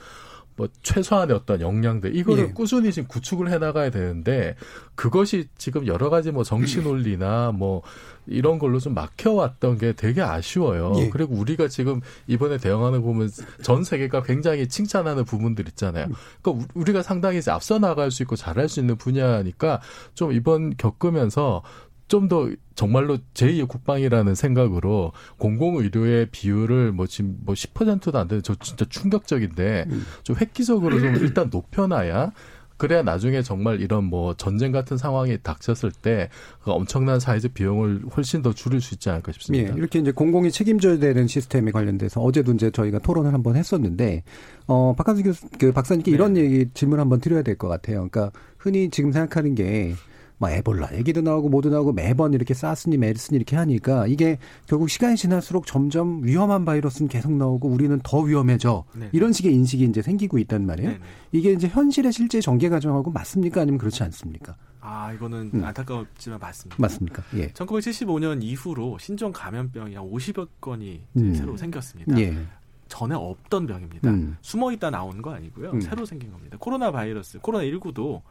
뭐 0.58 0.70
최소한의 0.84 1.36
어떤 1.36 1.60
역량들 1.60 2.16
이거를 2.16 2.44
예. 2.44 2.52
꾸준히 2.54 2.92
지금 2.92 3.08
구축을 3.08 3.52
해 3.52 3.58
나가야 3.58 3.90
되는데 3.90 4.56
그것이 4.96 5.50
지금 5.58 5.86
여러 5.86 6.10
가지 6.10 6.32
뭐 6.32 6.44
정치 6.44 6.82
논리나 6.82 7.52
뭐 7.52 7.82
이런 8.26 8.58
걸로 8.58 8.80
좀 8.80 8.94
막혀왔던 8.94 9.78
게 9.78 9.94
되게 9.94 10.22
아쉬워요. 10.22 10.94
예. 10.98 11.10
그리고 11.10 11.36
우리가 11.36 11.68
지금 11.68 12.00
이번에 12.28 12.58
대응하는 12.58 13.02
보면 13.02 13.30
전 13.62 13.84
세계가 13.84 14.24
굉장히 14.24 14.68
칭찬하는 14.68 15.26
부분들 15.26 15.68
있잖아요. 15.70 16.08
그러니까 16.42 16.68
우리가 16.74 17.04
상당히 17.04 17.40
이제 17.40 17.52
앞서 17.52 17.78
나갈 17.78 18.10
수 18.10 18.24
있고 18.24 18.36
잘할 18.36 18.70
수 18.70 18.80
있는 18.80 18.96
분야니까 18.96 19.82
좀 20.14 20.32
이번 20.32 20.76
겪으면서 20.78 21.64
좀 22.08 22.28
더 22.28 22.50
정말로 22.76 23.18
제2의 23.34 23.68
국방이라는 23.68 24.36
생각으로 24.36 25.12
공공의료의 25.38 26.28
비율을 26.32 26.92
뭐 26.92 27.08
지금 27.08 27.38
뭐 27.46 27.56
10%도 27.56 28.18
안 28.18 28.28
되는 28.28 28.44
저 28.44 28.54
진짜 28.56 28.86
충격적인데 28.90 29.86
음. 29.90 30.06
좀 30.24 30.36
획기적으로 30.36 31.00
좀 31.00 31.16
일단 31.16 31.50
높여놔야 31.52 32.32
그래야 32.78 33.04
나중에 33.04 33.42
정말 33.42 33.80
이런 33.80 34.04
뭐 34.04 34.34
전쟁 34.34 34.74
같은 34.74 34.98
상황이 34.98 35.38
닥쳤을 35.42 35.92
때 35.92 36.30
그 36.62 36.72
엄청난 36.72 37.20
사회적 37.22 37.54
비용을 37.54 38.02
훨씬 38.18 38.42
더 38.42 38.52
줄일 38.54 38.82
수 38.82 38.94
있지 38.96 39.10
않을까 39.10 39.32
싶습니다. 39.32 39.72
예, 39.74 39.78
이렇게 39.78 40.00
이제 40.00 40.12
공공이 40.12 40.52
책임져야 40.52 41.00
되는 41.00 41.28
시스템에 41.28 41.72
관련돼서 41.72 42.22
어제도 42.22 42.52
이제 42.52 42.72
저희가 42.72 43.00
토론을 43.00 43.34
한번 43.34 43.56
했었는데 43.56 44.24
어 44.68 44.94
박한수 44.98 45.24
교수 45.24 45.48
그 45.58 45.72
박사님께 45.72 46.12
네. 46.12 46.16
이런 46.16 46.36
얘기 46.36 46.70
질문 46.74 47.00
한번 47.00 47.22
드려야 47.22 47.44
될 47.44 47.56
것 47.56 47.70
같아요. 47.70 48.10
그러니까 48.10 48.32
흔히 48.58 48.90
지금 48.90 49.14
생각하는 49.14 49.56
게 49.56 49.94
뭐 50.38 50.50
에볼라 50.50 50.96
얘기도 50.96 51.22
나오고 51.22 51.50
뭐도 51.50 51.70
나오고 51.70 51.94
매번 51.94 52.34
이렇게 52.34 52.54
사스니 52.54 52.98
메르스니 52.98 53.38
이렇게 53.38 53.56
하니까 53.56 54.08
이게 54.08 54.38
결국 54.68 54.90
시간이 54.90 55.16
지날수록 55.16 55.66
점점 55.66 56.24
위험한 56.24 56.66
바이러스는 56.66 57.08
계속 57.08 57.32
나오고 57.32 57.70
우리는 57.70 58.00
더 58.04 58.20
위험해져 58.20 58.84
네. 58.96 59.10
이런 59.14 59.32
식의 59.32 59.54
인식이 59.54 59.86
이제 59.86 60.02
생기고 60.02 60.38
있단 60.40 60.66
말이에요. 60.66 60.92
네. 60.92 61.00
이게 61.32 61.54
이제 61.54 61.68
현실의 61.68 62.12
실제 62.12 62.42
전개 62.42 62.68
과정하고 62.70 63.12
맞습니까 63.12 63.62
아니면 63.62 63.78
그렇지 63.78 64.04
않습니까? 64.04 64.56
아 64.82 65.12
이거는 65.14 65.52
음. 65.54 65.64
안타깝지만 65.64 66.40
맞습니다. 66.40 66.76
맞습니까? 66.80 67.24
예. 67.36 67.48
1975년 67.50 68.44
이후로 68.44 68.98
신종 69.00 69.32
감염병이 69.32 69.96
한 69.96 70.04
50여 70.04 70.48
건이 70.62 71.02
음. 71.18 71.34
새로 71.34 71.58
생겼습니다. 71.58 72.20
예. 72.20 72.38
전에 72.88 73.16
없던 73.16 73.66
병입니다. 73.66 74.10
음. 74.10 74.38
숨어 74.42 74.72
있다 74.74 74.92
나온 74.92 75.22
거 75.22 75.34
아니고요. 75.34 75.72
음. 75.72 75.82
새로 75.82 76.06
생긴 76.06 76.32
겁니다. 76.32 76.58
코로나 76.60 76.92
바이러스, 76.92 77.40
코로나 77.40 77.64
19도 77.66 78.22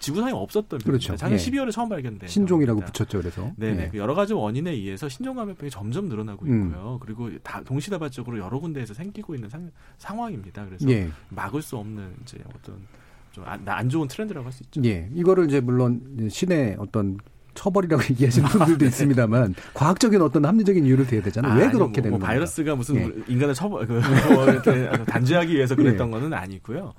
지구상에 0.00 0.32
없었던 0.32 0.80
그렇죠. 0.80 1.16
작년 1.16 1.38
예. 1.38 1.42
12월에 1.42 1.72
처음 1.72 1.88
발견된 1.88 2.28
신종이라고 2.28 2.80
병입니다. 2.80 2.92
붙였죠. 2.92 3.18
그래서 3.18 3.52
네네. 3.56 3.82
예. 3.84 3.88
그 3.90 3.98
여러 3.98 4.14
가지 4.14 4.32
원인에 4.32 4.70
의해서 4.70 5.08
신종 5.08 5.36
감염병이 5.36 5.70
점점 5.70 6.08
늘어나고 6.08 6.46
음. 6.46 6.68
있고요. 6.68 6.98
그리고 7.00 7.30
다 7.42 7.62
동시다발적으로 7.64 8.38
여러 8.38 8.58
군데에서 8.58 8.94
생기고 8.94 9.34
있는 9.34 9.48
상, 9.48 9.70
상황입니다. 9.98 10.64
그래서 10.66 10.88
예. 10.88 11.08
막을 11.30 11.62
수 11.62 11.76
없는 11.76 12.14
이제 12.22 12.38
어떤 12.54 12.76
좀안 13.32 13.88
좋은 13.88 14.08
트렌드라고 14.08 14.46
할 14.46 14.52
수 14.52 14.62
있죠. 14.64 14.82
예. 14.84 15.10
이거를 15.14 15.46
이제 15.46 15.60
물론 15.60 16.28
신의 16.30 16.76
어떤 16.78 17.18
처벌이라고 17.56 18.02
얘기하시는 18.10 18.48
분들도 18.48 18.84
있습니다만 18.84 19.54
과학적인 19.74 20.22
어떤 20.22 20.44
합리적인 20.44 20.84
이유를 20.86 21.06
대야 21.06 21.22
되잖아요. 21.22 21.56
왜 21.56 21.64
아니, 21.64 21.72
그렇게 21.72 22.00
뭐, 22.00 22.02
되는 22.02 22.10
뭐 22.10 22.18
거예요? 22.20 22.28
바이러스가 22.28 22.74
무슨 22.76 22.96
예. 22.96 23.12
인간의 23.26 23.54
처벌 23.54 23.86
그 23.86 24.00
뭐 24.32 24.44
이렇게 24.44 24.88
단죄하기 25.04 25.54
위해서 25.54 25.74
그랬던 25.76 26.08
예. 26.08 26.10
거는 26.12 26.32
아니고요. 26.32 26.94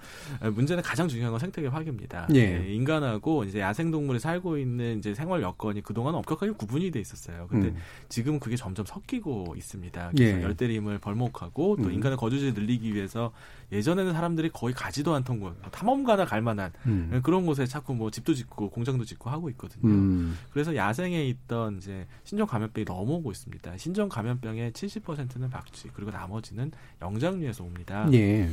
문제는 0.54 0.84
가장 0.84 1.08
중요한 1.08 1.32
건 1.32 1.40
생태계 1.40 1.70
파괴입니다. 1.70 2.28
예. 2.36 2.66
예, 2.66 2.74
인간하고 2.74 3.44
이제 3.44 3.60
야생 3.60 3.92
동물이 3.92 4.20
살고 4.20 4.58
있는 4.58 5.00
이제 5.00 5.14
생활 5.14 5.42
여건이 5.42 5.82
그동안 5.82 6.16
엄격하게 6.16 6.54
구분이 6.54 6.92
돼 6.92 7.00
있었어요. 7.00 7.48
근데 7.50 7.70
음. 7.70 7.76
지금은 8.10 8.40
그게 8.40 8.56
점점 8.56 8.86
섞이고 8.86 9.56
있습니다. 9.58 10.12
그래서 10.16 10.38
예. 10.40 10.44
열대림을 10.44 11.00
벌목하고 11.00 11.78
또 11.78 11.84
음. 11.84 11.94
인간의 11.94 12.18
거주지를 12.18 12.54
늘리기 12.54 12.94
위해서 12.94 13.32
예전에는 13.72 14.14
사람들이 14.14 14.50
거의 14.50 14.74
가지도 14.74 15.14
않던 15.16 15.40
곳, 15.40 15.56
탐험가나 15.72 16.26
갈 16.26 16.42
만한 16.42 16.72
음. 16.86 17.20
그런 17.24 17.46
곳에 17.46 17.66
자꾸 17.66 17.94
뭐 17.94 18.10
집도 18.10 18.34
짓고 18.34 18.70
공장도 18.70 19.04
짓고 19.04 19.30
하고 19.30 19.50
있거든요. 19.52 19.88
음. 19.88 20.38
그래서 20.52 20.76
야생에 20.76 21.26
있던 21.26 21.78
이제 21.78 22.08
신종 22.24 22.48
감염병이 22.48 22.86
넘어오고 22.86 23.32
있습니다. 23.32 23.78
신종 23.78 24.08
감염병의 24.08 24.72
70%는 24.72 25.50
박쥐 25.50 25.90
그리고 25.94 26.12
나머지는 26.12 26.72
영장류에서 27.02 27.64
옵니다. 27.64 28.08
예. 28.14 28.50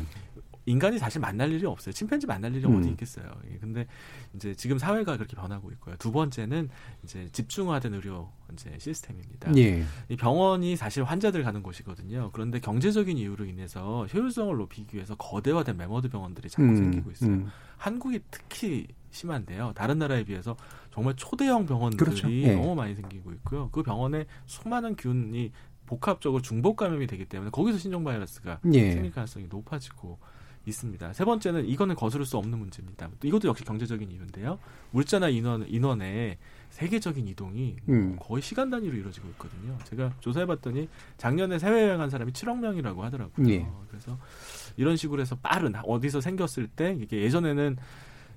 인간이 0.66 0.98
사실 0.98 1.20
만날 1.20 1.52
일이 1.52 1.66
없어요. 1.66 1.92
침팬지 1.92 2.26
만날 2.26 2.54
일이 2.54 2.66
음. 2.66 2.78
어디 2.78 2.88
있겠어요. 2.90 3.26
예, 3.50 3.58
근데 3.58 3.86
이제 4.34 4.54
지금 4.54 4.78
사회가 4.78 5.16
그렇게 5.16 5.36
변하고 5.36 5.70
있고요. 5.72 5.96
두 5.98 6.10
번째는 6.10 6.70
이제 7.02 7.28
집중화된 7.32 7.94
의료 7.94 8.30
이제 8.52 8.74
시스템입니다. 8.78 9.54
예. 9.56 9.84
이 10.08 10.16
병원이 10.16 10.76
사실 10.76 11.04
환자들 11.04 11.42
가는 11.42 11.62
곳이거든요. 11.62 12.30
그런데 12.32 12.60
경제적인 12.60 13.18
이유로 13.18 13.44
인해서 13.44 14.06
효율성을 14.06 14.56
높이기 14.56 14.96
위해서 14.96 15.14
거대화된 15.16 15.76
매머드 15.76 16.08
병원들이 16.08 16.48
자꾸 16.48 16.64
음, 16.64 16.76
생기고 16.76 17.10
있어요. 17.10 17.30
음. 17.30 17.50
한국이 17.76 18.20
특히 18.30 18.86
심한데요. 19.10 19.72
다른 19.74 19.98
나라에 19.98 20.24
비해서 20.24 20.56
정말 20.92 21.14
초대형 21.16 21.66
병원들이 21.66 21.98
그렇죠. 21.98 22.30
예. 22.32 22.54
너무 22.54 22.74
많이 22.74 22.94
생기고 22.94 23.32
있고요. 23.32 23.68
그 23.70 23.82
병원에 23.82 24.24
수많은 24.46 24.96
균이 24.96 25.52
복합적으로 25.86 26.40
중복 26.40 26.76
감염이 26.76 27.06
되기 27.06 27.26
때문에 27.26 27.50
거기서 27.50 27.78
신종 27.78 28.04
바이러스가 28.04 28.60
예. 28.72 28.92
생길 28.92 29.12
가능성이 29.12 29.46
높아지고 29.48 30.18
있습니다. 30.66 31.12
세 31.12 31.24
번째는 31.24 31.66
이거는 31.66 31.94
거스를 31.94 32.24
수 32.24 32.36
없는 32.38 32.58
문제입니다. 32.58 33.08
또 33.20 33.28
이것도 33.28 33.48
역시 33.48 33.64
경제적인 33.64 34.10
이유인데요. 34.10 34.58
물자나 34.90 35.28
인원 35.28 35.66
인원의 35.68 36.38
세계적인 36.70 37.28
이동이 37.28 37.76
음. 37.88 38.16
거의 38.18 38.42
시간 38.42 38.70
단위로 38.70 38.96
이루어지고 38.96 39.28
있거든요. 39.30 39.76
제가 39.84 40.12
조사해봤더니 40.20 40.88
작년에 41.18 41.58
해외 41.58 41.84
여행한 41.88 42.10
사람이 42.10 42.32
7억 42.32 42.58
명이라고 42.58 43.04
하더라고요. 43.04 43.48
예. 43.48 43.66
그래서 43.88 44.18
이런 44.76 44.96
식으로 44.96 45.20
해서 45.20 45.36
빠른 45.36 45.72
어디서 45.84 46.20
생겼을 46.20 46.66
때 46.68 46.96
이게 47.00 47.22
예전에는 47.22 47.76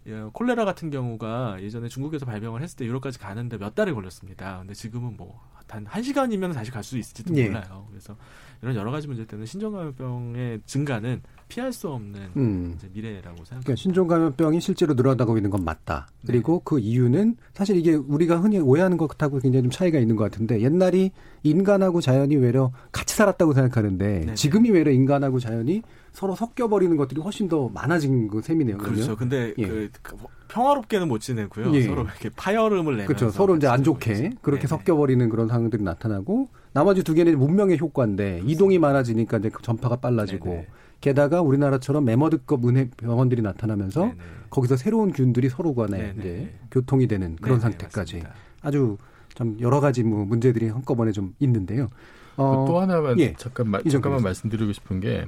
예, 0.07 0.21
콜레라 0.31 0.63
같은 0.65 0.89
경우가 0.89 1.61
예전에 1.61 1.89
중국에서 1.89 2.25
발병을 2.25 2.61
했을 2.61 2.77
때 2.77 2.85
유럽까지 2.85 3.19
가는데 3.19 3.57
몇 3.57 3.75
달이 3.75 3.91
걸렸습니다. 3.93 4.59
근데 4.59 4.73
지금은 4.73 5.17
뭐 5.17 5.41
단 5.67 5.85
한 5.85 6.01
시간이면 6.01 6.53
다시 6.53 6.71
갈 6.71 6.81
수 6.81 6.97
있을지도 6.97 7.35
예. 7.35 7.49
몰라요. 7.49 7.85
그래서 7.89 8.15
이런 8.61 8.73
여러 8.75 8.89
가지 8.89 9.05
문제 9.07 9.25
때문에 9.25 9.45
신종감염병의 9.45 10.61
증가는 10.65 11.21
피할 11.47 11.71
수 11.71 11.89
없는 11.89 12.19
음. 12.35 12.77
미래라고 12.93 13.37
생각합니다. 13.37 13.59
그러니까 13.61 13.75
신종 13.75 14.07
감염병이 14.07 14.59
실제로 14.59 14.93
늘어나고 14.93 15.37
있는 15.37 15.49
건 15.49 15.63
맞다. 15.63 16.07
그리고 16.25 16.59
그 16.59 16.79
이유는 16.79 17.37
사실 17.53 17.77
이게 17.77 17.93
우리가 17.95 18.37
흔히 18.37 18.59
오해하는 18.59 18.97
것하고 18.97 19.39
굉장히 19.39 19.63
좀 19.63 19.71
차이가 19.71 19.99
있는 19.99 20.15
것 20.15 20.25
같은데 20.25 20.61
옛날이 20.61 21.11
인간하고 21.43 22.01
자연이 22.01 22.35
외려 22.35 22.71
같이 22.91 23.15
살았다고 23.15 23.53
생각하는데 23.53 24.19
네네. 24.19 24.33
지금이 24.35 24.71
외려 24.71 24.91
인간하고 24.91 25.39
자연이 25.39 25.83
서로 26.11 26.35
섞여버리는 26.35 26.95
것들이 26.97 27.21
훨씬 27.21 27.47
더 27.47 27.69
많아진 27.69 28.27
그 28.27 28.41
셈이네요. 28.41 28.77
그러면. 28.77 28.95
그렇죠. 28.95 29.15
근데 29.15 29.53
예. 29.57 29.67
그, 29.67 29.89
그 30.01 30.17
평화롭게는 30.47 31.07
못 31.07 31.19
지내고요. 31.19 31.73
예. 31.75 31.83
서로 31.83 32.03
이렇게 32.03 32.29
파열음을 32.29 32.97
내면서 32.97 33.07
그렇죠. 33.07 33.29
서로 33.29 33.55
이제 33.55 33.67
안 33.67 33.83
좋게 33.83 34.11
있죠. 34.11 34.29
그렇게 34.41 34.67
네네. 34.67 34.67
섞여버리는 34.67 35.29
그런 35.29 35.47
상황들이 35.47 35.83
나타나고 35.83 36.49
나머지 36.73 37.03
두 37.03 37.13
개는 37.13 37.37
문명의 37.37 37.79
효과인데 37.79 38.41
이동이 38.45 38.79
많아지니까 38.79 39.37
이제 39.37 39.49
그 39.49 39.61
전파가 39.61 39.97
빨라지고 39.97 40.49
네네. 40.49 40.67
게다가 41.01 41.41
우리나라처럼 41.41 42.05
매머드급 42.05 42.67
은행 42.67 42.89
병원들이 42.97 43.41
나타나면서 43.41 44.01
네네. 44.01 44.15
거기서 44.49 44.77
새로운 44.77 45.11
균들이 45.11 45.49
서로 45.49 45.75
간에 45.75 45.97
네네. 45.97 46.13
이제 46.19 46.53
교통이 46.71 47.07
되는 47.07 47.35
그런 47.35 47.59
네네, 47.59 47.71
상태까지 47.71 48.15
맞습니다. 48.17 48.33
아주 48.61 48.97
좀 49.35 49.57
여러 49.61 49.79
가지 49.79 50.03
뭐 50.03 50.25
문제들이 50.25 50.69
한꺼번에 50.69 51.11
좀 51.11 51.35
있는데요. 51.39 51.89
어, 52.37 52.65
또 52.67 52.79
하나만 52.79 53.19
예. 53.19 53.33
잠깐 53.37 53.71
잠깐만 53.89 54.19
교수. 54.19 54.23
말씀드리고 54.23 54.73
싶은 54.73 54.99
게 54.99 55.27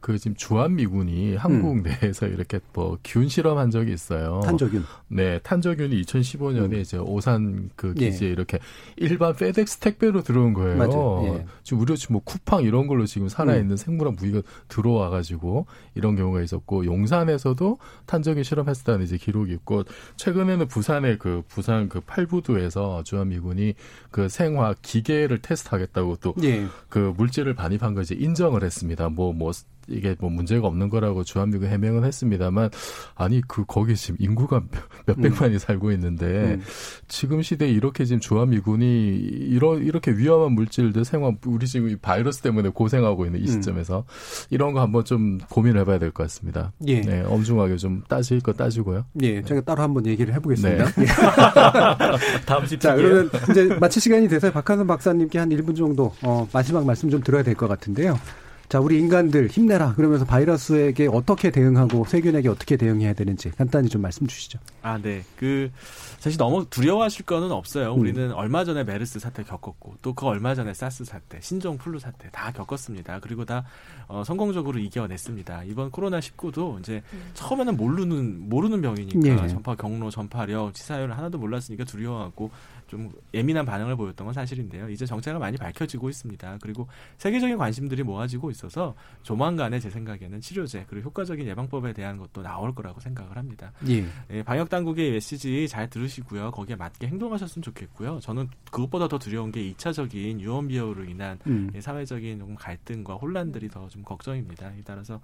그 0.00 0.18
지금 0.18 0.34
주한 0.36 0.74
미군이 0.76 1.36
한국 1.36 1.72
음. 1.78 1.82
내에서 1.82 2.26
이렇게 2.26 2.60
뭐 2.72 2.96
균 3.04 3.28
실험한 3.28 3.70
적이 3.70 3.92
있어요. 3.92 4.40
탄저균. 4.44 4.84
네, 5.08 5.38
탄저균이 5.40 6.00
2015년에 6.02 6.72
음. 6.72 6.80
이제 6.80 6.96
오산 6.96 7.70
그 7.76 7.94
예. 7.98 8.06
기지에 8.10 8.30
이렇게 8.30 8.58
일반 8.96 9.36
페덱스 9.36 9.78
택배로 9.78 10.22
들어온 10.22 10.54
거예요. 10.54 10.78
예. 11.26 11.46
지금 11.62 11.82
우리 11.82 11.96
지금 11.96 12.14
뭐 12.14 12.22
쿠팡 12.24 12.64
이런 12.64 12.86
걸로 12.86 13.04
지금 13.06 13.28
살아있는 13.28 13.76
생물학 13.76 14.14
무기가 14.14 14.40
들어와 14.68 15.10
가지고 15.10 15.66
이런 15.94 16.16
경우가 16.16 16.40
있었고 16.42 16.86
용산에서도 16.86 17.78
탄저균 18.06 18.42
실험했다는 18.42 19.04
이제 19.04 19.16
기록이 19.18 19.52
있고 19.54 19.84
최근에는 20.16 20.68
부산의 20.68 21.18
그 21.18 21.42
부산 21.48 21.88
그 21.88 22.00
팔부두에서 22.00 23.02
주한 23.04 23.28
미군이 23.28 23.74
그 24.10 24.28
생화 24.28 24.74
기계를 24.80 25.38
테스트하겠다고 25.42 26.16
또 26.22 26.34
예. 26.42 26.47
그 26.88 27.14
물질을 27.16 27.54
반입한 27.54 27.94
거 27.94 28.02
이제 28.02 28.14
인정을 28.14 28.62
했습니다. 28.62 29.08
뭐, 29.08 29.32
뭐, 29.32 29.52
이게 29.88 30.14
뭐 30.20 30.30
문제가 30.30 30.66
없는 30.66 30.88
거라고 30.88 31.24
주한미군 31.24 31.68
해명은 31.68 32.04
했습니다만, 32.04 32.70
아니, 33.14 33.40
그, 33.46 33.64
거기 33.66 33.96
지금 33.96 34.16
인구가 34.18 34.62
몇- 35.06 35.16
몇백만이 35.18 35.58
살고 35.58 35.92
있는데, 35.92 36.26
음. 36.26 36.62
지금 37.08 37.42
시대에 37.42 37.68
이렇게 37.70 38.04
지금 38.04 38.20
주한미군이 38.20 39.16
이러, 39.16 39.78
이렇게 39.78 40.10
위험한 40.12 40.52
물질들 40.52 41.04
생활, 41.04 41.36
우리 41.46 41.66
지금 41.66 41.88
이 41.88 41.96
바이러스 41.96 42.42
때문에 42.42 42.68
고생하고 42.70 43.24
있는 43.26 43.40
이 43.40 43.42
음. 43.42 43.46
시점에서 43.46 44.04
이런 44.50 44.72
거 44.72 44.80
한번 44.80 45.04
좀 45.04 45.38
고민을 45.50 45.80
해봐야 45.80 45.98
될 45.98 46.10
것 46.10 46.22
같습니다. 46.24 46.72
예. 46.86 47.00
네, 47.00 47.22
엄중하게 47.22 47.76
좀 47.76 48.02
따질 48.08 48.40
거 48.40 48.52
따지고요. 48.52 49.04
예, 49.22 49.42
제가 49.42 49.60
따로 49.62 49.82
한번 49.82 50.06
얘기를 50.06 50.32
해보겠습니다. 50.34 50.84
네. 50.84 51.02
예. 51.02 51.06
다음 52.46 52.66
집 52.66 52.80
자, 52.80 52.94
그러면 52.94 53.30
이제 53.50 53.64
마칠 53.80 54.00
시간이 54.02 54.28
돼서 54.28 54.50
박한선 54.50 54.86
박사님께 54.86 55.38
한 55.38 55.48
1분 55.50 55.76
정도 55.76 56.12
어, 56.22 56.48
마지막 56.52 56.84
말씀 56.86 57.10
좀 57.10 57.20
들어야 57.22 57.42
될 57.42 57.54
것 57.54 57.66
같은데요. 57.68 58.18
자, 58.68 58.80
우리 58.80 58.98
인간들 58.98 59.48
힘내라. 59.48 59.94
그러면서 59.94 60.26
바이러스에게 60.26 61.08
어떻게 61.10 61.50
대응하고 61.50 62.04
세균에게 62.04 62.48
어떻게 62.50 62.76
대응해야 62.76 63.14
되는지 63.14 63.50
간단히 63.52 63.88
좀 63.88 64.02
말씀 64.02 64.26
주시죠. 64.26 64.58
아, 64.82 64.98
네. 64.98 65.24
그 65.36 65.70
사실 66.18 66.36
너무 66.36 66.66
두려워하실 66.68 67.24
거는 67.24 67.50
없어요. 67.50 67.94
음. 67.94 68.00
우리는 68.00 68.32
얼마 68.32 68.64
전에 68.64 68.84
메르스 68.84 69.18
사태 69.20 69.42
겪었고 69.42 69.96
또 70.02 70.18
그 70.18 70.26
얼마 70.26 70.52
전에 70.56 70.74
사스 70.74 71.04
사태, 71.04 71.40
신종 71.40 71.78
플루 71.78 72.00
사태 72.00 72.28
다 72.32 72.50
겪었습니다. 72.50 73.20
그리고 73.20 73.44
다 73.44 73.64
어, 74.08 74.24
성공적으로 74.24 74.80
이겨냈습니다. 74.80 75.62
이번 75.64 75.92
코로나 75.92 76.18
19도 76.18 76.80
이제 76.80 77.02
처음에는 77.34 77.76
모르는 77.76 78.48
모르는 78.48 78.82
병이니까 78.82 79.44
예. 79.44 79.48
전파 79.48 79.76
경로, 79.76 80.10
전파력, 80.10 80.74
치사율 80.74 81.12
하나도 81.12 81.38
몰랐으니까 81.38 81.84
두려워하고 81.84 82.50
좀 82.88 83.10
예민한 83.34 83.64
반응을 83.64 83.96
보였던 83.96 84.26
건 84.26 84.34
사실인데요. 84.34 84.88
이제 84.90 85.06
정체가 85.06 85.38
많이 85.38 85.56
밝혀지고 85.56 86.08
있습니다. 86.08 86.58
그리고 86.62 86.88
세계적인 87.18 87.56
관심들이 87.58 88.02
모아지고 88.02 88.50
있어서 88.50 88.94
조만간에 89.22 89.78
제 89.78 89.90
생각에는 89.90 90.40
치료제 90.40 90.84
그리고 90.88 91.08
효과적인 91.08 91.46
예방법에 91.46 91.92
대한 91.92 92.16
것도 92.16 92.42
나올 92.42 92.74
거라고 92.74 93.00
생각을 93.00 93.36
합니다. 93.36 93.72
예. 93.88 94.06
예, 94.30 94.42
방역 94.42 94.68
당국의 94.68 95.12
메시지 95.12 95.68
잘 95.68 95.88
들으시고요. 95.90 96.50
거기에 96.50 96.76
맞게 96.76 97.06
행동하셨으면 97.08 97.62
좋겠고요. 97.62 98.20
저는 98.20 98.48
그것보다 98.70 99.08
더 99.08 99.18
두려운 99.18 99.52
게 99.52 99.60
2차적인 99.72 100.40
유언비어로 100.40 101.04
인한 101.04 101.38
음. 101.46 101.70
예, 101.74 101.80
사회적인 101.80 102.54
갈등과 102.56 103.14
혼란들이 103.14 103.68
더 103.68 103.88
좀 103.88 104.02
걱정입니다. 104.02 104.72
따라서 104.84 105.20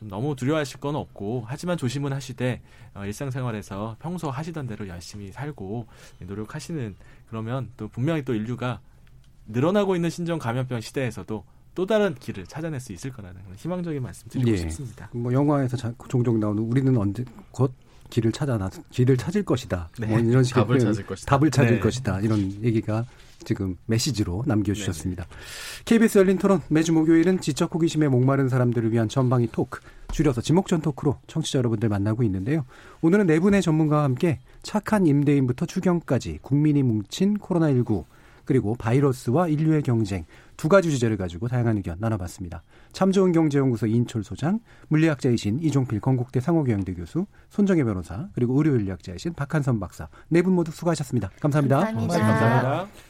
좀 0.00 0.08
너무 0.08 0.34
두려워하실 0.34 0.80
건 0.80 0.96
없고 0.96 1.44
하지만 1.46 1.76
조심은 1.76 2.12
하시되 2.12 2.62
어, 2.94 3.04
일상생활에서 3.04 3.96
평소 4.00 4.30
하시던 4.30 4.66
대로 4.66 4.88
열심히 4.88 5.30
살고 5.30 5.86
예, 6.22 6.24
노력하시는 6.24 6.96
그러면 7.28 7.70
또 7.76 7.86
분명히 7.86 8.24
또 8.24 8.34
인류가 8.34 8.80
늘어나고 9.46 9.94
있는 9.94 10.08
신종 10.08 10.38
감염병 10.38 10.80
시대에서도 10.80 11.44
또 11.74 11.86
다른 11.86 12.14
길을 12.14 12.46
찾아낼 12.46 12.80
수 12.80 12.92
있을 12.92 13.12
거라는 13.12 13.42
그런 13.42 13.56
희망적인 13.56 14.02
말씀 14.02 14.28
드리고 14.28 14.50
예. 14.50 14.56
싶습니다. 14.56 15.10
뭐 15.12 15.32
영화에서 15.32 15.76
자, 15.76 15.92
종종 16.08 16.40
나오는 16.40 16.62
우리는 16.62 16.96
언제 16.96 17.24
곧 17.50 17.72
길을 18.08 18.32
찾아 18.32 18.56
나 18.56 18.70
길을 18.90 19.18
찾을 19.18 19.44
것이다. 19.44 19.90
네. 19.98 20.06
뭐 20.06 20.18
이런 20.18 20.42
식의 20.42 20.64
답을 20.64 20.78
표현, 20.78 20.92
찾을 20.92 21.06
것이다. 21.06 21.36
답을 21.36 21.50
찾을 21.50 21.74
네. 21.74 21.80
것이다. 21.80 22.20
이런 22.20 22.64
얘기가 22.64 23.04
지금 23.44 23.76
메시지로 23.86 24.44
남겨주셨습니다. 24.46 25.24
네네. 25.24 25.36
KBS 25.84 26.18
열린 26.18 26.38
토론 26.38 26.60
매주 26.68 26.92
목요일은 26.92 27.40
지적 27.40 27.74
호기심에 27.74 28.08
목마른 28.08 28.48
사람들을 28.48 28.92
위한 28.92 29.08
전방위 29.08 29.48
토크, 29.52 29.80
줄여서 30.12 30.40
지목전 30.40 30.80
토크로 30.80 31.18
청취자 31.26 31.58
여러분들 31.58 31.88
만나고 31.88 32.22
있는데요. 32.24 32.64
오늘은 33.00 33.26
네 33.26 33.38
분의 33.40 33.62
전문가와 33.62 34.04
함께 34.04 34.38
착한 34.62 35.06
임대인부터 35.06 35.66
추경까지 35.66 36.40
국민이 36.42 36.82
뭉친 36.82 37.38
코로나19 37.38 38.04
그리고 38.44 38.74
바이러스와 38.74 39.46
인류의 39.46 39.82
경쟁 39.82 40.24
두 40.56 40.68
가지 40.68 40.90
주제를 40.90 41.16
가지고 41.16 41.46
다양한 41.48 41.76
의견 41.76 41.96
나눠봤습니다. 42.00 42.62
참 42.92 43.12
좋은 43.12 43.30
경제연구소 43.32 43.86
인철 43.86 44.24
소장, 44.24 44.58
물리학자이신 44.88 45.60
이종필 45.60 46.00
건국대 46.00 46.40
상호경영대 46.40 46.94
교수, 46.94 47.26
손정혜 47.48 47.84
변호사, 47.84 48.28
그리고 48.34 48.56
의료인력자이신 48.58 49.34
박한선 49.34 49.78
박사 49.78 50.08
네 50.28 50.42
분 50.42 50.54
모두 50.54 50.72
수고하셨습니다. 50.72 51.30
감사합니다. 51.40 51.76
감사합니다. 51.76 52.18
감사합니다. 52.18 53.09